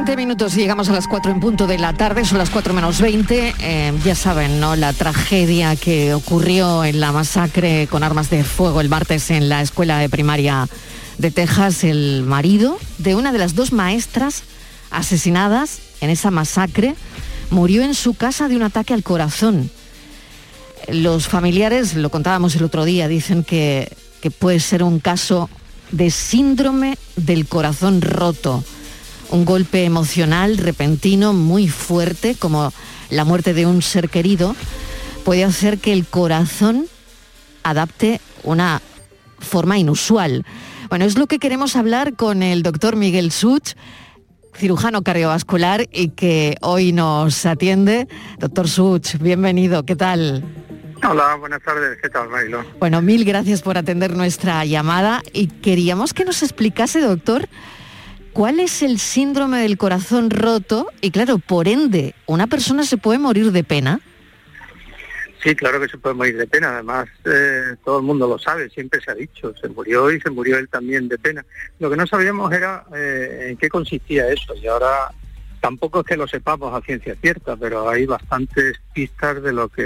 20 0.00 0.16
minutos 0.16 0.56
y 0.56 0.60
llegamos 0.60 0.88
a 0.88 0.94
las 0.94 1.06
4 1.06 1.30
en 1.30 1.40
punto 1.40 1.66
de 1.66 1.76
la 1.76 1.92
tarde, 1.92 2.24
son 2.24 2.38
las 2.38 2.48
4 2.48 2.72
menos 2.72 3.02
20. 3.02 3.54
Eh, 3.58 3.92
ya 4.02 4.14
saben, 4.14 4.58
¿no? 4.58 4.74
La 4.74 4.94
tragedia 4.94 5.76
que 5.76 6.14
ocurrió 6.14 6.86
en 6.86 7.00
la 7.00 7.12
masacre 7.12 7.86
con 7.86 8.02
armas 8.02 8.30
de 8.30 8.42
fuego 8.42 8.80
el 8.80 8.88
martes 8.88 9.30
en 9.30 9.50
la 9.50 9.60
escuela 9.60 9.98
de 9.98 10.08
primaria 10.08 10.66
de 11.18 11.30
Texas, 11.30 11.84
el 11.84 12.22
marido 12.22 12.78
de 12.96 13.14
una 13.14 13.30
de 13.30 13.36
las 13.36 13.54
dos 13.54 13.72
maestras 13.72 14.42
asesinadas 14.90 15.80
en 16.00 16.08
esa 16.08 16.30
masacre 16.30 16.94
murió 17.50 17.82
en 17.82 17.94
su 17.94 18.14
casa 18.14 18.48
de 18.48 18.56
un 18.56 18.62
ataque 18.62 18.94
al 18.94 19.02
corazón. 19.02 19.70
Los 20.88 21.28
familiares, 21.28 21.94
lo 21.94 22.08
contábamos 22.08 22.56
el 22.56 22.64
otro 22.64 22.86
día, 22.86 23.06
dicen 23.06 23.44
que, 23.44 23.94
que 24.22 24.30
puede 24.30 24.60
ser 24.60 24.82
un 24.82 24.98
caso 24.98 25.50
de 25.90 26.10
síndrome 26.10 26.96
del 27.16 27.46
corazón 27.46 28.00
roto 28.00 28.64
un 29.30 29.44
golpe 29.44 29.84
emocional 29.84 30.58
repentino 30.58 31.32
muy 31.32 31.68
fuerte, 31.68 32.34
como 32.34 32.72
la 33.10 33.24
muerte 33.24 33.54
de 33.54 33.66
un 33.66 33.82
ser 33.82 34.08
querido, 34.08 34.54
puede 35.24 35.44
hacer 35.44 35.78
que 35.78 35.92
el 35.92 36.06
corazón 36.06 36.86
adapte 37.62 38.20
una 38.42 38.82
forma 39.38 39.78
inusual. 39.78 40.44
Bueno, 40.88 41.04
es 41.04 41.16
lo 41.18 41.26
que 41.26 41.38
queremos 41.38 41.76
hablar 41.76 42.14
con 42.14 42.42
el 42.42 42.62
doctor 42.62 42.96
Miguel 42.96 43.30
Such, 43.30 43.74
cirujano 44.54 45.02
cardiovascular 45.02 45.86
y 45.92 46.08
que 46.08 46.56
hoy 46.60 46.92
nos 46.92 47.46
atiende. 47.46 48.08
Doctor 48.38 48.68
Such, 48.68 49.16
bienvenido, 49.20 49.84
¿qué 49.84 49.96
tal? 49.96 50.44
Hola, 51.08 51.36
buenas 51.36 51.62
tardes, 51.62 51.98
¿qué 52.02 52.10
tal, 52.10 52.28
Marilo? 52.28 52.62
Bueno, 52.78 53.00
mil 53.00 53.24
gracias 53.24 53.62
por 53.62 53.78
atender 53.78 54.16
nuestra 54.16 54.64
llamada 54.64 55.22
y 55.32 55.46
queríamos 55.46 56.12
que 56.12 56.24
nos 56.24 56.42
explicase, 56.42 57.00
doctor, 57.00 57.48
¿Cuál 58.32 58.60
es 58.60 58.82
el 58.82 58.98
síndrome 58.98 59.62
del 59.62 59.76
corazón 59.76 60.30
roto? 60.30 60.86
Y 61.00 61.10
claro, 61.10 61.38
por 61.38 61.66
ende, 61.66 62.14
¿una 62.26 62.46
persona 62.46 62.84
se 62.84 62.96
puede 62.96 63.18
morir 63.18 63.50
de 63.50 63.64
pena? 63.64 64.00
Sí, 65.42 65.56
claro 65.56 65.80
que 65.80 65.88
se 65.88 65.98
puede 65.98 66.14
morir 66.14 66.36
de 66.36 66.46
pena. 66.46 66.74
Además, 66.74 67.08
eh, 67.24 67.76
todo 67.84 67.98
el 67.98 68.04
mundo 68.04 68.28
lo 68.28 68.38
sabe, 68.38 68.70
siempre 68.70 69.00
se 69.00 69.10
ha 69.10 69.14
dicho. 69.14 69.52
Se 69.60 69.68
murió 69.68 70.10
y 70.12 70.20
se 70.20 70.30
murió 70.30 70.58
él 70.58 70.68
también 70.68 71.08
de 71.08 71.18
pena. 71.18 71.44
Lo 71.80 71.90
que 71.90 71.96
no 71.96 72.06
sabíamos 72.06 72.52
era 72.52 72.84
eh, 72.94 73.48
en 73.50 73.56
qué 73.56 73.68
consistía 73.68 74.28
eso. 74.28 74.54
Y 74.54 74.66
ahora 74.68 75.10
tampoco 75.60 76.00
es 76.00 76.06
que 76.06 76.16
lo 76.16 76.28
sepamos 76.28 76.72
a 76.72 76.84
ciencia 76.84 77.16
cierta, 77.20 77.56
pero 77.56 77.88
hay 77.88 78.06
bastantes 78.06 78.80
pistas 78.94 79.42
de 79.42 79.52
lo 79.52 79.68
que, 79.68 79.82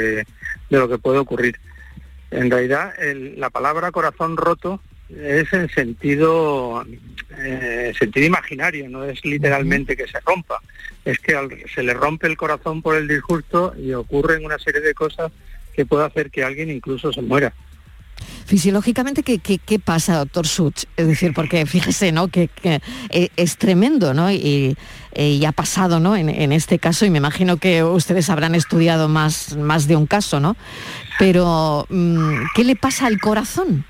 de 0.70 0.78
lo 0.78 0.88
que 0.88 0.99
puede 0.99 1.18
ocurrir. 1.18 1.59
En 2.30 2.51
realidad, 2.51 2.92
la 3.36 3.49
palabra 3.49 3.92
corazón 3.92 4.36
roto 4.36 4.80
es 5.09 5.53
en 5.53 5.69
sentido, 5.69 6.85
eh, 7.39 7.93
sentido 7.99 8.27
imaginario, 8.27 8.89
no 8.89 9.05
es 9.05 9.25
literalmente 9.25 9.97
que 9.97 10.07
se 10.07 10.21
rompa, 10.21 10.61
es 11.05 11.19
que 11.19 11.67
se 11.75 11.83
le 11.83 11.95
rompe 11.95 12.27
el 12.27 12.37
corazón 12.37 12.83
por 12.83 12.97
el 12.97 13.07
disgusto 13.07 13.75
y 13.77 13.93
ocurren 13.93 14.45
una 14.45 14.59
serie 14.59 14.81
de 14.81 14.95
cosas 14.95 15.31
que 15.75 15.87
puede 15.87 16.05
hacer 16.05 16.31
que 16.31 16.45
alguien 16.45 16.71
incluso 16.71 17.13
se 17.13 17.23
muera. 17.23 17.53
Fisiológicamente, 18.47 19.23
¿qué, 19.23 19.39
qué, 19.39 19.79
pasa, 19.79 20.19
doctor 20.19 20.47
Such? 20.47 20.85
Es 20.97 21.07
decir, 21.07 21.33
porque 21.35 21.67
fíjese, 21.67 22.13
¿no? 22.13 22.29
Que, 22.29 22.51
eh, 23.11 23.29
es 23.37 23.57
tremendo, 23.57 24.15
¿no? 24.15 24.31
Y, 24.31 24.77
ha 25.47 25.53
pasado, 25.53 26.01
¿no? 26.01 26.17
En, 26.17 26.29
en, 26.29 26.53
este 26.53 26.79
caso, 26.79 27.07
y 27.07 27.11
me 27.11 27.19
imagino 27.19 27.57
que 27.57 27.83
ustedes 27.83 28.31
habrán 28.31 28.55
estudiado 28.55 29.09
más, 29.09 29.57
más 29.57 29.89
de 29.89 29.97
un 29.97 30.07
caso, 30.07 30.41
¿no? 30.41 30.57
Pero, 31.19 31.87
mm, 31.89 32.45
¿qué 32.55 32.65
le 32.65 32.77
pasa 32.77 33.07
al 33.07 33.19
corazón? 33.19 33.85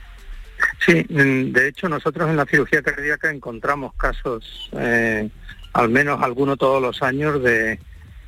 Sí, 0.84 1.06
de 1.08 1.68
hecho 1.68 1.88
nosotros 1.88 2.28
en 2.28 2.36
la 2.36 2.44
cirugía 2.44 2.82
cardíaca 2.82 3.30
encontramos 3.30 3.94
casos, 3.94 4.70
eh, 4.72 5.30
al 5.72 5.88
menos 5.88 6.22
alguno 6.22 6.56
todos 6.56 6.82
los 6.82 7.02
años, 7.02 7.42
de, 7.42 7.78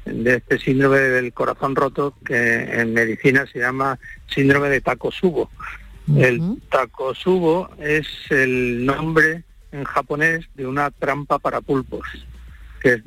este 0.07 0.59
síndrome 0.59 0.98
del 0.98 1.32
corazón 1.32 1.74
roto 1.74 2.14
que 2.24 2.62
en 2.80 2.94
medicina 2.94 3.44
se 3.52 3.59
llama 3.59 3.98
síndrome 4.28 4.68
de 4.68 4.80
Takotsubo. 4.80 5.50
El 6.16 6.62
Takotsubo 6.70 7.68
es 7.80 8.07
el 8.30 8.86
nombre 8.86 9.42
en 9.72 9.84
japonés 9.84 10.46
de 10.54 10.66
una 10.66 10.90
trampa 10.92 11.38
para 11.40 11.61
pulpos, 11.61 12.07
que 12.80 13.02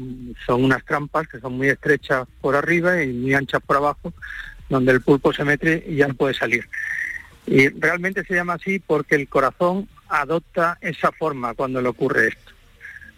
son 0.45 0.65
unas 0.65 0.83
trampas 0.85 1.27
que 1.27 1.39
son 1.39 1.53
muy 1.53 1.69
estrechas 1.69 2.27
por 2.41 2.55
arriba 2.55 3.01
y 3.01 3.13
muy 3.13 3.33
anchas 3.33 3.61
por 3.65 3.77
abajo, 3.77 4.13
donde 4.67 4.91
el 4.91 5.01
pulpo 5.01 5.33
se 5.33 5.45
mete 5.45 5.83
y 5.87 5.95
ya 5.95 6.07
no 6.09 6.13
puede 6.13 6.33
salir. 6.33 6.67
Y 7.49 7.67
realmente 7.69 8.23
se 8.25 8.35
llama 8.35 8.53
así 8.53 8.77
porque 8.77 9.15
el 9.15 9.27
corazón 9.27 9.89
adopta 10.07 10.77
esa 10.81 11.11
forma 11.11 11.55
cuando 11.55 11.81
le 11.81 11.89
ocurre 11.89 12.27
esto. 12.27 12.51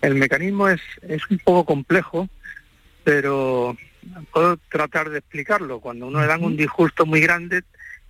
El 0.01 0.15
mecanismo 0.15 0.69
es, 0.69 0.79
es 1.01 1.21
un 1.29 1.37
poco 1.39 1.65
complejo, 1.65 2.29
pero 3.03 3.75
puedo 4.31 4.55
tratar 4.69 5.09
de 5.09 5.19
explicarlo. 5.19 5.81
Cuando 5.81 6.07
uno 6.07 6.21
le 6.21 6.27
dan 6.27 6.45
un 6.45 6.55
disgusto 6.55 7.05
muy 7.05 7.19
grande, 7.19 7.63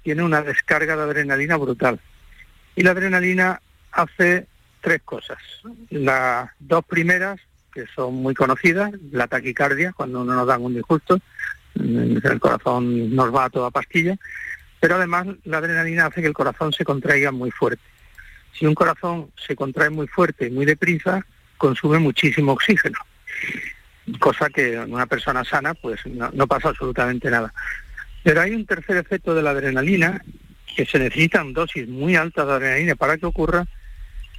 tiene 0.04 0.22
una 0.22 0.44
descarga 0.44 0.96
de 0.96 1.02
adrenalina 1.02 1.58
brutal. 1.58 2.00
Y 2.76 2.84
la 2.84 2.92
adrenalina 2.92 3.60
hace 3.92 4.46
tres 4.80 5.02
cosas. 5.04 5.40
Las 5.90 6.52
dos 6.60 6.86
primeras, 6.86 7.40
que 7.74 7.88
son 7.96 8.14
muy 8.14 8.36
conocidas, 8.36 8.92
la 9.12 9.26
taquicardia, 9.26 9.92
cuando 9.94 10.22
uno 10.22 10.36
nos 10.36 10.46
dan 10.46 10.62
un 10.62 10.76
disgusto, 10.76 11.20
el 11.74 12.40
corazón 12.40 13.16
nos 13.16 13.34
va 13.34 13.46
a 13.46 13.50
toda 13.50 13.72
pastilla, 13.72 14.16
pero 14.82 14.96
además 14.96 15.28
la 15.46 15.60
adrenalina 15.60 16.08
hace 16.08 16.22
que 16.22 16.28
el 16.28 16.34
corazón 16.34 16.74
se 16.74 16.84
contraiga 16.84 17.32
muy 17.32 17.52
fuerte. 17.52 17.84
Si 18.52 18.66
un 18.66 18.74
corazón 18.74 19.32
se 19.38 19.56
contrae 19.56 19.92
muy 19.92 20.08
fuerte 20.08 20.48
y 20.48 20.50
muy 20.50 20.66
deprisa, 20.66 21.26
consume 21.58 22.00
muchísimo 22.00 22.54
oxígeno, 22.54 22.98
cosa 24.20 24.50
que 24.50 24.74
en 24.74 24.92
una 24.92 25.06
persona 25.06 25.44
sana 25.46 25.76
pues 25.76 26.00
no, 26.08 26.48
pasa 26.48 26.70
absolutamente 26.70 27.30
nada. 27.30 27.54
Pero 28.24 28.42
hay 28.42 28.56
un 28.56 28.66
tercer 28.66 28.98
efecto 28.98 29.36
de 29.36 29.44
la 29.44 29.52
adrenalina, 29.52 30.22
que 30.76 30.86
se 30.86 30.98
necesitan 30.98 31.54
dosis 31.54 31.88
muy 31.88 32.16
altas 32.16 32.48
de 32.48 32.54
adrenalina 32.54 32.96
para 32.96 33.18
que 33.18 33.28
ocurra, 33.28 33.68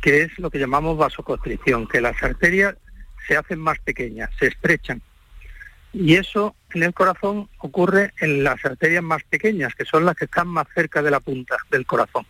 que 0.00 0.22
es 0.22 0.36
lo 0.40 0.50
que 0.50 0.58
llamamos 0.58 0.98
vasoconstricción, 0.98 1.86
que 1.86 2.00
las 2.00 2.20
arterias 2.20 2.74
se 3.28 3.36
hacen 3.36 3.60
más 3.60 3.78
pequeñas, 3.78 4.30
se 4.40 4.48
estrechan 4.48 5.00
y 5.92 6.14
eso 6.14 6.54
en 6.72 6.82
el 6.82 6.94
corazón 6.94 7.48
ocurre 7.58 8.12
en 8.20 8.44
las 8.44 8.64
arterias 8.64 9.02
más 9.02 9.22
pequeñas, 9.24 9.74
que 9.74 9.84
son 9.84 10.06
las 10.06 10.16
que 10.16 10.24
están 10.24 10.48
más 10.48 10.66
cerca 10.74 11.02
de 11.02 11.10
la 11.10 11.20
punta 11.20 11.56
del 11.70 11.86
corazón. 11.86 12.26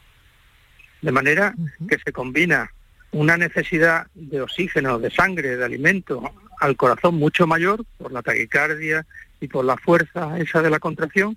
De 1.01 1.13
manera 1.13 1.55
que 1.89 1.99
se 1.99 2.13
combina 2.13 2.71
una 3.13 3.37
necesidad 3.37 4.07
de 4.15 4.41
oxígeno, 4.41 4.99
de 4.99 5.11
sangre, 5.11 5.57
de 5.57 5.65
alimento 5.65 6.33
al 6.61 6.77
corazón 6.77 7.17
mucho 7.17 7.47
mayor 7.47 7.85
por 7.99 8.13
la 8.13 8.23
taquicardia 8.23 9.07
y 9.41 9.49
por 9.49 9.65
la 9.65 9.77
fuerza 9.77 10.39
esa 10.39 10.63
de 10.63 10.71
la 10.71 10.79
contracción, 10.79 11.37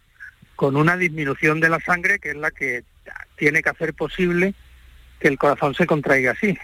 con 0.55 0.77
una 0.77 0.95
disminución 0.95 1.59
de 1.59 1.69
la 1.69 1.79
sangre 1.79 2.19
que 2.19 2.29
es 2.29 2.35
la 2.35 2.51
que 2.51 2.83
tiene 3.35 3.61
que 3.61 3.69
hacer 3.69 3.93
posible 3.93 4.53
que 5.19 5.27
el 5.27 5.37
corazón 5.37 5.75
se 5.75 5.85
contraiga 5.85 6.31
así. 6.31 6.57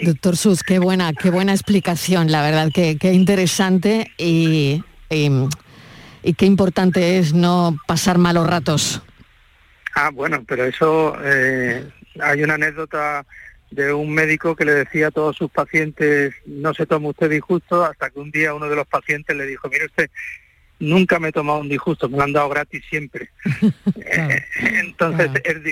Doctor 0.00 0.36
Sus, 0.36 0.62
qué 0.62 0.78
buena, 0.78 1.12
qué 1.12 1.30
buena 1.30 1.52
explicación, 1.52 2.30
la 2.30 2.42
verdad, 2.42 2.70
qué, 2.72 3.12
interesante 3.12 4.10
y, 4.18 4.82
qué 5.08 6.46
importante 6.46 7.18
es 7.18 7.32
no 7.32 7.76
pasar 7.86 8.18
malos 8.18 8.46
ratos. 8.46 9.02
Ah, 9.94 10.10
bueno, 10.10 10.44
pero 10.46 10.64
eso, 10.64 11.16
eh, 11.22 11.88
hay 12.20 12.42
una 12.42 12.54
anécdota 12.54 13.24
de 13.70 13.92
un 13.92 14.12
médico 14.12 14.54
que 14.54 14.64
le 14.64 14.74
decía 14.74 15.08
a 15.08 15.10
todos 15.10 15.36
sus 15.36 15.50
pacientes, 15.50 16.34
no 16.46 16.74
se 16.74 16.86
tome 16.86 17.08
usted 17.08 17.30
disgusto, 17.30 17.84
hasta 17.84 18.10
que 18.10 18.20
un 18.20 18.30
día 18.30 18.54
uno 18.54 18.68
de 18.68 18.76
los 18.76 18.86
pacientes 18.86 19.36
le 19.36 19.46
dijo, 19.46 19.68
mire 19.68 19.86
usted, 19.86 20.10
nunca 20.78 21.18
me 21.18 21.28
he 21.28 21.32
tomado 21.32 21.60
un 21.60 21.68
disgusto, 21.68 22.08
me 22.08 22.18
lo 22.18 22.24
han 22.24 22.32
dado 22.32 22.48
gratis 22.48 22.82
siempre. 22.88 23.30
Eh, 24.08 24.44
entonces 24.80 25.30
es, 25.44 25.62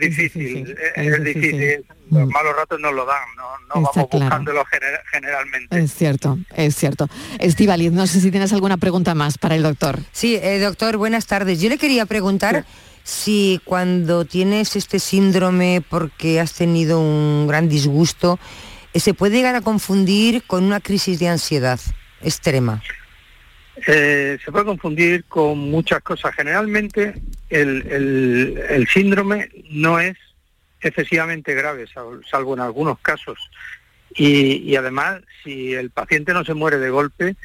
difícil, 0.00 0.76
es, 0.96 1.24
difícil. 1.24 1.86
Los 2.10 2.28
malos 2.28 2.56
ratos 2.56 2.80
no 2.80 2.90
lo 2.92 3.06
dan, 3.06 3.22
no, 3.36 3.44
no 3.68 3.88
vamos 3.88 4.10
buscándolo 4.10 4.64
generalmente. 5.12 5.78
Es 5.78 5.94
cierto, 5.94 6.38
es 6.54 6.74
cierto. 6.74 7.08
Estivaliz, 7.38 7.92
no 7.92 8.06
sé 8.06 8.20
si 8.20 8.30
tienes 8.30 8.52
alguna 8.52 8.76
pregunta 8.76 9.14
más 9.14 9.38
para 9.38 9.54
el 9.54 9.62
doctor. 9.62 10.00
Sí, 10.12 10.36
eh, 10.42 10.58
doctor, 10.58 10.96
buenas 10.96 11.26
tardes. 11.26 11.60
Yo 11.60 11.68
le 11.68 11.78
quería 11.78 12.04
preguntar 12.04 12.66
si 13.04 13.60
cuando 13.64 14.24
tienes 14.24 14.76
este 14.76 14.98
síndrome 14.98 15.82
porque 15.88 16.40
has 16.40 16.54
tenido 16.54 17.00
un 17.00 17.46
gran 17.46 17.68
disgusto, 17.68 18.38
eh, 18.92 19.00
se 19.00 19.14
puede 19.14 19.36
llegar 19.36 19.54
a 19.54 19.60
confundir 19.60 20.42
con 20.46 20.64
una 20.64 20.80
crisis 20.80 21.20
de 21.20 21.28
ansiedad 21.28 21.80
extrema. 22.22 22.82
Eh, 23.86 24.38
se 24.44 24.52
puede 24.52 24.64
confundir 24.64 25.24
con 25.24 25.58
muchas 25.58 26.00
cosas. 26.02 26.34
Generalmente 26.34 27.14
el, 27.50 28.86
síndrome 28.92 29.50
no 29.70 29.98
es 29.98 30.16
excesivamente 30.80 31.54
grave, 31.54 31.86
salvo 32.30 32.54
en 32.54 32.60
algunos 32.60 32.98
casos. 33.00 33.38
Y, 34.16 34.76
además, 34.76 35.22
si 35.42 35.74
el 35.74 35.90
paciente 35.90 36.32
no 36.32 36.44
se 36.44 36.54
muere 36.54 36.78
de 36.78 36.90
golpe, 36.90 37.36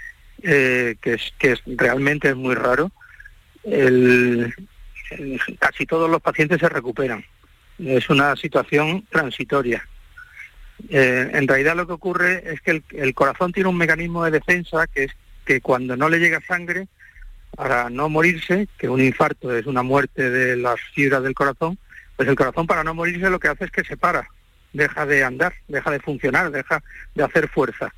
eh, 0.44 0.96
que, 1.02 1.14
es, 1.14 1.34
que 1.40 1.54
es, 1.54 1.62
realmente 1.66 2.30
es 2.30 2.36
muy 2.36 2.54
raro, 2.54 2.92
el- 3.64 4.54
casi 5.58 5.86
todos 5.88 6.10
los 6.10 6.22
pacientes 6.22 6.60
se 6.60 6.70
recuperan. 6.70 7.26
Es 7.80 8.10
una 8.10 8.36
situación 8.36 9.06
transitoria. 9.10 9.88
Eh, 10.90 11.32
en 11.34 11.48
realidad 11.48 11.76
lo 11.76 11.88
que 11.88 11.94
ocurre 11.94 12.44
es 12.54 12.62
que 12.62 12.72
el, 12.72 12.84
el 12.92 13.14
corazón 13.14 13.52
tiene 13.52 13.70
un 13.70 13.78
mecanismo 13.78 14.24
de 14.24 14.32
defensa 14.32 14.86
que 14.88 15.06
es 15.06 15.12
que 15.50 15.62
cuando 15.62 15.98
no 15.98 16.10
le 16.10 16.20
llega 16.20 16.40
sangre, 16.42 16.88
para 17.56 17.90
no 17.90 18.08
morirse, 18.08 18.68
que 18.78 18.88
un 18.88 19.02
infarto 19.02 19.52
es 19.56 19.66
una 19.66 19.82
muerte 19.82 20.30
de 20.30 20.56
las 20.56 20.80
fibras 20.94 21.24
del 21.24 21.34
corazón, 21.34 21.80
pues 22.16 22.30
el 22.30 22.36
corazón 22.36 22.68
para 22.68 22.84
no 22.84 22.94
morirse 22.94 23.32
lo 23.32 23.40
que 23.40 23.48
hace 23.48 23.66
es 23.66 23.72
que 23.72 23.84
se 23.84 23.98
para, 23.98 24.30
deja 24.74 25.08
de 25.08 25.24
andar, 25.24 25.56
deja 25.68 25.90
de 25.90 26.02
funcionar, 26.02 26.52
deja 26.52 26.84
de 27.16 27.24
hacer 27.24 27.48
fuerza 27.48 27.92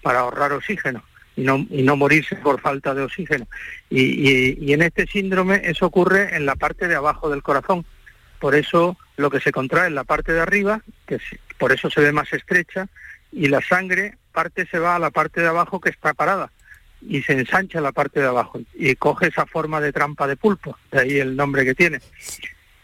para 0.00 0.20
ahorrar 0.20 0.52
oxígeno 0.52 1.02
y 1.34 1.42
no, 1.42 1.66
y 1.70 1.82
no 1.82 1.96
morirse 1.96 2.36
por 2.36 2.60
falta 2.60 2.94
de 2.94 3.02
oxígeno. 3.02 3.48
Y, 3.90 4.60
y- 4.60 4.72
en 4.72 4.82
este 4.82 5.08
síndrome 5.08 5.62
eso 5.64 5.86
ocurre 5.86 6.36
en 6.36 6.46
la 6.46 6.54
parte 6.54 6.86
de 6.86 6.94
abajo 6.94 7.28
del 7.30 7.42
corazón. 7.42 7.84
Por 8.38 8.54
eso 8.54 8.96
lo 9.16 9.28
que 9.28 9.40
se 9.40 9.50
contrae 9.50 9.88
en 9.88 9.96
la 9.96 10.04
parte 10.04 10.32
de 10.32 10.40
arriba, 10.40 10.82
que 11.04 11.18
por 11.58 11.72
eso 11.72 11.90
se 11.90 12.00
ve 12.00 12.12
más 12.12 12.32
estrecha, 12.32 12.86
y 13.32 13.48
la 13.48 13.60
sangre 13.60 14.18
parte 14.30 14.66
se 14.66 14.78
va 14.78 14.94
a 14.94 15.00
la 15.00 15.10
parte 15.10 15.40
de 15.40 15.48
abajo 15.48 15.80
que 15.80 15.90
está 15.90 16.14
parada 16.14 16.52
y 17.08 17.22
se 17.22 17.32
ensancha 17.32 17.80
la 17.80 17.92
parte 17.92 18.20
de 18.20 18.26
abajo 18.26 18.60
y 18.74 18.94
coge 18.94 19.28
esa 19.28 19.46
forma 19.46 19.80
de 19.80 19.92
trampa 19.92 20.26
de 20.26 20.36
pulpo, 20.36 20.76
de 20.90 21.00
ahí 21.00 21.18
el 21.18 21.36
nombre 21.36 21.64
que 21.64 21.74
tiene. 21.74 22.00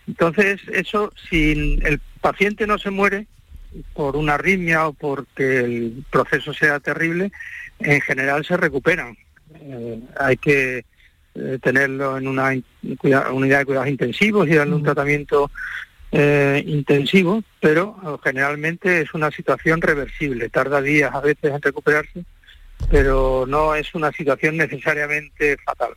Entonces, 0.07 0.61
eso, 0.73 1.12
si 1.29 1.79
el 1.83 2.01
paciente 2.21 2.66
no 2.66 2.79
se 2.79 2.91
muere 2.91 3.27
por 3.95 4.16
una 4.16 4.35
arritmia 4.35 4.89
o 4.89 4.93
porque 4.93 5.61
el 5.61 6.05
proceso 6.11 6.53
sea 6.55 6.81
terrible, 6.81 7.31
en 7.79 8.01
general 8.01 8.45
se 8.45 8.57
recuperan. 8.57 9.16
Eh, 9.55 10.01
hay 10.19 10.37
que 10.37 10.85
eh, 11.35 11.59
tenerlo 11.62 12.19
en 12.19 12.29
una 12.29 12.51
unidad 13.33 13.59
de 13.59 13.64
cuidados 13.64 13.89
intensivos 13.89 14.49
y 14.49 14.55
darle 14.55 14.75
un 14.75 14.83
tratamiento 14.83 15.51
eh, 16.11 16.62
intensivo, 16.66 17.43
pero 17.61 18.19
generalmente 18.25 19.03
es 19.03 19.14
una 19.14 19.31
situación 19.31 19.81
reversible. 19.81 20.49
Tarda 20.49 20.81
días 20.81 21.14
a 21.14 21.21
veces 21.21 21.53
en 21.53 21.62
recuperarse, 21.62 22.25
pero 22.91 23.45
no 23.47 23.74
es 23.74 23.95
una 23.95 24.12
situación 24.12 24.57
necesariamente 24.57 25.57
fatal. 25.64 25.95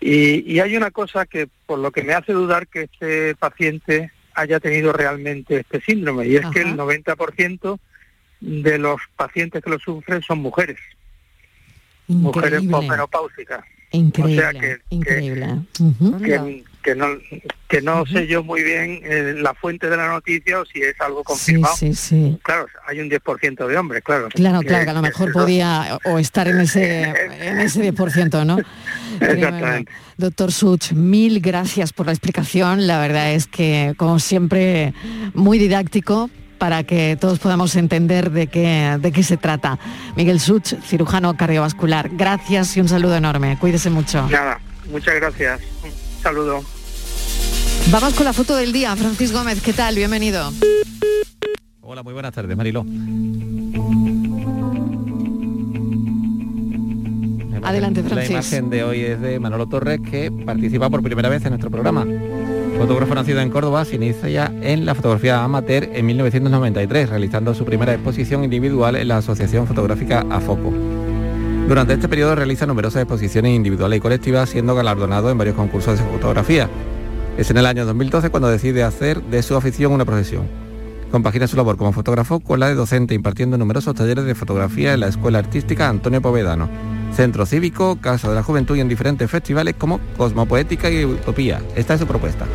Y, 0.00 0.52
y 0.52 0.60
hay 0.60 0.76
una 0.76 0.90
cosa 0.90 1.26
que 1.26 1.48
por 1.66 1.78
lo 1.78 1.90
que 1.90 2.02
me 2.02 2.14
hace 2.14 2.32
dudar 2.32 2.66
que 2.68 2.82
este 2.82 3.34
paciente 3.34 4.12
haya 4.34 4.60
tenido 4.60 4.92
realmente 4.92 5.60
este 5.60 5.80
síndrome, 5.80 6.26
y 6.26 6.36
es 6.36 6.46
que 6.52 6.60
el 6.60 6.76
90% 6.76 7.78
de 8.40 8.78
los 8.78 9.00
pacientes 9.16 9.64
que 9.64 9.70
lo 9.70 9.78
sufren 9.78 10.20
son 10.22 10.40
mujeres, 10.40 10.78
mujeres 12.06 12.62
posmenopáusicas. 12.70 13.64
Increíble, 13.92 14.38
O 14.46 14.50
sea 14.50 14.60
que- 14.60 14.78
increíble. 14.90 15.46
Que, 16.22 16.64
que 16.82 16.94
no 16.94 17.06
que 17.68 17.82
no 17.82 18.06
sé 18.06 18.26
yo 18.28 18.44
muy 18.44 18.62
bien 18.62 19.00
eh, 19.02 19.34
la 19.38 19.52
fuente 19.54 19.88
de 19.90 19.96
la 19.96 20.08
noticia 20.08 20.60
o 20.60 20.64
si 20.64 20.80
es 20.82 20.94
algo 21.00 21.24
confirmado. 21.24 21.74
sí, 21.76 21.94
sí. 21.94 22.38
Claro, 22.44 22.66
hay 22.86 23.00
un 23.00 23.10
10% 23.10 23.66
de 23.66 23.76
hombres, 23.76 24.02
claro. 24.04 24.28
Claro, 24.28 24.60
claro, 24.60 24.84
que 24.84 24.90
a 24.90 24.94
lo 24.94 25.02
mejor 25.02 25.32
podía 25.32 25.98
o 26.04 26.18
estar 26.20 26.46
en 26.46 26.60
ese, 26.60 27.02
en 27.40 27.58
ese 27.58 27.92
10%, 27.92 28.46
¿no? 28.46 28.58
Exactamente. 29.20 29.90
Doctor 30.16 30.52
Such, 30.52 30.92
mil 30.92 31.40
gracias 31.40 31.92
por 31.92 32.06
la 32.06 32.12
explicación. 32.12 32.86
La 32.86 33.00
verdad 33.00 33.32
es 33.32 33.46
que, 33.46 33.94
como 33.96 34.18
siempre, 34.20 34.94
muy 35.34 35.58
didáctico 35.58 36.30
para 36.58 36.84
que 36.84 37.16
todos 37.20 37.38
podamos 37.38 37.74
entender 37.76 38.30
de 38.30 38.46
qué, 38.48 38.98
de 39.00 39.12
qué 39.12 39.22
se 39.22 39.36
trata. 39.36 39.78
Miguel 40.16 40.40
Such, 40.40 40.74
cirujano 40.82 41.36
cardiovascular. 41.36 42.08
Gracias 42.12 42.76
y 42.76 42.80
un 42.80 42.88
saludo 42.88 43.16
enorme. 43.16 43.56
Cuídese 43.60 43.90
mucho. 43.90 44.28
Nada, 44.28 44.60
muchas 44.90 45.14
gracias. 45.16 45.60
Un 45.84 46.22
saludo. 46.22 46.64
Vamos 47.90 48.14
con 48.14 48.24
la 48.24 48.32
foto 48.32 48.56
del 48.56 48.72
día. 48.72 48.94
Francis 48.96 49.32
Gómez, 49.32 49.60
¿qué 49.62 49.72
tal? 49.72 49.94
Bienvenido. 49.94 50.52
Hola, 51.82 52.02
muy 52.02 52.12
buenas 52.14 52.32
tardes, 52.32 52.56
Mariló. 52.56 52.84
Adelante, 57.62 58.02
La 58.02 58.08
Francis. 58.08 58.30
imagen 58.30 58.70
de 58.70 58.84
hoy 58.84 59.00
es 59.00 59.20
de 59.20 59.40
Manolo 59.40 59.66
Torres, 59.66 59.98
que 60.08 60.30
participa 60.30 60.88
por 60.88 61.02
primera 61.02 61.28
vez 61.28 61.42
en 61.44 61.50
nuestro 61.50 61.70
programa. 61.70 62.06
Fotógrafo 62.78 63.14
nacido 63.14 63.40
en 63.40 63.50
Córdoba, 63.50 63.84
se 63.84 63.96
inicia 63.96 64.52
en 64.60 64.84
la 64.84 64.94
fotografía 64.94 65.42
amateur 65.42 65.88
en 65.92 66.04
1993, 66.04 67.08
realizando 67.08 67.54
su 67.54 67.64
primera 67.64 67.94
exposición 67.94 68.44
individual 68.44 68.96
en 68.96 69.08
la 69.08 69.16
Asociación 69.16 69.66
Fotográfica 69.66 70.26
AFOCO. 70.30 70.72
Durante 71.68 71.94
este 71.94 72.08
periodo 72.08 72.34
realiza 72.34 72.66
numerosas 72.66 73.02
exposiciones 73.02 73.52
individuales 73.52 73.96
y 73.96 74.00
colectivas, 74.00 74.50
siendo 74.50 74.74
galardonado 74.74 75.30
en 75.30 75.38
varios 75.38 75.56
concursos 75.56 75.98
de 75.98 76.04
fotografía. 76.04 76.68
Es 77.38 77.50
en 77.50 77.56
el 77.56 77.66
año 77.66 77.86
2012 77.86 78.30
cuando 78.30 78.48
decide 78.48 78.82
hacer 78.82 79.22
de 79.22 79.42
su 79.42 79.56
afición 79.56 79.92
una 79.92 80.04
profesión. 80.04 80.46
Compagina 81.10 81.46
su 81.46 81.56
labor 81.56 81.78
como 81.78 81.92
fotógrafo 81.92 82.40
con 82.40 82.60
la 82.60 82.68
de 82.68 82.74
docente 82.74 83.14
impartiendo 83.14 83.56
numerosos 83.56 83.94
talleres 83.94 84.26
de 84.26 84.34
fotografía 84.34 84.92
en 84.92 85.00
la 85.00 85.08
Escuela 85.08 85.38
Artística 85.38 85.88
Antonio 85.88 86.20
Povedano, 86.20 86.68
Centro 87.16 87.46
Cívico, 87.46 87.98
Casa 87.98 88.28
de 88.28 88.34
la 88.34 88.42
Juventud 88.42 88.76
y 88.76 88.80
en 88.80 88.88
diferentes 88.88 89.30
festivales 89.30 89.74
como 89.78 90.00
Cosmopoética 90.18 90.90
y 90.90 91.04
Utopía. 91.06 91.62
Esta 91.74 91.94
es 91.94 92.00
su 92.00 92.06
propuesta. 92.06 92.46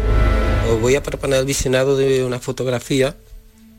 Os 0.72 0.80
voy 0.80 0.93
a 0.93 1.01
proponer 1.01 1.43
visionado 1.45 1.97
de 1.97 2.24
una 2.24 2.38
fotografía 2.38 3.18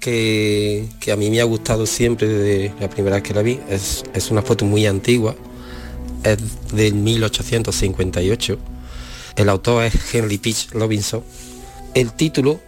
que, 0.00 0.88
que 0.98 1.12
a 1.12 1.16
mí 1.16 1.30
me 1.30 1.40
ha 1.40 1.44
gustado 1.44 1.86
siempre 1.86 2.26
desde 2.26 2.74
la 2.80 2.90
primera 2.90 3.16
vez 3.16 3.22
que 3.22 3.32
la 3.32 3.42
vi. 3.42 3.60
Es, 3.70 4.02
es 4.12 4.32
una 4.32 4.42
foto 4.42 4.64
muy 4.64 4.84
antigua, 4.86 5.36
es 6.24 6.38
del 6.72 6.94
1858. 6.94 8.58
El 9.36 9.48
autor 9.48 9.84
es 9.84 9.94
Henry 10.12 10.38
Peach 10.38 10.72
Robinson. 10.72 11.22
El 11.94 12.12
título, 12.12 12.60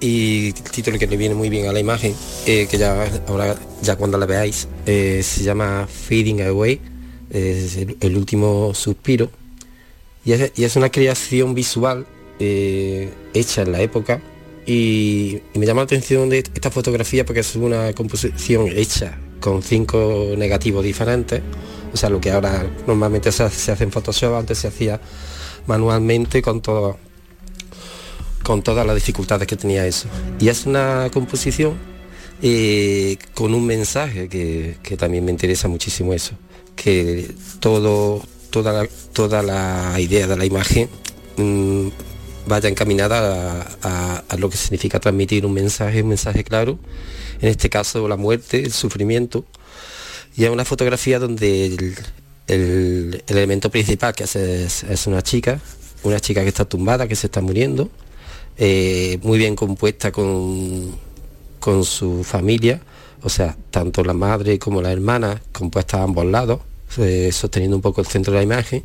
y 0.00 0.48
el 0.48 0.54
título 0.54 0.98
que 0.98 1.06
le 1.06 1.18
viene 1.18 1.34
muy 1.34 1.50
bien 1.50 1.68
a 1.68 1.72
la 1.72 1.80
imagen, 1.80 2.14
eh, 2.46 2.66
que 2.70 2.78
ya 2.78 3.06
ahora 3.28 3.56
ya 3.82 3.96
cuando 3.96 4.16
la 4.16 4.24
veáis, 4.24 4.68
eh, 4.86 5.20
se 5.22 5.44
llama 5.44 5.86
Fading 5.86 6.42
Away, 6.42 6.80
es 7.32 7.76
el- 7.76 8.16
último 8.16 8.74
suspiro. 8.74 9.30
Y 10.24 10.32
es, 10.32 10.76
una 10.76 10.90
creación 10.90 11.54
visual 11.54 12.06
eh, 12.38 13.10
hecha 13.34 13.62
en 13.62 13.72
la 13.72 13.80
época 13.82 14.20
y, 14.66 15.40
me 15.54 15.66
llama 15.66 15.80
la 15.80 15.84
atención 15.86 16.28
de 16.28 16.38
esta 16.38 16.70
fotografía 16.70 17.24
porque 17.26 17.40
es 17.40 17.56
una 17.56 17.92
composición 17.92 18.68
hecha 18.68 19.18
con 19.40 19.62
cinco 19.64 20.34
negativos 20.38 20.84
diferentes, 20.84 21.42
o 21.92 21.96
sea, 21.96 22.08
lo 22.08 22.20
que 22.20 22.30
ahora 22.30 22.64
normalmente 22.86 23.32
se, 23.32 23.42
hace- 23.42 23.58
se 23.58 23.72
hace 23.72 23.82
en 23.84 23.90
Photoshop, 23.90 24.34
antes 24.34 24.58
se 24.58 24.68
hacía 24.68 25.00
manualmente 25.66 26.40
con 26.42 26.60
todo 26.60 26.96
con 28.44 28.62
todas 28.62 28.84
las 28.86 28.94
dificultades 28.96 29.46
que 29.46 29.56
tenía 29.56 29.86
eso. 29.86 30.08
Y 30.40 30.48
es 30.48 30.66
una 30.66 31.08
composición 31.12 31.74
eh, 32.42 33.16
con 33.34 33.54
un 33.54 33.64
mensaje 33.66 34.28
que, 34.28 34.76
que 34.82 34.96
también 34.96 35.24
me 35.24 35.30
interesa 35.30 35.68
muchísimo 35.68 36.12
eso, 36.12 36.32
que 36.76 37.30
toda, 37.60 38.72
la, 38.72 38.88
toda 39.12 39.42
la 39.42 39.98
idea 40.00 40.26
de 40.26 40.36
la 40.36 40.44
imagen 40.44 40.88
mm, 41.36 41.88
vaya 42.46 42.68
encaminada 42.68 43.62
a, 43.82 44.16
a- 44.16 44.24
a 44.28 44.36
lo 44.36 44.50
que 44.50 44.56
significa 44.56 44.98
transmitir 45.00 45.46
un 45.46 45.52
mensaje, 45.52 46.02
un 46.02 46.08
mensaje 46.08 46.44
claro, 46.44 46.78
en 47.40 47.48
este 47.48 47.68
caso 47.70 48.08
la 48.08 48.16
muerte, 48.16 48.60
el 48.62 48.72
sufrimiento, 48.72 49.44
y 50.36 50.44
es 50.44 50.50
una 50.50 50.64
fotografía 50.64 51.18
donde 51.18 51.66
el, 51.66 51.94
el- 52.48 53.22
el 53.26 53.36
elemento 53.36 53.70
principal 53.70 54.14
que 54.14 54.24
hace 54.24 54.64
es, 54.64 54.82
es 54.84 55.06
una 55.06 55.22
chica, 55.22 55.60
una 56.02 56.18
chica 56.20 56.42
que 56.42 56.48
está 56.48 56.64
tumbada, 56.64 57.06
que 57.06 57.14
se 57.16 57.28
está 57.28 57.40
muriendo, 57.40 57.90
eh, 58.58 59.18
muy 59.22 59.38
bien 59.38 59.54
compuesta 59.56 60.10
con, 60.10 60.96
con 61.60 61.84
su 61.84 62.24
familia, 62.24 62.80
o 63.22 63.28
sea, 63.28 63.56
tanto 63.70 64.04
la 64.04 64.12
madre 64.14 64.58
como 64.58 64.82
la 64.82 64.92
hermana 64.92 65.40
compuestas 65.52 66.00
a 66.00 66.04
ambos 66.04 66.26
lados, 66.26 66.60
eh, 66.98 67.30
sosteniendo 67.32 67.76
un 67.76 67.82
poco 67.82 68.00
el 68.00 68.06
centro 68.06 68.32
de 68.32 68.38
la 68.40 68.42
imagen, 68.44 68.84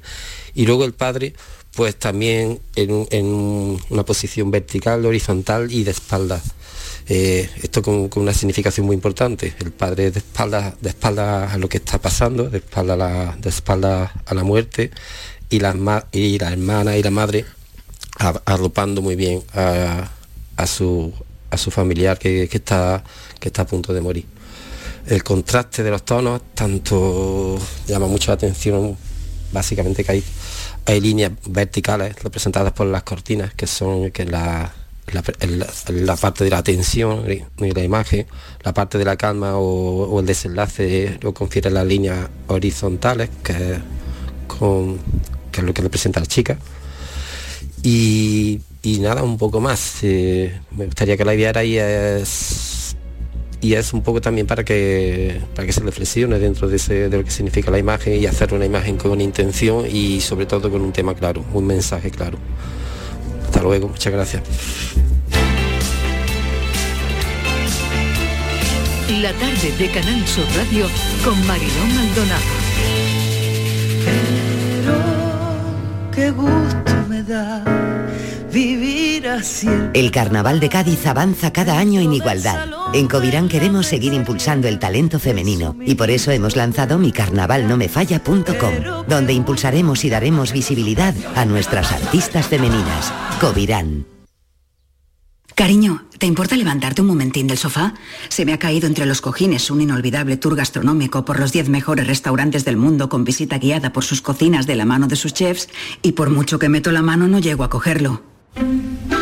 y 0.53 0.65
luego 0.65 0.85
el 0.85 0.93
padre, 0.93 1.33
pues 1.75 1.95
también 1.97 2.59
en, 2.75 2.91
un- 2.91 3.07
en 3.11 3.25
un- 3.25 3.81
una 3.89 4.03
posición 4.03 4.49
vertical, 4.51 5.05
horizontal 5.05 5.71
y 5.71 5.83
de 5.83 5.91
espalda. 5.91 6.41
Eh, 7.09 7.49
esto 7.63 7.81
con, 7.81 8.09
una 8.15 8.33
significación 8.33 8.85
muy 8.85 8.93
importante. 8.95 9.53
El 9.59 9.71
padre 9.71 10.11
de 10.11 10.19
espalda, 10.19 10.75
de 10.81 10.89
espalda 10.89 11.51
a 11.51 11.57
lo 11.57 11.69
que 11.69 11.77
está 11.77 11.99
pasando, 11.99 12.49
de 12.49 12.57
espalda 12.57 12.93
a 12.95 12.97
la, 12.97 13.37
espalda 13.45 14.11
a 14.25 14.33
la 14.33 14.43
muerte, 14.43 14.91
y 15.49 15.59
la, 15.59 15.69
hermana 15.69 16.97
y 16.97 17.03
la 17.03 17.11
madre 17.11 17.45
arropando 18.45 19.01
muy 19.01 19.15
bien 19.15 19.43
a, 19.53 20.09
su, 20.67 21.13
familiar 21.71 22.17
que 22.19 22.49
está, 22.51 23.03
que 23.39 23.49
está 23.49 23.63
a 23.63 23.67
punto 23.67 23.93
de 23.93 24.01
morir. 24.01 24.25
El 25.05 25.23
contraste 25.23 25.83
de 25.83 25.91
los 25.91 26.03
tonos, 26.03 26.41
tanto 26.53 27.57
llama 27.87 28.07
mucho 28.07 28.31
la 28.31 28.35
atención, 28.35 28.97
básicamente 29.51 30.03
que 30.03 30.11
hay, 30.11 30.23
hay 30.85 30.99
líneas 30.99 31.31
verticales 31.47 32.21
representadas 32.21 32.73
por 32.73 32.87
las 32.87 33.03
cortinas, 33.03 33.53
que 33.53 33.67
son 33.67 34.11
que 34.11 34.25
la, 34.25 34.73
la, 35.13 36.15
parte 36.17 36.43
de 36.43 36.49
la 36.49 36.57
atención 36.57 37.25
de 37.25 37.73
la 37.73 37.83
imagen, 37.83 38.27
la 38.63 38.73
parte 38.73 38.97
de 38.97 39.05
la 39.05 39.15
calma 39.15 39.57
o, 39.57 40.19
el 40.19 40.25
desenlace 40.25 41.17
lo 41.21 41.33
confiere 41.33 41.69
las 41.69 41.85
líneas 41.85 42.27
horizontales, 42.47 43.29
que, 43.43 43.79
con, 44.47 44.97
que 45.51 45.61
es 45.61 45.67
lo 45.67 45.73
que 45.73 45.81
representa 45.81 46.19
la 46.19 46.25
chica. 46.25 46.57
Y, 47.83 48.59
nada, 48.99 49.23
un 49.23 49.37
poco 49.37 49.61
más. 49.61 49.99
Eh, 50.01 50.59
me 50.71 50.85
gustaría 50.85 51.15
que 51.15 51.23
la 51.25 51.33
viera 51.33 51.63
y 53.61 53.73
es, 53.73 53.93
un 53.93 54.01
poco 54.01 54.21
también 54.21 54.45
para 54.45 54.63
que, 54.63 55.41
para 55.55 55.65
que 55.65 55.73
se 55.73 55.81
reflexione 55.81 56.37
dentro 56.39 56.67
de, 56.67 56.75
ese, 56.75 57.09
de 57.09 57.17
lo 57.17 57.23
que 57.23 57.31
significa 57.31 57.71
la 57.71 57.79
imagen 57.79 58.21
y 58.21 58.25
hacer 58.25 58.53
una 58.53 58.65
imagen 58.65 58.97
con 58.97 59.11
una 59.11 59.23
intención 59.23 59.85
y 59.89 60.21
sobre 60.21 60.45
todo 60.45 60.69
con 60.69 60.81
un 60.81 60.91
tema 60.93 61.15
claro, 61.15 61.43
un 61.53 61.65
mensaje 61.65 62.11
claro. 62.11 62.37
Hasta 63.45 63.61
luego, 63.63 63.87
muchas 63.87 64.13
gracias. 64.13 64.43
La 69.21 69.31
tarde 69.33 69.71
de 69.79 69.89
Canal 69.89 70.27
Sur 70.27 70.43
Radio 70.55 70.87
con 71.23 71.47
Mariló 71.47 71.85
Maldonado. 71.95 72.41
Pero 74.83 74.95
qué 76.13 76.29
gusto 76.31 76.91
me 77.09 77.23
da 77.23 77.86
vivir 78.51 79.27
así. 79.27 79.69
El 79.93 80.11
Carnaval 80.11 80.59
de 80.59 80.69
Cádiz 80.69 81.05
avanza 81.05 81.51
cada 81.51 81.77
año 81.77 82.01
en 82.01 82.13
igualdad. 82.13 82.67
En 82.93 83.07
Covirán 83.07 83.49
queremos 83.49 83.87
seguir 83.87 84.13
impulsando 84.13 84.67
el 84.67 84.79
talento 84.79 85.19
femenino 85.19 85.75
y 85.85 85.95
por 85.95 86.09
eso 86.09 86.31
hemos 86.31 86.55
lanzado 86.55 86.97
micarnavalnomefalla.com, 86.97 89.05
donde 89.07 89.33
impulsaremos 89.33 90.05
y 90.05 90.09
daremos 90.09 90.53
visibilidad 90.53 91.13
a 91.35 91.45
nuestras 91.45 91.91
artistas 91.91 92.47
femeninas. 92.47 93.13
Covirán. 93.39 94.05
Cariño, 95.57 96.05
¿te 96.19 96.27
importa 96.27 96.55
levantarte 96.55 97.01
un 97.01 97.07
momentín 97.07 97.47
del 97.47 97.57
sofá? 97.57 97.95
Se 98.29 98.45
me 98.45 98.53
ha 98.53 98.59
caído 98.59 98.85
entre 98.85 99.07
los 99.07 99.21
cojines 99.21 99.71
un 99.71 99.81
inolvidable 99.81 100.37
tour 100.37 100.55
gastronómico 100.55 101.25
por 101.25 101.39
los 101.39 101.51
10 101.51 101.69
mejores 101.69 102.05
restaurantes 102.05 102.63
del 102.63 102.77
mundo 102.77 103.09
con 103.09 103.23
visita 103.23 103.57
guiada 103.57 103.91
por 103.91 104.03
sus 104.03 104.21
cocinas 104.21 104.67
de 104.67 104.75
la 104.75 104.85
mano 104.85 105.07
de 105.07 105.15
sus 105.15 105.33
chefs 105.33 105.67
y 106.03 106.11
por 106.11 106.29
mucho 106.29 106.59
que 106.59 106.69
meto 106.69 106.91
la 106.91 107.01
mano 107.01 107.27
no 107.27 107.39
llego 107.39 107.63
a 107.63 107.71
cogerlo. 107.71 108.21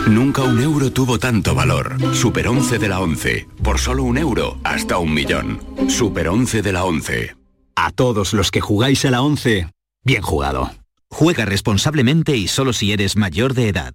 Nunca 0.07 0.43
un 0.43 0.61
euro 0.61 0.91
tuvo 0.91 1.17
tanto 1.17 1.55
valor. 1.55 1.97
Super 2.13 2.47
11 2.47 2.77
de 2.77 2.87
la 2.87 2.99
11. 2.99 3.47
Por 3.63 3.79
solo 3.79 4.03
un 4.03 4.17
euro, 4.17 4.57
hasta 4.63 4.97
un 4.97 5.13
millón. 5.13 5.59
Super 5.89 6.29
11 6.29 6.61
de 6.61 6.71
la 6.71 6.85
11. 6.85 7.35
A 7.75 7.91
todos 7.91 8.33
los 8.33 8.51
que 8.51 8.61
jugáis 8.61 9.03
a 9.05 9.11
la 9.11 9.21
11, 9.21 9.67
bien 10.03 10.21
jugado. 10.21 10.71
Juega 11.09 11.45
responsablemente 11.45 12.37
y 12.37 12.47
solo 12.47 12.71
si 12.71 12.91
eres 12.91 13.15
mayor 13.17 13.53
de 13.53 13.69
edad. 13.69 13.93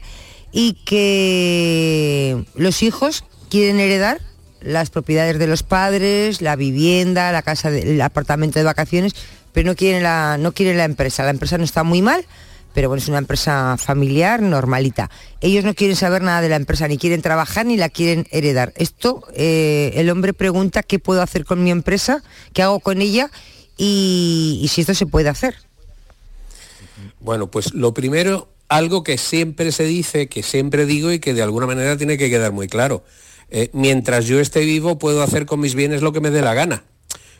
y 0.51 0.73
que 0.85 2.43
los 2.55 2.83
hijos 2.83 3.23
quieren 3.49 3.79
heredar 3.79 4.21
las 4.61 4.89
propiedades 4.89 5.39
de 5.39 5.47
los 5.47 5.63
padres, 5.63 6.41
la 6.41 6.55
vivienda, 6.55 7.31
la 7.31 7.41
casa, 7.41 7.69
el 7.69 7.99
apartamento 8.01 8.59
de 8.59 8.65
vacaciones, 8.65 9.13
pero 9.53 9.67
no 9.67 9.75
quieren 9.75 10.03
la, 10.03 10.37
no 10.37 10.51
quieren 10.53 10.77
la 10.77 10.85
empresa. 10.85 11.23
La 11.23 11.31
empresa 11.31 11.57
no 11.57 11.63
está 11.63 11.83
muy 11.83 12.01
mal, 12.01 12.25
pero 12.73 12.87
bueno, 12.87 13.01
es 13.01 13.09
una 13.09 13.17
empresa 13.17 13.75
familiar 13.77 14.41
normalita. 14.41 15.09
Ellos 15.41 15.63
no 15.63 15.73
quieren 15.73 15.95
saber 15.95 16.21
nada 16.21 16.41
de 16.41 16.49
la 16.49 16.55
empresa, 16.55 16.87
ni 16.87 16.97
quieren 16.97 17.21
trabajar, 17.21 17.65
ni 17.65 17.77
la 17.77 17.89
quieren 17.89 18.27
heredar. 18.31 18.73
Esto, 18.75 19.23
eh, 19.33 19.91
el 19.95 20.09
hombre 20.09 20.33
pregunta 20.33 20.83
qué 20.83 20.99
puedo 20.99 21.21
hacer 21.21 21.45
con 21.45 21.63
mi 21.63 21.71
empresa, 21.71 22.23
qué 22.53 22.61
hago 22.61 22.79
con 22.79 23.01
ella 23.01 23.29
y, 23.77 24.67
si 24.69 24.81
esto 24.81 24.93
se 24.93 25.05
puede 25.05 25.29
hacer. 25.29 25.55
Bueno, 27.19 27.49
pues 27.49 27.73
lo 27.73 27.93
primero 27.93 28.49
algo 28.67 29.03
que 29.03 29.17
siempre 29.17 29.71
se 29.71 29.83
dice, 29.83 30.27
que 30.27 30.43
siempre 30.43 30.85
digo 30.85 31.11
y 31.11 31.19
que 31.19 31.33
de 31.33 31.41
alguna 31.41 31.67
manera 31.67 31.97
tiene 31.97 32.17
que 32.17 32.29
quedar 32.29 32.51
muy 32.51 32.67
claro. 32.67 33.03
Eh, 33.49 33.69
mientras 33.73 34.25
yo 34.25 34.39
esté 34.39 34.61
vivo 34.61 34.97
puedo 34.97 35.21
hacer 35.21 35.45
con 35.45 35.59
mis 35.59 35.75
bienes 35.75 36.01
lo 36.01 36.13
que 36.13 36.21
me 36.21 36.29
dé 36.29 36.41
la 36.41 36.53
gana, 36.53 36.83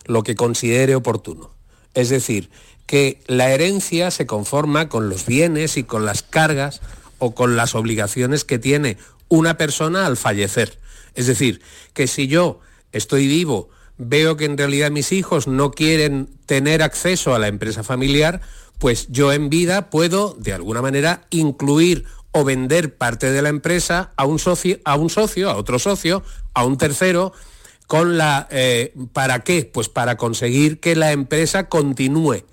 lo 0.05 0.23
que 0.23 0.35
considere 0.35 0.95
oportuno. 0.95 1.51
Es 1.93 2.09
decir, 2.09 2.49
que 2.91 3.21
la 3.25 3.49
herencia 3.51 4.11
se 4.11 4.25
conforma 4.25 4.89
con 4.89 5.07
los 5.07 5.25
bienes 5.25 5.77
y 5.77 5.83
con 5.85 6.05
las 6.05 6.23
cargas 6.23 6.81
o 7.19 7.33
con 7.33 7.55
las 7.55 7.73
obligaciones 7.73 8.43
que 8.43 8.59
tiene 8.59 8.97
una 9.29 9.55
persona 9.55 10.05
al 10.05 10.17
fallecer. 10.17 10.77
Es 11.15 11.25
decir, 11.25 11.61
que 11.93 12.07
si 12.07 12.27
yo 12.27 12.59
estoy 12.91 13.27
vivo, 13.27 13.69
veo 13.97 14.35
que 14.35 14.43
en 14.43 14.57
realidad 14.57 14.91
mis 14.91 15.13
hijos 15.13 15.47
no 15.47 15.71
quieren 15.71 16.27
tener 16.45 16.83
acceso 16.83 17.33
a 17.33 17.39
la 17.39 17.47
empresa 17.47 17.81
familiar, 17.81 18.41
pues 18.77 19.07
yo 19.07 19.31
en 19.31 19.49
vida 19.49 19.89
puedo, 19.89 20.35
de 20.37 20.51
alguna 20.51 20.81
manera, 20.81 21.21
incluir 21.29 22.03
o 22.31 22.43
vender 22.43 22.97
parte 22.97 23.31
de 23.31 23.41
la 23.41 23.47
empresa 23.47 24.11
a 24.17 24.25
un 24.25 24.37
socio, 24.37 24.79
a, 24.83 24.97
un 24.97 25.09
socio, 25.09 25.49
a 25.49 25.55
otro 25.55 25.79
socio, 25.79 26.23
a 26.53 26.65
un 26.65 26.77
tercero, 26.77 27.31
con 27.87 28.17
la, 28.17 28.49
eh, 28.51 28.93
¿para 29.13 29.45
qué? 29.45 29.63
Pues 29.63 29.87
para 29.87 30.17
conseguir 30.17 30.81
que 30.81 30.97
la 30.97 31.13
empresa 31.13 31.69
continúe. 31.69 32.43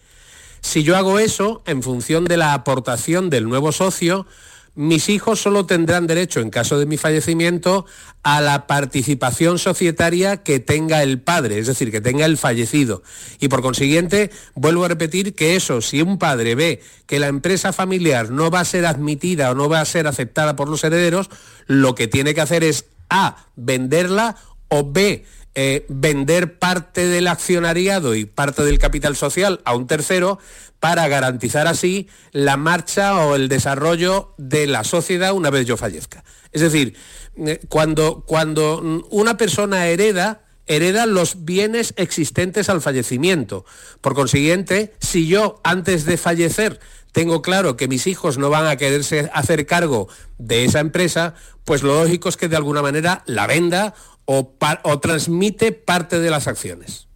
Si 0.68 0.82
yo 0.82 0.98
hago 0.98 1.18
eso, 1.18 1.62
en 1.64 1.82
función 1.82 2.26
de 2.26 2.36
la 2.36 2.52
aportación 2.52 3.30
del 3.30 3.48
nuevo 3.48 3.72
socio, 3.72 4.26
mis 4.74 5.08
hijos 5.08 5.40
solo 5.40 5.64
tendrán 5.64 6.06
derecho, 6.06 6.40
en 6.40 6.50
caso 6.50 6.78
de 6.78 6.84
mi 6.84 6.98
fallecimiento, 6.98 7.86
a 8.22 8.42
la 8.42 8.66
participación 8.66 9.58
societaria 9.58 10.42
que 10.42 10.60
tenga 10.60 11.02
el 11.02 11.22
padre, 11.22 11.58
es 11.58 11.68
decir, 11.68 11.90
que 11.90 12.02
tenga 12.02 12.26
el 12.26 12.36
fallecido. 12.36 13.02
Y 13.40 13.48
por 13.48 13.62
consiguiente, 13.62 14.30
vuelvo 14.54 14.84
a 14.84 14.88
repetir 14.88 15.34
que 15.34 15.56
eso, 15.56 15.80
si 15.80 16.02
un 16.02 16.18
padre 16.18 16.54
ve 16.54 16.82
que 17.06 17.18
la 17.18 17.28
empresa 17.28 17.72
familiar 17.72 18.30
no 18.30 18.50
va 18.50 18.60
a 18.60 18.66
ser 18.66 18.84
admitida 18.84 19.50
o 19.50 19.54
no 19.54 19.70
va 19.70 19.80
a 19.80 19.86
ser 19.86 20.06
aceptada 20.06 20.54
por 20.54 20.68
los 20.68 20.84
herederos, 20.84 21.30
lo 21.66 21.94
que 21.94 22.08
tiene 22.08 22.34
que 22.34 22.42
hacer 22.42 22.62
es 22.62 22.84
A, 23.08 23.46
venderla 23.56 24.36
o 24.68 24.84
B, 24.92 25.24
eh, 25.54 25.86
vender 25.88 26.58
parte 26.58 27.06
del 27.06 27.26
accionariado 27.26 28.14
y 28.14 28.24
parte 28.24 28.62
del 28.64 28.78
capital 28.78 29.16
social 29.16 29.60
a 29.64 29.74
un 29.74 29.86
tercero 29.86 30.38
para 30.80 31.08
garantizar 31.08 31.66
así 31.66 32.08
la 32.32 32.56
marcha 32.56 33.16
o 33.16 33.34
el 33.34 33.48
desarrollo 33.48 34.34
de 34.38 34.66
la 34.66 34.84
sociedad 34.84 35.32
una 35.32 35.50
vez 35.50 35.66
yo 35.66 35.76
fallezca. 35.76 36.24
Es 36.52 36.60
decir, 36.62 36.96
eh, 37.36 37.60
cuando, 37.68 38.24
cuando 38.26 39.04
una 39.10 39.36
persona 39.36 39.86
hereda, 39.88 40.42
hereda 40.66 41.06
los 41.06 41.44
bienes 41.44 41.94
existentes 41.96 42.68
al 42.68 42.80
fallecimiento. 42.80 43.64
Por 44.00 44.14
consiguiente, 44.14 44.94
si 45.00 45.26
yo 45.26 45.60
antes 45.64 46.04
de 46.04 46.16
fallecer 46.16 46.78
tengo 47.12 47.42
claro 47.42 47.76
que 47.76 47.88
mis 47.88 48.06
hijos 48.06 48.38
no 48.38 48.50
van 48.50 48.66
a 48.66 48.76
quererse 48.76 49.30
hacer 49.32 49.66
cargo 49.66 50.08
de 50.36 50.64
esa 50.64 50.80
empresa, 50.80 51.34
pues 51.64 51.82
lo 51.82 52.00
lógico 52.00 52.28
es 52.28 52.36
que 52.36 52.48
de 52.48 52.56
alguna 52.56 52.82
manera 52.82 53.22
la 53.26 53.46
venda 53.46 53.94
o, 54.30 54.52
o 54.82 54.98
transmite 54.98 55.72
parte 55.72 56.20
de 56.20 56.30
las 56.30 56.46
acciones. 56.46 57.08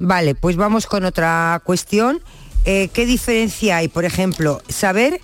Vale, 0.00 0.34
pues 0.34 0.56
vamos 0.56 0.86
con 0.86 1.04
otra 1.04 1.62
cuestión. 1.64 2.20
Eh, 2.64 2.88
¿Qué 2.92 3.06
diferencia 3.06 3.76
hay, 3.76 3.86
por 3.86 4.04
ejemplo, 4.04 4.60
saber 4.68 5.20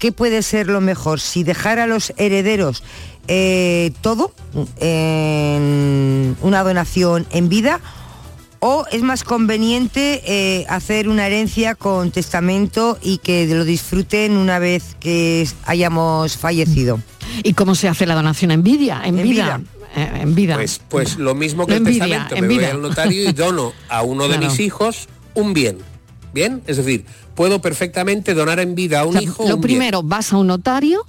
qué 0.00 0.10
puede 0.10 0.42
ser 0.42 0.66
lo 0.66 0.80
mejor? 0.80 1.20
Si 1.20 1.44
dejar 1.44 1.78
a 1.78 1.86
los 1.86 2.12
herederos 2.16 2.82
eh, 3.28 3.92
todo 4.00 4.32
en 4.80 6.36
una 6.42 6.64
donación 6.64 7.24
en 7.30 7.48
vida 7.48 7.80
o 8.58 8.86
es 8.90 9.02
más 9.02 9.22
conveniente 9.22 10.22
eh, 10.26 10.66
hacer 10.68 11.08
una 11.08 11.28
herencia 11.28 11.76
con 11.76 12.10
testamento 12.10 12.98
y 13.00 13.18
que 13.18 13.46
lo 13.46 13.64
disfruten 13.64 14.36
una 14.36 14.58
vez 14.58 14.96
que 14.98 15.46
hayamos 15.64 16.36
fallecido. 16.36 17.00
¿Y 17.44 17.52
cómo 17.52 17.76
se 17.76 17.86
hace 17.86 18.04
la 18.04 18.16
donación 18.16 18.50
en 18.50 18.64
vida? 18.64 19.00
En, 19.04 19.22
vida. 19.22 19.60
En 19.94 20.34
vida. 20.34 20.54
Pues, 20.56 20.80
pues 20.88 21.16
lo 21.18 21.34
mismo 21.34 21.66
que 21.66 21.74
el 21.76 21.84
testamento. 21.84 22.34
en 22.34 22.42
Me 22.42 22.48
voy 22.48 22.58
vida. 22.58 22.70
al 22.70 22.82
notario 22.82 23.28
y 23.28 23.32
dono 23.32 23.72
a 23.88 24.02
uno 24.02 24.24
de 24.28 24.34
Claro. 24.38 24.50
mis 24.52 24.60
hijos 24.60 25.08
un 25.34 25.52
bien. 25.54 25.78
¿Bien? 26.34 26.62
Es 26.66 26.76
decir, 26.76 27.04
puedo 27.34 27.60
perfectamente 27.62 28.34
donar 28.34 28.60
en 28.60 28.74
vida 28.74 29.00
a 29.00 29.04
un 29.04 29.10
O 29.10 29.12
sea, 29.12 29.22
hijo 29.22 29.42
lo 29.48 29.54
un 29.56 29.60
bien. 29.62 29.78
primero, 29.78 30.02
vas 30.02 30.32
a 30.32 30.36
un 30.36 30.46
notario 30.48 31.04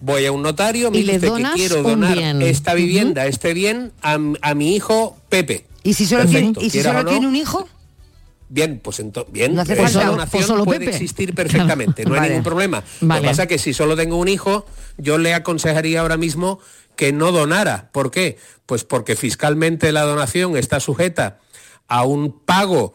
Voy 0.00 0.26
a 0.26 0.32
un 0.32 0.42
notario, 0.42 0.90
me 0.90 0.98
Y 0.98 1.02
le 1.04 1.12
dice 1.14 1.26
que 1.26 1.30
donas 1.30 1.54
quiero 1.54 1.76
un 1.78 1.82
donar 1.84 2.18
esta 2.42 2.74
vivienda, 2.74 3.26
este 3.26 3.54
bien, 3.54 3.92
a, 4.02 4.18
a 4.40 4.54
mi 4.54 4.74
hijo 4.74 5.16
Pepe. 5.28 5.64
¿Y 5.84 5.94
si 5.94 6.06
solo, 6.06 6.22
Perfecto, 6.22 6.54
tiene, 6.60 6.66
¿y 6.66 6.70
si 6.70 6.82
solo 6.82 7.02
no, 7.04 7.10
tiene 7.10 7.26
un 7.28 7.36
hijo? 7.36 7.68
Bien, 8.48 8.80
pues 8.82 8.98
entonces, 9.00 9.32
bien, 9.32 9.54
No 9.54 9.62
hace 9.62 9.72
esa 9.74 9.82
falta- 9.84 10.06
donación 10.06 10.30
pues 10.30 10.46
solo 10.46 10.64
puede 10.64 10.80
Pepe. 10.80 10.90
existir 10.92 11.34
perfectamente, 11.34 12.04
no 12.06 12.14
hay 12.16 12.28
ningún 12.30 12.42
problema. 12.44 12.82
Lo 13.00 13.08
Vale. 13.08 13.20
que 13.22 13.26
pasa 13.28 13.42
es 13.44 13.48
que 13.48 13.58
si 13.58 13.72
solo 13.72 13.96
tengo 13.96 14.16
un 14.16 14.28
hijo, 14.28 14.66
yo 14.98 15.18
le 15.18 15.32
aconsejaría 15.34 16.00
ahora 16.00 16.16
mismo 16.16 16.58
que 17.02 17.12
no 17.12 17.32
donara. 17.32 17.90
¿Por 17.90 18.12
qué? 18.12 18.38
Pues 18.64 18.84
porque 18.84 19.16
fiscalmente 19.16 19.90
la 19.90 20.02
donación 20.02 20.56
está 20.56 20.78
sujeta 20.78 21.40
a 21.88 22.04
un 22.04 22.30
pago 22.30 22.94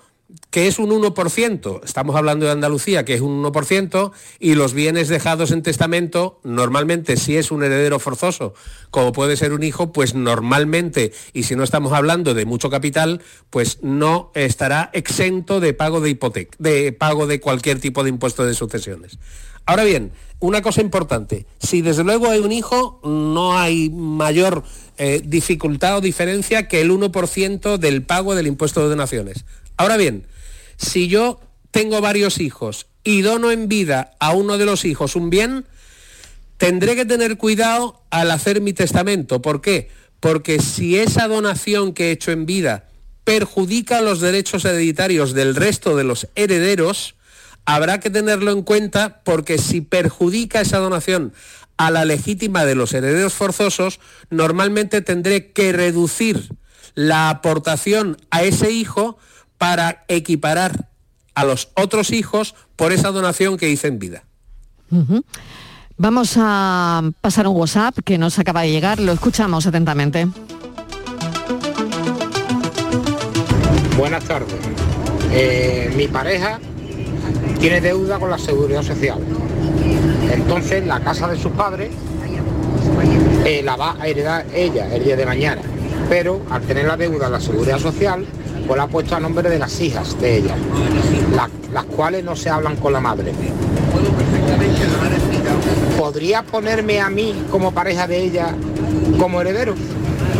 que 0.49 0.67
es 0.67 0.79
un 0.79 0.91
1%, 0.91 1.81
estamos 1.83 2.15
hablando 2.15 2.45
de 2.45 2.53
Andalucía, 2.53 3.03
que 3.03 3.15
es 3.15 3.19
un 3.19 3.43
1%, 3.43 4.13
y 4.39 4.55
los 4.55 4.73
bienes 4.73 5.09
dejados 5.09 5.51
en 5.51 5.61
testamento, 5.61 6.39
normalmente 6.45 7.17
si 7.17 7.35
es 7.35 7.51
un 7.51 7.63
heredero 7.63 7.99
forzoso, 7.99 8.53
como 8.91 9.11
puede 9.11 9.35
ser 9.35 9.51
un 9.51 9.63
hijo, 9.63 9.91
pues 9.91 10.15
normalmente, 10.15 11.11
y 11.33 11.43
si 11.43 11.57
no 11.57 11.65
estamos 11.65 11.91
hablando 11.91 12.33
de 12.33 12.45
mucho 12.45 12.69
capital, 12.69 13.21
pues 13.49 13.79
no 13.81 14.31
estará 14.35 14.89
exento 14.93 15.59
de 15.59 15.73
pago 15.73 15.99
de 15.99 16.11
hipoteca, 16.11 16.55
de 16.59 16.93
pago 16.93 17.27
de 17.27 17.41
cualquier 17.41 17.81
tipo 17.81 18.03
de 18.03 18.09
impuesto 18.11 18.45
de 18.45 18.53
sucesiones. 18.53 19.19
Ahora 19.67 19.83
bien, 19.83 20.13
una 20.39 20.61
cosa 20.61 20.81
importante, 20.81 21.45
si 21.59 21.81
desde 21.81 22.05
luego 22.05 22.29
hay 22.29 22.39
un 22.39 22.53
hijo, 22.53 23.01
no 23.03 23.59
hay 23.59 23.89
mayor 23.89 24.63
eh, 24.97 25.21
dificultad 25.23 25.97
o 25.97 26.01
diferencia 26.01 26.69
que 26.69 26.79
el 26.79 26.89
1% 26.89 27.77
del 27.77 28.01
pago 28.01 28.33
del 28.33 28.47
impuesto 28.47 28.81
de 28.81 28.87
donaciones. 28.87 29.43
Ahora 29.75 29.97
bien, 29.97 30.25
si 30.77 31.09
yo 31.09 31.41
tengo 31.71 31.99
varios 31.99 32.39
hijos 32.39 32.87
y 33.03 33.21
dono 33.23 33.51
en 33.51 33.67
vida 33.67 34.15
a 34.21 34.31
uno 34.31 34.57
de 34.57 34.65
los 34.65 34.85
hijos 34.85 35.17
un 35.17 35.29
bien, 35.29 35.65
tendré 36.55 36.95
que 36.95 37.05
tener 37.05 37.37
cuidado 37.37 38.01
al 38.09 38.31
hacer 38.31 38.61
mi 38.61 38.71
testamento. 38.71 39.41
¿Por 39.41 39.59
qué? 39.59 39.89
Porque 40.21 40.59
si 40.59 40.97
esa 40.97 41.27
donación 41.27 41.93
que 41.93 42.07
he 42.07 42.11
hecho 42.11 42.31
en 42.31 42.45
vida 42.45 42.87
perjudica 43.25 43.99
los 43.99 44.21
derechos 44.21 44.63
hereditarios 44.63 45.33
del 45.33 45.55
resto 45.55 45.97
de 45.97 46.05
los 46.05 46.29
herederos, 46.35 47.16
habrá 47.67 47.99
que 47.99 48.09
tenerlo 48.09 48.51
en 48.51 48.63
cuenta 48.63 49.21
porque 49.23 49.57
si 49.57 49.81
perjudica 49.81 50.61
esa 50.61 50.79
donación 50.79 51.33
a 51.75 51.91
la 51.91 52.05
legítima 52.05 52.65
de 52.65 52.75
los 52.75 52.93
herederos 52.93 53.33
forzosos, 53.33 53.99
normalmente 54.29 55.01
tendré 55.01 55.51
que 55.51 55.73
reducir 55.73 56.55
la 56.95 57.29
aportación 57.29 58.17
a 58.31 58.41
ese 58.41 58.71
hijo 58.71 59.17
para 59.57 60.05
equiparar 60.07 60.87
a 61.35 61.43
los 61.43 61.69
otros 61.75 62.11
hijos 62.11 62.55
por 62.77 62.93
esa 62.93 63.11
donación 63.11 63.57
que 63.57 63.69
hice 63.69 63.89
en 63.89 63.99
vida. 63.99 64.23
Vamos 65.97 66.35
a 66.37 67.03
pasar 67.19 67.47
un 67.47 67.57
WhatsApp 67.57 67.97
que 68.05 68.17
nos 68.17 68.39
acaba 68.39 68.61
de 68.61 68.71
llegar, 68.71 68.99
lo 69.01 69.11
escuchamos 69.11 69.67
atentamente. 69.67 70.25
Buenas 73.97 74.23
tardes. 74.23 74.55
Eh, 75.33 75.93
mi 75.97 76.07
pareja 76.07 76.61
tiene 77.59 77.81
deuda 77.81 78.19
con 78.19 78.29
la 78.29 78.37
seguridad 78.37 78.83
social. 78.83 79.19
Entonces 80.31 80.85
la 80.85 80.99
casa 80.99 81.27
de 81.27 81.37
sus 81.37 81.51
padres 81.53 81.89
eh, 83.45 83.61
la 83.63 83.75
va 83.75 83.95
a 83.99 84.07
heredar 84.07 84.45
ella 84.53 84.93
el 84.93 85.03
día 85.03 85.15
de 85.15 85.25
mañana. 85.25 85.61
Pero 86.09 86.41
al 86.49 86.61
tener 86.61 86.85
la 86.85 86.95
deuda 86.97 87.25
en 87.27 87.31
la 87.33 87.41
seguridad 87.41 87.79
social, 87.79 88.25
pues 88.67 88.77
la 88.77 88.83
ha 88.83 88.87
puesto 88.87 89.15
a 89.15 89.19
nombre 89.19 89.49
de 89.49 89.59
las 89.59 89.79
hijas 89.81 90.19
de 90.21 90.37
ella, 90.37 90.55
la- 91.35 91.49
las 91.73 91.85
cuales 91.85 92.23
no 92.23 92.35
se 92.35 92.49
hablan 92.49 92.75
con 92.77 92.93
la 92.93 92.99
madre. 93.01 93.33
¿Podría 95.97 96.43
ponerme 96.43 96.99
a 96.99 97.09
mí 97.09 97.33
como 97.51 97.73
pareja 97.73 98.07
de 98.07 98.23
ella 98.23 98.53
como 99.19 99.41
heredero? 99.41 99.73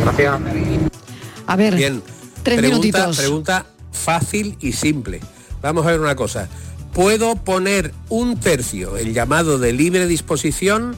Gracias. 0.04 0.36
A 1.48 1.56
ver, 1.56 1.76
Bien. 1.76 2.02
tres 2.44 2.58
pregunta, 2.60 2.80
minutitos. 2.86 3.18
Pregunta 3.18 3.66
fácil 3.92 4.58
y 4.62 4.72
simple. 4.74 5.20
Vamos 5.62 5.86
a 5.86 5.92
ver 5.92 6.00
una 6.00 6.16
cosa. 6.16 6.48
¿Puedo 6.98 7.36
poner 7.36 7.94
un 8.10 8.40
tercio, 8.40 8.98
el 8.98 9.14
llamado 9.14 9.60
de 9.60 9.72
libre 9.72 10.08
disposición, 10.08 10.96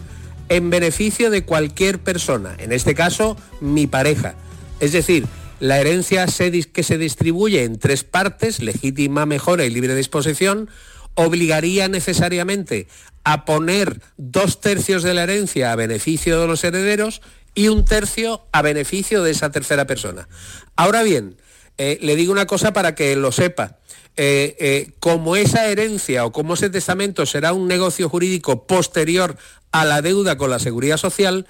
en 0.47 0.69
beneficio 0.69 1.29
de 1.29 1.43
cualquier 1.43 1.99
persona? 1.99 2.55
En 2.57 2.71
este 2.71 2.95
caso, 2.95 3.35
mi 3.59 3.85
pareja. 3.85 4.35
Es 4.79 4.93
decir, 4.93 5.25
la 5.59 5.77
herencia 5.77 6.25
que 6.71 6.83
se 6.83 6.97
distribuye 6.97 7.65
en 7.65 7.79
tres 7.79 8.05
partes, 8.05 8.61
legítima, 8.61 9.25
mejora 9.25 9.65
y 9.65 9.71
libre 9.71 9.93
disposición, 9.93 10.69
obligaría 11.15 11.89
necesariamente 11.89 12.87
a 13.25 13.43
poner 13.43 13.99
dos 14.15 14.61
tercios 14.61 15.03
de 15.03 15.13
la 15.13 15.23
herencia 15.23 15.73
a 15.73 15.75
beneficio 15.75 16.39
de 16.39 16.47
los 16.47 16.63
herederos 16.63 17.21
y 17.55 17.67
un 17.67 17.83
tercio 17.83 18.47
a 18.53 18.61
beneficio 18.61 19.21
de 19.21 19.31
esa 19.31 19.51
tercera 19.51 19.85
persona. 19.85 20.29
Ahora 20.77 21.03
bien, 21.03 21.35
eh, 21.77 21.99
le 22.01 22.15
digo 22.15 22.31
una 22.31 22.45
cosa 22.45 22.71
para 22.71 22.95
que 22.95 23.17
lo 23.17 23.33
sepa. 23.33 23.78
Eh, 24.21 24.57
eh, 24.59 24.91
como 24.99 25.37
esa 25.37 25.67
herencia 25.67 26.25
o 26.25 26.33
como 26.33 26.55
ese 26.55 26.69
testamento 26.69 27.25
será 27.25 27.53
un 27.53 27.69
negocio 27.69 28.09
jurídico 28.09 28.67
posterior 28.67 29.37
a 29.71 29.85
la 29.85 30.01
deuda 30.01 30.37
con 30.37 30.49
la 30.49 30.59
seguridad 30.59 30.97
social, 30.97 31.47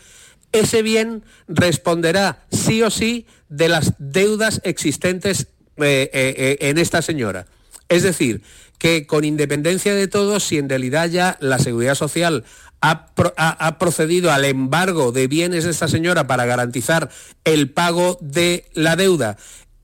ese 0.51 0.83
bien 0.83 1.23
responderá 1.47 2.45
sí 2.51 2.83
o 2.83 2.91
sí 2.91 3.25
de 3.49 3.69
las 3.69 3.93
deudas 3.97 4.61
existentes 4.63 5.47
eh, 5.77 6.57
en 6.61 6.77
esta 6.77 7.01
señora. 7.01 7.47
Es 7.87 8.03
decir, 8.03 8.43
que 8.77 9.07
con 9.07 9.23
independencia 9.25 9.95
de 9.95 10.07
todo, 10.07 10.39
si 10.39 10.59
en 10.59 10.69
realidad 10.69 11.09
ya 11.09 11.37
la 11.41 11.57
Seguridad 11.57 11.95
Social 11.95 12.43
ha- 12.81 13.07
ha 13.35 13.79
procedido 13.79 14.31
al 14.31 14.45
embargo 14.45 15.11
de 15.11 15.25
bienes 15.25 15.63
de 15.63 15.71
esta 15.71 15.87
señora 15.87 16.27
para 16.27 16.45
garantizar 16.45 17.09
el 17.45 17.71
pago 17.71 18.19
de 18.21 18.65
la 18.73 18.95
deuda 18.95 19.37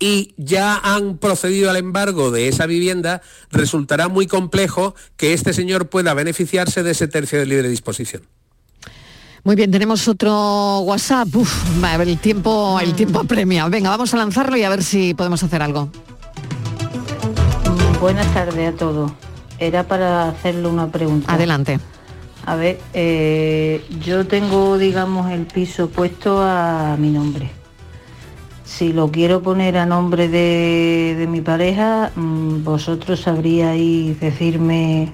y 0.05 0.35
ya 0.37 0.77
han 0.83 1.17
procedido 1.17 1.71
al 1.71 1.77
embargo 1.77 2.29
de 2.29 2.47
esa 2.47 2.67
vivienda, 2.67 3.23
resultará 3.49 4.07
muy 4.07 4.27
complejo 4.27 4.93
que 5.17 5.33
este 5.33 5.51
señor 5.51 5.89
pueda 5.89 6.13
beneficiarse 6.13 6.83
de 6.83 6.91
ese 6.91 7.07
tercio 7.07 7.39
de 7.39 7.47
libre 7.47 7.69
disposición. 7.69 8.21
Muy 9.43 9.55
bien, 9.55 9.71
tenemos 9.71 10.07
otro 10.07 10.81
WhatsApp. 10.81 11.35
Uf, 11.35 11.51
el 11.83 12.19
tiempo, 12.19 12.79
el 12.79 12.93
tiempo 12.93 13.19
apremia. 13.19 13.67
Venga, 13.67 13.89
vamos 13.89 14.13
a 14.13 14.17
lanzarlo 14.17 14.55
y 14.57 14.63
a 14.63 14.69
ver 14.69 14.83
si 14.83 15.15
podemos 15.15 15.41
hacer 15.41 15.63
algo. 15.63 15.89
Buenas 17.99 18.31
tardes 18.31 18.75
a 18.75 18.77
todos. 18.77 19.11
Era 19.57 19.87
para 19.87 20.29
hacerle 20.29 20.67
una 20.67 20.91
pregunta. 20.91 21.33
Adelante. 21.33 21.79
A 22.45 22.55
ver, 22.55 22.79
eh, 22.93 23.83
yo 24.05 24.27
tengo, 24.27 24.77
digamos, 24.77 25.31
el 25.31 25.47
piso 25.47 25.89
puesto 25.89 26.43
a 26.43 26.95
mi 26.99 27.09
nombre. 27.09 27.64
Si 28.65 28.93
lo 28.93 29.11
quiero 29.11 29.41
poner 29.41 29.77
a 29.77 29.85
nombre 29.85 30.27
de, 30.27 31.15
de 31.17 31.27
mi 31.27 31.41
pareja, 31.41 32.11
mm, 32.15 32.63
vosotros 32.63 33.21
sabríais 33.21 34.19
decirme 34.19 35.13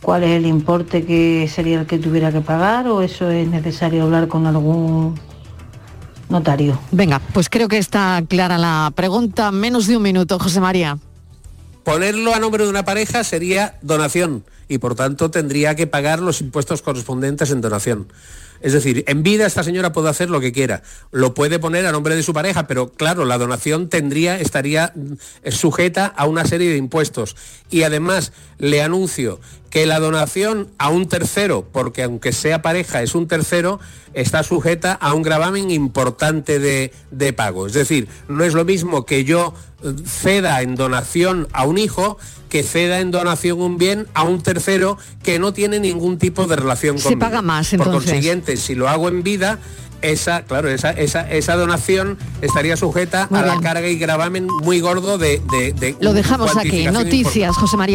cuál 0.00 0.22
es 0.22 0.30
el 0.30 0.46
importe 0.46 1.04
que 1.04 1.50
sería 1.52 1.80
el 1.80 1.86
que 1.86 1.98
tuviera 1.98 2.30
que 2.30 2.40
pagar 2.40 2.86
o 2.86 3.02
eso 3.02 3.28
es 3.28 3.48
necesario 3.48 4.04
hablar 4.04 4.28
con 4.28 4.46
algún 4.46 5.18
notario. 6.28 6.78
Venga, 6.92 7.20
pues 7.32 7.48
creo 7.48 7.68
que 7.68 7.78
está 7.78 8.22
clara 8.28 8.58
la 8.58 8.92
pregunta. 8.94 9.50
Menos 9.50 9.86
de 9.86 9.96
un 9.96 10.02
minuto, 10.02 10.38
José 10.38 10.60
María. 10.60 10.98
Ponerlo 11.82 12.34
a 12.34 12.38
nombre 12.38 12.64
de 12.64 12.70
una 12.70 12.84
pareja 12.84 13.24
sería 13.24 13.78
donación 13.82 14.44
y 14.68 14.78
por 14.78 14.94
tanto 14.94 15.30
tendría 15.30 15.74
que 15.74 15.86
pagar 15.86 16.20
los 16.20 16.40
impuestos 16.40 16.82
correspondientes 16.82 17.50
en 17.50 17.60
donación. 17.60 18.08
Es 18.60 18.72
decir, 18.72 19.04
en 19.06 19.22
vida 19.22 19.46
esta 19.46 19.62
señora 19.62 19.92
puede 19.92 20.08
hacer 20.08 20.30
lo 20.30 20.40
que 20.40 20.52
quiera. 20.52 20.82
Lo 21.10 21.34
puede 21.34 21.58
poner 21.58 21.86
a 21.86 21.92
nombre 21.92 22.14
de 22.14 22.22
su 22.22 22.32
pareja, 22.32 22.66
pero 22.66 22.90
claro, 22.92 23.24
la 23.24 23.38
donación 23.38 23.88
tendría, 23.88 24.38
estaría 24.38 24.92
mm, 24.94 25.50
sujeta 25.50 26.06
a 26.06 26.26
una 26.26 26.44
serie 26.44 26.70
de 26.70 26.76
impuestos. 26.76 27.36
Y 27.70 27.82
además 27.82 28.32
le 28.58 28.82
anuncio 28.82 29.40
que 29.70 29.86
la 29.86 29.98
donación 30.00 30.68
a 30.78 30.88
un 30.88 31.06
tercero, 31.08 31.66
porque 31.72 32.02
aunque 32.04 32.32
sea 32.32 32.62
pareja, 32.62 33.02
es 33.02 33.14
un 33.14 33.26
tercero, 33.28 33.78
está 34.14 34.42
sujeta 34.42 34.92
a 34.92 35.12
un 35.12 35.22
gravamen 35.22 35.70
importante 35.70 36.58
de, 36.58 36.92
de 37.10 37.32
pago. 37.32 37.66
Es 37.66 37.72
decir, 37.74 38.08
no 38.28 38.44
es 38.44 38.54
lo 38.54 38.64
mismo 38.64 39.04
que 39.04 39.24
yo 39.24 39.52
eh, 39.82 39.92
ceda 40.06 40.62
en 40.62 40.76
donación 40.76 41.48
a 41.52 41.64
un 41.64 41.78
hijo 41.78 42.16
que 42.48 42.62
ceda 42.62 43.00
en 43.00 43.10
donación 43.10 43.60
un 43.60 43.76
bien 43.76 44.06
a 44.14 44.22
un 44.22 44.40
tercero 44.40 44.98
que 45.24 45.38
no 45.38 45.52
tiene 45.52 45.80
ningún 45.80 46.16
tipo 46.16 46.46
de 46.46 46.56
relación 46.56 46.96
Se 46.98 47.04
conmigo. 47.04 47.20
paga 47.20 47.42
más, 47.42 47.70
Por 47.70 47.80
entonces. 47.80 48.12
consiguiente, 48.12 48.56
si 48.56 48.74
lo 48.76 48.88
hago 48.88 49.08
en 49.08 49.22
vida, 49.24 49.58
esa, 50.02 50.42
claro, 50.44 50.68
esa, 50.68 50.90
esa, 50.90 51.28
esa 51.32 51.56
donación 51.56 52.18
estaría 52.42 52.76
sujeta 52.76 53.26
Muy 53.30 53.40
a 53.40 53.46
la 53.46 53.60
carga 53.60 53.88
y 53.88 53.96
gravamen 53.98 54.46
muy 54.46 54.78
gordo 54.80 55.16
de, 55.18 55.42
de, 55.50 55.72
de 55.72 55.96
Lo 56.00 56.12
dejamos 56.12 56.56
aquí. 56.56 56.86
Noticias, 56.86 57.56
José 57.56 57.76
María. 57.76 57.94